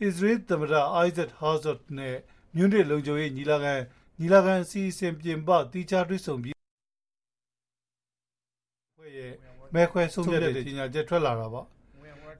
[0.01, 2.15] အစ္စရေးသမ္မတအိုက်ဇက်ဟာဇတ်နဲ့
[2.55, 3.73] မြွန်းတဲ့လုံခြုံရေးညီလာခံ
[4.19, 6.55] ညီလာခံအစီအစဉ်ပြင်ပတီချာတွေ့ဆုံပြီး
[8.97, 9.33] ဖွဲ့ရဲ့
[9.73, 11.61] မဲခွဲဆုံးဖြတ်တဲ့ကြီးညာချက်ထွက်လာတာပါ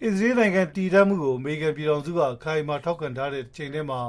[0.03, 3.99] အစ္စရေးနိုင်ငံတည်တံ့မှုကိုအမေရိကန်ပြည်ထောင်စုကအခိုင်အမာထောက်ခံထားတဲ့ချိန်ထဲမှာ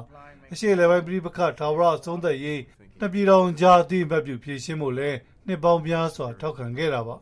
[0.52, 2.60] အရှေ့လေပိုင်းပြည်ပခထာဝရအဆုံးသက်ရေး
[2.98, 5.10] နှစ်ပြည်ထောင်ကြားအသည့်အမှတ်ပြုဖြည့်ရှင်းဖို့လဲ
[5.46, 7.16] နှစ်ပေါင်းများစွာထောက်ခံခဲ့တာပါ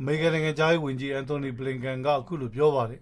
[0.00, 3.00] အမေရိကန်နိုင်ငံသားဝန်ကြီးအန်တိုနီဘလင်ကန်ကအခုလိုပြောပါတယ်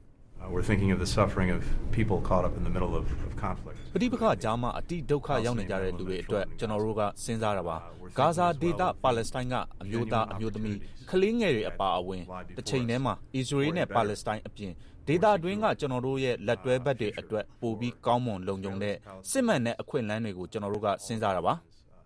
[0.54, 1.60] We're thinking of the suffering of
[1.98, 3.78] people caught up in the middle of, of conflict.
[3.94, 7.76] ပဋိပက္ခကြားမှာအတိဒုက္ခရောက်နေကြတဲ့လူတွေအတွက်ကျွန်တော်တို့ကစဉ်းစားတာပါ။
[8.18, 10.78] ဂါဇာဒေသပါလက်စတိုင်းကအမျိုးသားအမျိုးသမီး
[11.10, 12.22] ကလေးငယ်တွေအပါအဝင်
[12.56, 14.72] တစ်ချိန်တည်းမှာအစ္စရေးနဲ့ပါလက်စတိုင်းအပြင်
[15.08, 18.94] ဒေသအတွင်းကကျွန်တော်တို့ရဲ့လက်တွဲဘက်တွေအတွက်ပိုပြီးကောင်းမွန်လုံခြုံတဲ့
[19.30, 21.54] စစ်မှန်တဲ့အခွင့်အလမ်းတွေကိုကျွန်တော်တို့ကစဉ်းစားတာပါ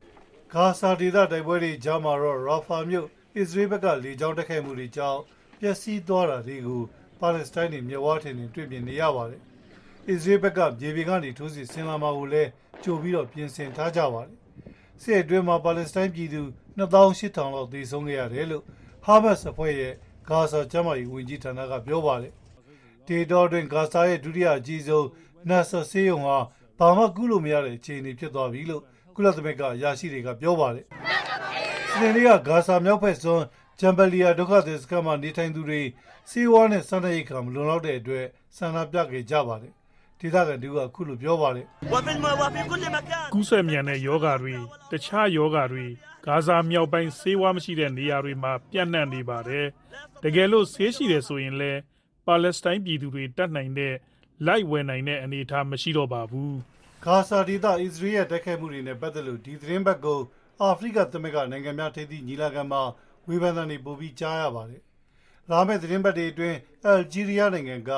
[0.53, 3.09] ။ဂါဇာဒေသတိုက်ပွဲတွေကြားမှာတော့ရာဖာမြို့
[3.39, 5.21] အစ္စရေးဘက်က လေကြောင်းတိုက်ခိုက်မှုတွေကြောင့်
[5.61, 6.83] ပျက်စီးသွားတာတွေကို
[7.21, 9.41] ပါလက်စတိုင်းတွေ မျက်ဝါးထင်ထင် တွေ့မြင်နေရပါတယ်။
[10.09, 12.51] အစ္စရေးဘက်က မြေပြင်ကနေ ထိုးစစ်ဆင်လာမှာကိုလည်း
[12.85, 14.37] ကြိုပြီးတော့ပြင်ဆင်ထားကြပါတယ်။
[15.03, 16.43] စစ်အတွင်းမှာ ပါလက်စတိုင်းပြည်သူ
[16.79, 18.65] 2800လောက် သေဆုံးခဲ့ရတယ်လို့
[19.05, 19.95] ဟာမတ်စ်အဖွဲ့ရဲ့
[20.29, 22.33] ဂါဇာ ကျမ်းမာရေးဝန်ကြီးဌာနက ပြောပါတယ်။
[23.09, 25.07] ဒေတော်တွင်ဂါဇာရဲ့ ဒုတိယအကြီးဆုံး
[25.49, 26.39] နတ်ဆာဆေးရုံဟာ
[26.79, 28.83] ဘာမှကုလို့မရတဲ့ အခြေအနေ ဖြစ်သွားပြီလို့
[29.15, 30.87] ကုလသမဂ္ဂရရှိတွေက ပြောပါတယ်။
[31.91, 33.45] စနေနေ့ကဂါဇာမြောက်ဘက်စွန်း
[33.81, 35.83] ဂျမ်ဘလီယာဒုက္ခသည်စခန်းမှာနေထိုင်သူတွေ
[36.31, 38.27] စီးဝါးနဲ့စားနပ်ရိက္ခာမလုံလောက်တဲ့အတွက်
[38.57, 39.73] ဆန္ဒပြခဲ့ကြပါတယ်
[40.21, 41.67] ဒေသခံတူကခုလိုပြောပါတယ်
[43.33, 44.55] ကူးစက်မြန်တဲ့ယောဂါတွေ
[44.91, 45.87] တခြားယောဂါတွေ
[46.27, 49.67] ဂါဇာမြောက်ပိုင်းဆေးဝါးမရှိတဲ့နေရာတွေမှာပြန့်နှံ့နေပါတယ်
[50.23, 51.81] တကယ်လို့ဆေးရှိတယ်ဆိုရင်လည်း
[52.27, 53.95] ပါလက်စတိုင်းပြည်သူတွေတတ်နိုင်တဲ့
[54.47, 56.57] လိုက်ဝယ်နိုင်တဲ့အနေအထားမရှိတော့ပါဘူး
[57.05, 60.19] ဂါဇာဒေသအစ္စရေးရဲ့တိုက်ခိုက်မှုတွေနဲ့ပတ်သက်လို့ဒီသတင်းပတ်ကို
[60.63, 62.83] အာဖရိကသမဂ္ဂနိုင်ငံများထိပ်သီးညီလာခံမှာ
[63.29, 64.83] ဝေဖန်တာတွေပိုပြီးကြားရပါတယ်။
[65.51, 67.91] လာမယ့်သတင်းပတ်တွေအတွင်းအယ်ဂျီးရီးယားနိုင်ငံက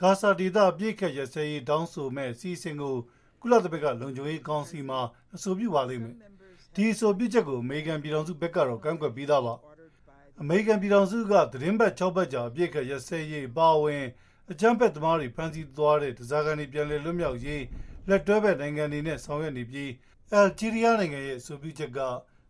[0.00, 2.94] ဂါဇာဒေသအပြည့်ခက်ရစဲရေးတောင်းဆိုမဲ့အစီအစဉ်ကို
[3.40, 5.00] ကုလသမဂ္ဂလုံခြုံရေးကောင်စီမှာ
[5.34, 6.14] အဆိုပြုပါလိမ့်မယ်။
[6.74, 9.54] ဒီအဆိုပြုချက်ကိုအမေရိကန်ပြည်ထောင်စုဘက်ကတော့ကန့်ကွက်ပြီးသားပါ။
[10.40, 14.04] အမေရိကန်ပြည်ထောင်စုကသတင်းပတ်6ပတ်ကြာအပြည့်ခက်ရစဲရေးပါဝင်
[14.50, 17.62] အကြမ်းဖက်သမားတွေဖမ်းဆီးသွားတဲ့ဒဇာကန်တွေပြန်လည်လွတ်မြောက်ရေး
[18.08, 19.90] လက်တွဲဘက်နိုင်ငံတွေနဲ့ဆောင်ရွက်နေပြီး
[20.34, 21.98] အယ်ဂျီးရီးယားနိုင်ငံရဲ့အဆိုပြုချက်က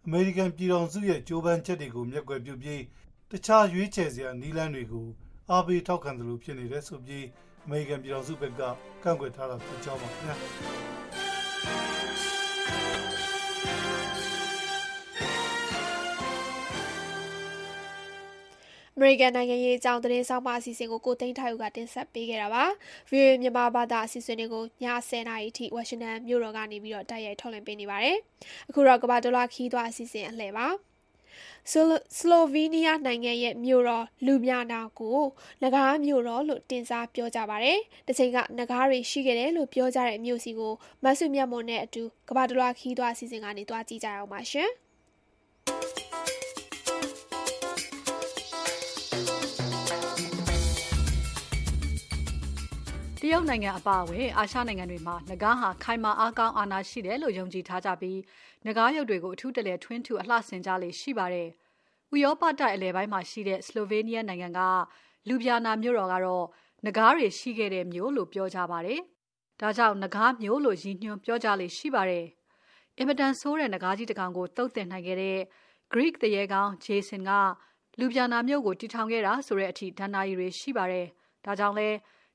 [0.06, 2.82] အမေရိကန်ပြည်ထောင်စုရဲ့ ကြိုးပမ်းချက်တွေကို မျက်ကွယ်ပြုပြီး
[3.30, 5.06] တခြားရွေးချယ်စရာ နည်းလမ်းတွေကို
[5.50, 7.24] အားပေးထောက်ခံသလို ဖြစ်နေတယ်ဆိုပြီး
[7.64, 8.60] အမေရိကန်ပြည်ထောင်စုဘက်က
[9.02, 10.36] ကန့်ကွက်ထားတာ ဖြစ်ကြောင်းပါခင်ဗျာ
[18.96, 22.64] အမေရိကန်နိုင်ငံရေးအကြောင်းသတင်းဆောင်မအစီအစဉ်ကိုကိုသိန်းထိုက်ဦးကတင်ဆက်ပေးခဲ့တာပါ။
[23.10, 24.64] VOA မြန်မာဘာသာအစီအစဉ်တွေကိုည
[25.08, 28.16] 10:00နာရီအထိဝါရှင်တန်မြို့တော်ကနေပြီးတော့တိုက်ရိုက်ထုတ်လွှင့်ပေးနေပါတယ်။
[28.68, 30.66] အခုတော့ကမ္ဘာဒေါ်လာခီးသွားအစီအစဉ်အလှည့်ပါ။
[31.72, 35.18] ဆလိုဗီးနီးယားနိုင်ငံရဲ့မြို့တော်လူမြနာကို
[35.62, 40.72] နဂါးမြို့တော်လို့တင်စားပြောကြပါတယ်။တစ်ချိန်ကနဂါးတွေရှိခဲ့တယ်လို့ပြောကြတဲ့မြို့စီကို
[41.04, 44.70] မဆုမြတ်မွန်နဲ့အတူကမ္ဘာဒေါ်လာခီးသွားအစီအစဉ်ကနေတွားကြည့်ကြရအောင်ပါရှင်။
[53.24, 58.18] တရုတ်နိုင်ငံအပါအဝင်အာရှနိုင်ငံတွေမှာငကားဟာခိုင်မာအားကောင်းအာဏာရှိတယ်လို့ယုံကြည်ထားကြပြီး
[58.66, 61.48] ငကားရုပ်တွေကိုအထူးတလဲထွင်းထူအလှဆင်ကြလေရှိပါတယ်။
[62.14, 64.60] ဥရောပတိုက်အလယ်ပိုင်းမှာရှိတဲ့စလိုဗေးနီးယားနိုင်ငံက
[65.28, 66.44] လူဗျာနာမြို့တော်ကတော့
[66.84, 69.00] ငကားတွေရှိခဲ့တဲ့မြို့လို့ပြောကြပါတယ်။
[69.60, 72.26] ဒါကြောင့်ငကားမြို့လို့ရည်ညွှန်းပြောကြလေရှိပါတယ်။
[72.98, 75.38] အင်မတန်ဆိုးတဲ့ငကားကြီးတစ်ကောင်ကိုတုတ်တင်နိုင်ခဲ့တဲ့
[75.92, 77.30] Greek တရေကောင် Jason က
[78.00, 81.06] လူဗျာနာမြို့ကိုတည်ထောင်ခဲ့တာဆိုတဲ့အထိဒဏ္ဍာရီတွေရှိပါတယ်။
[81.44, 81.88] ဒါကြောင့်လဲ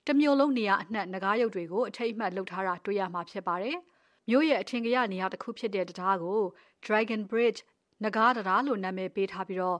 [0.07, 3.77] တမျိုးလုံးနေရာအနှံ့ငကားရုပ်တွေကိုအထိတ်အမှတ်လုပ်ထားတာတွေ့ရမှာဖြစ်ပါတယ်။
[4.29, 6.39] မြို့ရဲ့အထင်ကရနေရာတစ်ခုဖြစ်တဲ့တရားကို
[6.85, 7.59] Dragon Bridge
[8.03, 9.77] နဂါးတရားလို့နာမည်ပေးထားပြီးတော့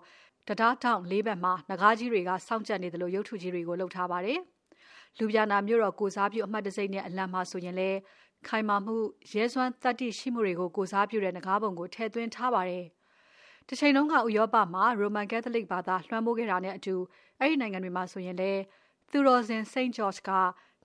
[0.48, 4.40] တရားတောင်လေးဘက်မှာနဂါးကြီးတွေကစောင့်ကြပ်နေတယ်လို့ရုပ်ထုကြီးတွေကိုလုပ်ထားပါတယ်။
[5.18, 7.90] လူပြနာမြို့တော်ကိုစားပြုအမှတ်တစိမ့်နဲ့အလံမှာဆိုရင်လေ
[8.48, 8.96] ခိုင်မာမှု
[9.34, 12.86] ရဲစွမ်းတတ္တိရှိမှုတွေကိုကိုစားပြုတဲ့နဂါးပုံကိုထည့်သွင်းထားပါတယ်။
[13.68, 16.96] တစ်ချိန်လုံးကဥရောပမှာ Roman Catholic ဘာသာလွှမ်းမိုးခဲ့တာနဲ့အတူ
[17.40, 18.52] အဲ့ဒီနိုင်ငံတွေမှာဆိုရင်လေ
[19.12, 20.32] သူတော်စင် Saint George က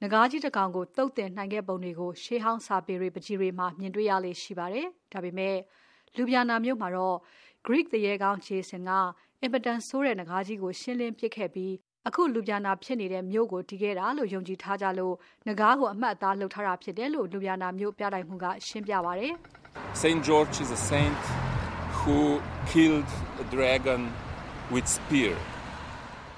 [0.02, 5.56] ငကားကြီးတစ်ကောင်ကိုတုတ်တင်နိုင်ခဲ့ပုံတွေကိုရှေးဟောင်းစာပေတွေပကြီးတွေမှာမြင်တွေ့ရလေရှိပါတယ်။ဒါပေမဲ့
[6.16, 7.16] လူဗျာနာမြို့မှာတော့
[7.66, 8.92] Greek တရေကောင် Jason က
[9.42, 11.72] အင်ပတန်ဆိုးတဲ့ငကားကြီးကိုရှင်းလင်းပစ်ခဲ့ပြီး
[12.08, 15.14] အခုလူဗျာနာဖြစ်နေတဲ့မြို့ကိုတည်ခဲ့တာလို့ယုံကြည်ထားကြလို့
[15.46, 19.32] ငကားကိုအမှတ်အသားလုပ်ထားတာဖြစ်တယ်လို့လူဗျာနာမြို့ပြတိုင်မှုကရှင်းပြပါတယ်။
[20.02, 21.22] Saint George is a saint
[21.98, 22.18] who
[22.72, 23.10] killed
[23.42, 24.00] a dragon
[24.72, 25.34] with spear.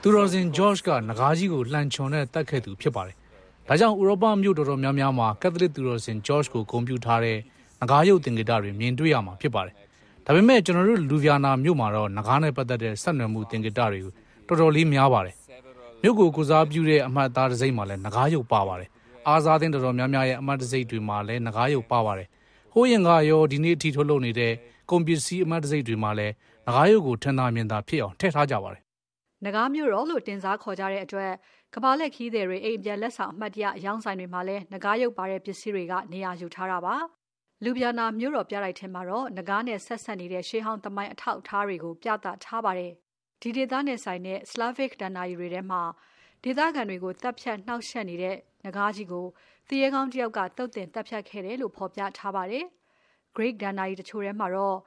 [0.06, 3.16] သူတော်စင် George ကနဂါးကြီးကိုလှန်ချွန်နဲ့တတ်ခဲ့သူဖြစ်ပါတယ်။
[3.68, 7.38] ဒါကြောင့်ဥရောပမြို့တော်တော်များများမှာကက်သလစ်သူတော်စင် George ကိုဂုဏ်ပြုထားတဲ့
[7.80, 9.74] နဂါးရုပ်သင်္ကေတတွေမြင်တွေ့ရမှာဖြစ်ပါတယ်။
[10.26, 14.00] ဒါပေမဲ့ကျွန်တော်တို့လူဗီယာနာမြို့မှာတော့နဂါးနဲ့ပတ်သက်တဲ့ဆက်နွယ်မှုသင်္ကေတတွေ
[14.48, 15.34] တော်တော်လေးများပါတယ်။
[16.02, 18.88] မြို့ကိုကိုစားပြုတဲ့အမှတ်အသားတစ်စိမ့်မှာလည်းနဂါးရုပ်ပါပါတယ်။
[19.28, 22.28] အားစားသင်းတော်တော်များများရဲ့အမှတ်တစိမ့်တွေမှာလည်းနဂါးရုပ်ပါပါတယ်။
[22.72, 24.52] ဟိုးရင်ကရောဒီနေ့အထိထုတ်လုပ်နေတဲ့
[24.90, 26.32] ကုန်ပစ္စည်းအမှတ်တစိမ့်တွေမှာလည်း
[26.66, 28.83] နဂါးရုပ်ကိုထင်သာမြင်သာဖြစ်အောင်ထည့်ထားကြပါတယ်
[29.44, 31.32] နဂါးမြို့တော်လို့တင်စားခေါ်ကြတဲ့အတွက်
[31.74, 36.94] ကဘာလက်ခီးတွေ အိမ်ပြန်လက်ဆောင် အမှတ်တရအယောင်းဆိုင်တွေမှာလည်း နဂါးရုပ်ပါတဲ့ပစ္စည်းတွေက နေရာယူထားတာပါ
[37.64, 42.92] လူဗျာနာမြို့တော်ပြတိုက်ထဲမှာတော့ နဂါးနဲ့ဆက်ဆက်နေတဲ့ ရှေးဟောင်းသမိုင်းအထောက်အထားတွေကို ပြသထားပါတယ်
[43.42, 45.82] ဒီဒေသနဲ့ဆိုင်တဲ့ Slavic ဒဏ္ဍာရီတွေထဲမှာ
[46.44, 49.26] ဒေသခံတွေကိုတပ်ဖြတ်နှောက်ယှက်နေတဲ့ နဂါးကြီးကို
[49.68, 52.64] သရေကောင်းတယောက်ကတုတ်တင်တပ်ဖြတ်ခဲ့တယ်လို့ ဖော်ပြထားပါတယ်
[53.36, 54.78] Greek ဒဏ္ဍာရီတချို့ထဲမှာတော့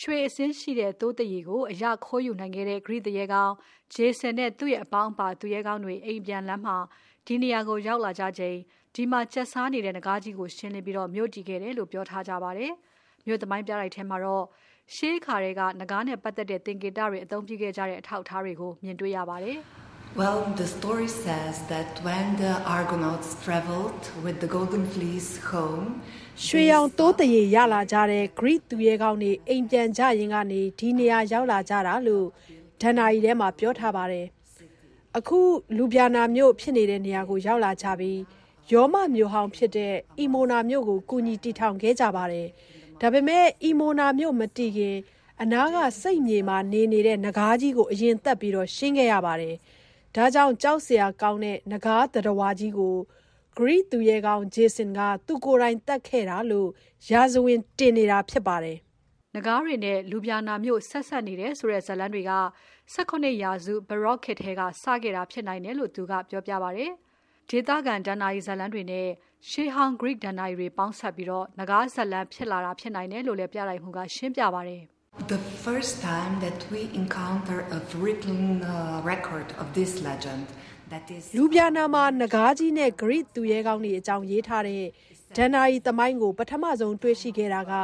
[0.00, 3.52] ရွှေအစင်းရှိတဲ့ သိုးတရီကို အရခိုးယူနိုင်ခဲ့တဲ့ Greek တရေကောင်
[3.94, 6.76] Jason နဲ့သူ့ရဲ့အပေါင်းအပါ သူရဲကောင်းတွေ အိမ်ပြန်လမ်းမှာ
[7.26, 8.56] ဒီနေရာကို ရောက်လာကြချိန်
[8.94, 12.72] ဒီမှာကျက်စားနေတဲ့ငကားကြီးကို ရှင်းလင်းပြီးတော့မြို့တည်ခဲ့တယ်လို့ ပြောထားကြပါတယ်။
[13.26, 14.44] မြို့သမိုင်းပြတိုက်ထဲမှာတော့
[14.94, 19.58] ရှေးခါတွေကငကားနဲ့ပတ်သက်တဲ့ သင်္ကေတတွေ အသုံးပြုခဲ့ကြတဲ့ အထောက်အထားတွေကို မြင်တွေ့ရပါတယ်။
[20.16, 25.86] Well, the story says that when the Argonauts traveled with the Golden Fleece home,
[26.46, 32.26] ရွှေရောင်တိုးတရေရလာကြတဲ့ Greek သူရဲကောင်းတွေအိမ်ပြန်ကြရင်ကနေဒီနေရာရောက်လာကြတာလို့
[32.80, 34.26] ဒဏ္ဍာရီထဲမှာပြောထားပါတယ်။
[35.18, 35.38] အခု
[35.76, 38.20] လူပြာနာမြို့ဖြစ်နေတဲ့နေရာကိုရောက်လာကြပြီး
[38.72, 42.48] ယောမမြို့ဟောင်းဖြစ်တဲ့အီမိုနာမြို့ကိုကူညီတည်ထောင်ခဲ့ကြပါတယ်။
[43.00, 44.96] ဒါပေမဲ့အီမိုနာမြို့မတည်ခင်
[45.42, 49.56] အနားကစိတ်မြေမှာနေနေတဲ့နဂါးကြီးကိုအရင်သတ်ပြီးရှင်းခဲ့ရပါတယ်။
[50.16, 52.96] ဒါကြောင့်ကြောက်စရာကောင်းတဲ့နဂါးသတ္တဝါကြီးကို
[53.56, 56.68] ဂရိသူရဲကောင်း Jason ကသူကိုယ်တိုင်သတ်ခဲ့တာလို့
[57.10, 58.78] ရာဇဝင်တင်နေတာဖြစ်ပါတယ်။
[59.34, 62.32] နဂါးတွေနဲ့လူပြာနာမျိုးဆက်ဆက်နေတယ်ဆိုတဲ့ဇာတ်လမ်းတွေက
[62.94, 66.90] 18ရာစု Baroque ခေတ်ထဲကစခဲ့တာဖြစ်နိုင်တယ်လို့သူကပြောပြပါတယ်။
[67.50, 69.08] ဒေသခံဒဏ္ဍာရီဇာတ်လမ်းတွေနဲ့
[69.50, 74.82] ရှေးဟောင်း Greek ဒဏ္ဍာရီတွေပေါင်းစပ်ပြီးနဂါးဇာတ်လမ်းဖြစ်လာတာဖြစ်နိုင်တယ်လို့လည်းပြတိုက်မှုကရှင်းပြပါတယ်။
[75.22, 80.46] The first time that we encounter a written uh, record of this legend
[81.36, 84.84] လူပြာနာမှာနဂါးကြီးနဲ့ဂရိသူရဲကောင်းတွေအကြောင်းရေးထားတဲ့
[85.36, 87.74] ဒဏ္ဍာရီသမိုင်းကို ပထမဆုံးတွေ့ရှိခဲ့တာက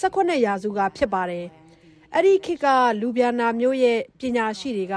[0.00, 1.46] 18ရာစုကဖြစ်ပါတယ်။
[2.14, 2.66] အဲ့ဒီခေတ်က
[3.00, 4.96] လူပြာနာမျိုးရဲ့ပညာရှိတွေက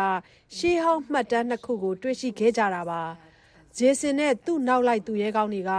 [0.56, 3.02] ရှေးဟောင်းမှတ်တမ်းနှစ်ခုကို တွေ့ရှိခဲ့ကြတာပါ။
[3.78, 5.72] ဂျေဆင်နဲ့သူ့နောက်လိုက်သူရဲကောင်းတွေက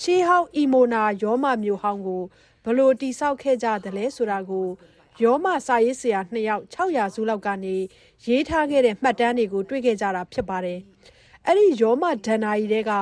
[0.00, 2.22] ရှေးဟောင်းအီမိုနာယောမမျိုးဟောင်းကို
[2.64, 4.66] ဘလို့တိဆောက်ခဲ့ကြတယ်လဲဆိုတာကို
[5.22, 7.76] ယောမစာရေးဆရာနှစ်ယောက်600စုလောက်ကနေ
[8.26, 10.78] ရေးထားခဲ့တဲ့မှတ်တမ်းတွေကိုတွေ့ခဲ့ကြတာဖြစ်ပါတယ်။
[11.46, 12.92] အဲ့ဒီယောမဒန်နာကြီးတွေက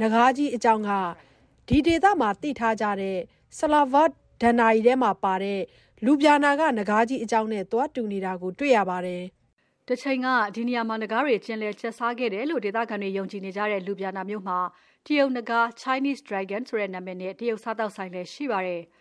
[0.00, 0.90] နဂါးကြီးအကြောင်းက
[1.68, 3.18] ဒီဒေသမှာသိထားကြတဲ့
[3.58, 4.10] ဆလာဗတ်
[4.42, 5.60] ဒန်နာကြီးထဲမှာပါတဲ့
[6.04, 9.22] လူပြာနာကနဂါးကြီးအကြောင်းနဲ့တွားတူနေတာကိုတွေ့ရပါတယ်။
[9.88, 14.58] တချိန်ကဒီနေရာမှာနဂါးတွေကျင်လည်ချက်စားခဲ့တယ်လို့ဒေသခံတွေယုံကြည်နေကြတဲ့လူပြာနာမျိုးမှာ
[15.06, 18.82] တရုတ်နဂါး Chinese Dragon ဆိုတဲ့နာမည်နဲ့တရုတ်စားတောက်ဆိုင်လည်းရှိပါတယ်။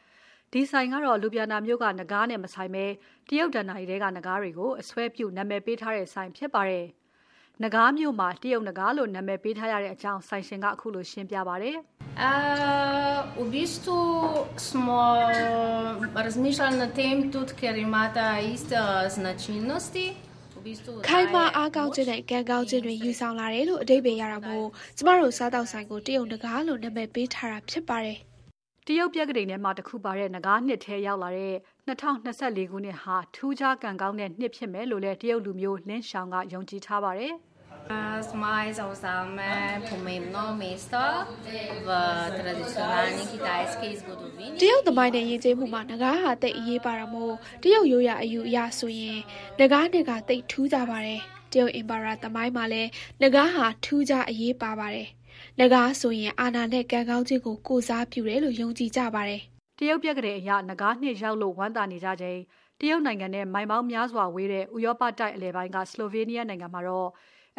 [0.53, 2.85] ဒီဆိုင်ကတော့လူပြနာမျိုးကနဂါးနဲ့ မဆိုင်ပဲ
[3.29, 6.85] တရုတ်ဒဏ္ဍာရီတွေကနဂါးတွေကိုအစွဲပြု နာမည်ပေးထားတဲ့ဆိုင်ဖြစ်ပါတယ်။
[7.63, 11.77] နဂါးမျိုးမှာ တရုတ်နဂါးလို့ နာမည်ပေးထားရတဲ့အကြောင်း ဆိုင်ရှင်ကအခုလိုရှင်းပြပါတယ်။
[12.17, 13.97] Uh, v bistvu
[14.57, 15.01] smo
[16.15, 18.79] razmišljali nad tem tudi, ker imata iste
[19.15, 20.07] značilnosti.
[21.09, 24.67] ခိုင်မာအားကောင်းခြင်းနဲ့ ကံကောင်းခြင်းတွေ ယူဆောင်လာတယ်လို့ အဓိပ္ပာယ်ရတာမို့
[24.97, 28.17] ကျမတို့ စားတောက်ဆိုင်ကို တရုတ်နဂါးလို့ နာမည်ပေးထားတာဖြစ်ပါတယ်
[28.87, 31.55] တရုတ်ပြက်ကလေးထဲမှာတစ်ခုပါတဲ့ငကားနှစ်ထဲရောက်လာတဲ့
[31.87, 37.33] 2024ခုနှစ်ဟာထူးခြားကံကောင်းတဲ့နှစ်ဖြစ်မယ်လို့လည်းတရုတ်လူမျိုးလင်းရှောင်ကယုံကြည်ထားပါတယ်။
[38.29, 41.03] Smaj zauzame pomembno mesto
[41.85, 41.89] v
[42.37, 44.47] tradicionalni kitajski zgodovini.
[44.61, 47.33] တရုတ်သမိုင်းနဲ့ယဉ်ကျေးမှုမှာငကားဟာတိတ်အရေးပါတာမို့
[47.63, 49.19] တရုတ်ရိုးရာအယူအရဆိုရင်
[49.59, 51.21] ငကားနဲ့ကတိတ်ထူးကြပါတယ်။
[51.51, 52.89] တရုတ်အင်ပါရာသမိုင်းမှာလည်း
[53.21, 55.07] ငကားဟာထူးခြားအရေးပါပါတယ်
[55.59, 59.41] နဂါးဆိုရင်အာဏာနဲ့ကံကောင်းခြင်းကိုကိုစားပြုတယ်လို့ယုံကြည်ကြပါတယ်။
[59.79, 62.39] တရုတ်ပြက်ကလေးအရနဂါးနှစ်ရောက်လို့ဝမ်းသာနေကြချိန်
[62.79, 67.09] တရုတ်နိုင်ငံနဲ့မိုင်ပေါင်းများစွာဝေးတဲ့ဥရောပတိုက်အလယ်ပိုင်းကစလိုဗေးနီးယားနိုင်ငံမှာတော့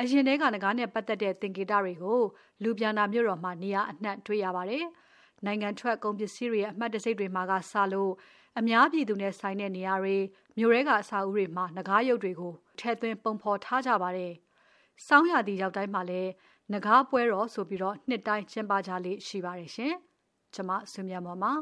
[0.01, 2.21] အရင်တည်းကနဂါးနဲ့ပတ်သက်တဲ့သင်္ကေတတွေကို
[2.63, 4.85] လူပြန်နာမြို့တော်မှာနေရာအနှံ့တွေ့ရပါတယ်။
[5.45, 8.13] နိုင်ငံထွက်ကုန်ပစ္စည်းတွေရဲ့အမှတ်တစိတ်တွေမှာကစလို့
[8.59, 10.17] အများပြည်သူနဲ့ဆိုင်တဲ့နေရာတွေ
[10.59, 14.33] မြို့ရဲကအစာအုပ်တွေမှာနဂါးရုပ်တွေကိုထည့်သွင်းပုံဖော်ထားကြပါတယ်။
[15.07, 16.31] စောင်းရသည့်ရောက်တိုင်းမှာလည်း
[16.73, 19.93] နဂါးပွဲတော်ဆိုပြီးတော့နှစ်တိုင်းကျင်းပကြလေ့ရှိပါတယ်ရှင်။
[20.55, 21.53] ကျွန်မဆွေမြတ်မော်ပါ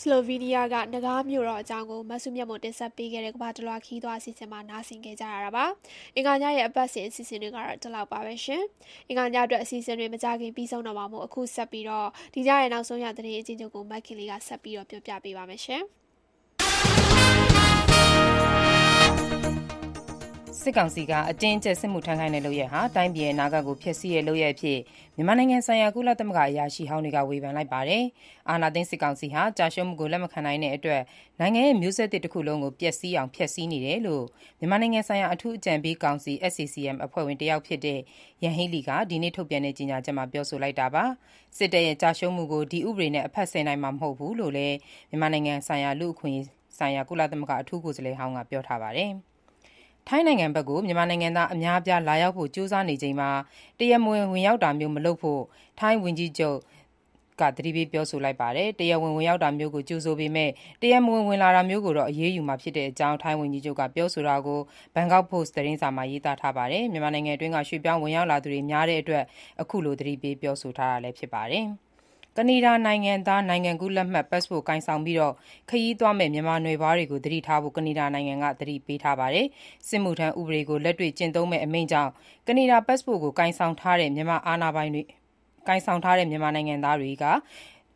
[0.00, 5.64] ဆလိုဗီးနီးယားကနဂါးမြို့တော်အကြောင်းကိုမဆုမြတ်မတင်ဆက်ပေးခဲ့တဲ့ကမ္ဘာတလွှာခီးသွားအစီအစဉ်မှာနားဆင်ခဲ့ကြရတာပါ။
[6.16, 8.62] အင်္ဂါညရဲ့အပတ်စဉ်အစီအစဉ်တွေကတော့ဒီလောက်ပါပဲရှင်။
[9.08, 15.84] အင်္ဂါညအတွက်အစီအစဉ်တွေမကြခင်ပြီးဆုံးတော့မှာမို့အခုဆက်ပြီးတော့ဒီညရဲ့နောက်ဆုံးရသတင်းအချင်းချုပ်ကိုမက်ကင်လေးကဆက်ပြီးတော့ပြောပြပေးပါမယ်ရှင်။
[20.58, 24.78] စစ်ကောင်စီက အတင်းအကျပ် စစ်မှုထမ်းခိုင်းတဲ့ လုပ်ရက်ဟာ တိုင်းပြည်ရဲ့နာဂတ်ကို ဖျက်ဆီးတဲ့ လုပ်ရက်အဖြစ်
[25.16, 28.04] မြန်မာနိုင်ငံဆိုင်ရာ ကုလသမဂ္ဂ အရာရှိဟောင်းတွေက ဝေဖန်လိုက်ပါတယ်။
[28.48, 31.02] အာဏာသိမ်း စစ်ကောင်စီဟာကြာရှုံးမှုကို လက်မခံနိုင်တဲ့အတွက်
[31.40, 34.24] နိုင်ငံရဲ့ မျိုးဆက်သစ်တစ်ခုလုံးကို ပျက်စီးအောင် ဖျက်ဆီးနေတယ်လို့
[34.58, 37.98] မြန်မာနိုင်ငံဆိုင်ရာ အထူးအကြံပေးကောင်စီ SCCM အဖွဲ့ဝင်တယောက်ဖြစ်တဲ့
[38.42, 41.04] ယန်ဟိလီကဒီနေ့ထုတ်ပြန်တဲ့ ကြေညာချက်မှာ ပြောဆိုလိုက်တာပါ။
[41.56, 44.76] စစ်တပ်ရဲ့ကြာရှုံးမှုကို ဒီဥပဒေနဲ့ အဖက်ဆယ်နိုင်မှာ မဟုတ်ဘူးလို့လည်း
[45.10, 46.46] မြန်မာနိုင်ငံဆိုင်ရာ လူ့အခွင့်အရေး
[46.78, 49.12] ဆိုင်ရာ ကုလသမဂ္ဂ အထူးကိုယ်စားလှယ်ဟောင်းက ပြောထားပါတယ်။
[50.12, 53.30] ထိုင်းနိုင်ငံဘက်ကို မြန်မာနိုင်ငံသား အများအပြား လာရောက်ဖို့ ကြိုးစားနေချိန်မှာ
[53.78, 55.42] တရားမဝင် ဝင်ရောက်တာမျိုး မလုပ်ဖို့
[55.78, 56.58] ထိုင်းဝန်ကြီးချုပ်
[57.40, 60.50] က သတိပေး ပြောဆိုလိုက်ပါတယ်။တရားဝင် ဝင်ရောက်တာမျိုးကို ကြိုဆိုပေမဲ့
[60.82, 64.60] တရားမဝင် ဝင်လာတာမျိုးကိုတော့ အရေးယူမှာ ဖြစ်တဲ့အကြောင်း ထိုင်းဝန်ကြီးချုပ်က ပြောဆိုတာကို
[64.94, 69.24] Bangkok Post သတင်းစာမှာ ရေးသားထားပါတယ်။မြန်မာနိုင်ငံအတွင်းက ရွှေ့ပြောင်းဝင်ရောက်လာသူတွေ များတဲ့အတွက်
[69.60, 71.66] အခုလို သတိပေး ပြောဆိုထားတာလည်း ဖြစ်ပါတယ်။
[72.38, 75.18] ကနေဒါနိုင်ငံသား နိုင်ငံကူးလက်မှတ် passport ကိုင်ဆောင်ပြီး
[75.70, 79.46] ခရီးသွားမယ့် မြန်မာနွယ်ဖွားတွေကို သတိထားဖို့ ကနေဒါနိုင်ငံက သတိပေးထားပါတယ်။
[79.88, 82.10] စစ်မှုထမ်းဥပဒေကို လက်တွေ့ကျင့်သုံးမယ့် အမိန့်ကြောင့်
[82.48, 84.36] ကနေဒါ passport ကိုကိုင်ဆောင်ထားတဲ့ မြန်မာ
[86.54, 87.24] နိုင်ငံသားတွေက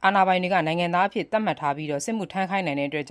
[0.05, 3.07] အာဏာပိုင်တွေက နိုင်ငံသားအဖြစ်သတ်မှတ်ထားပြီးစစ်မှုထမ်းခိုင်းနိုင်တဲ့အတွက်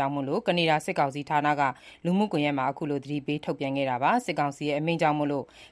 [0.47, 1.61] ကနေဒါစစ်ကောင်စီဌာနက
[2.05, 5.17] လူမှုကွန်ရက်မှာ အခုလို သတိပေးထုတ်ပြန်ခဲ့တာပါ။စစ်ကောင်စီရဲ့ အမိန့်ကြောင့်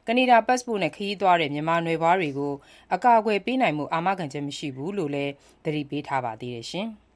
[0.07, 2.53] ကနေဒါ ပတ်စ်ပို့နဲ့ ခရီးသွားတဲ့ မြန်မာနွယ်ဖွားတွေကို
[2.93, 5.31] အကာအကွယ်ပေးနိုင်ဖို့ အာမခံချက်မရှိဘူးလို့လည်း
[5.65, 6.65] သတိပေးထားပါသေးတယ်။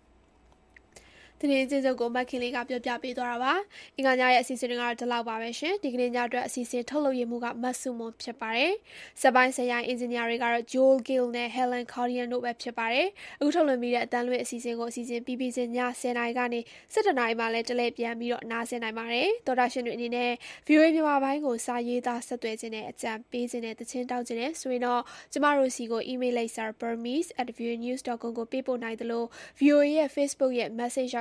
[1.45, 3.53] သတင်းချင်းချုပ်ကိုမက်ခင်လေးကပြောပြပေးသွားတာပါ
[3.97, 8.73] အင်္ဂါညရဲ့အစီအစဉ်တွေကတော့ဒီလောက်ပါပဲရှင်ဒီကနေ့ညအတွက်အစီအစဉ်ထုတ်လုပ်ရမှုကမတ်စုမွန်ဖြစ်ပါတယ်
[9.21, 13.07] စပိုင်းဆရာအင်ဂျင်နီယာတွေကတော့ Joel Gill နဲ့ Helen Cordian တို့ပဲဖြစ်ပါတယ်
[13.39, 15.71] အခုထုတ်လွှင့်ပြီးတဲ့အတန်းလွင့်အစီအစဉ်ကိုအစီအစဉ်ပြီးပြီးချင်းည
[16.01, 16.59] 10:00နာရီကနေ
[16.93, 20.31] 17:00နာရီမှလည်းတလဲပြန်ပြီးတော့နားဆင်နိုင်ပါတယ်တော်တာရှင်တွေအနေနဲ့
[20.67, 25.01] VOA မြန်မာပိုင်းကိုစာရေးသားဆက်သွယ်ခြင်းနဲ့အကြံပေးခြင်းနဲ့တခြင်းတောက်ခြင်းနဲ့ဆိုရင်တော့
[25.33, 29.23] ကျမတို့စီကို email လိုက်စာ burmese@voanews.com ကိုပေးပို့နိုင်သလို
[29.59, 31.13] VOA ရဲ့ Facebook ရဲ့ message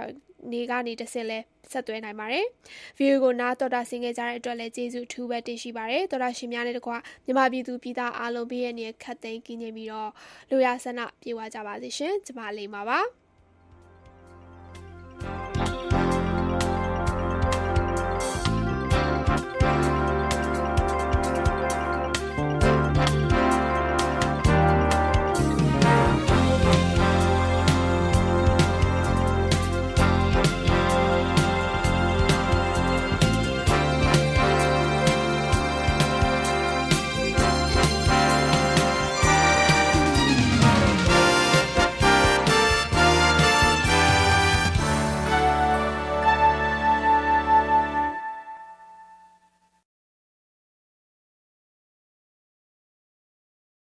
[0.52, 1.38] နေကနေတစ်ဆင့်လဲ
[1.72, 2.46] ဆက်သွဲနိုင်ပါတယ်။
[2.98, 6.92] view ကိုနားတော်တာဆင်ခဲ့ကြတဲ့အတွက်လည်းကျေးဇူးအထူးပဲတင်ရှိပါတယ်။တော်တာရှင်များနဲ့တကွ
[7.24, 10.10] မြန်မာပြည်သူပြည်သားအားလုံးဘေးရဲ့နေခတ်သိမ်းကင်းနေပြီးတော့
[10.50, 13.00] လူရဆန္ဒပြေဝကြပါစေရှင်။ကျမလေးပါပါ။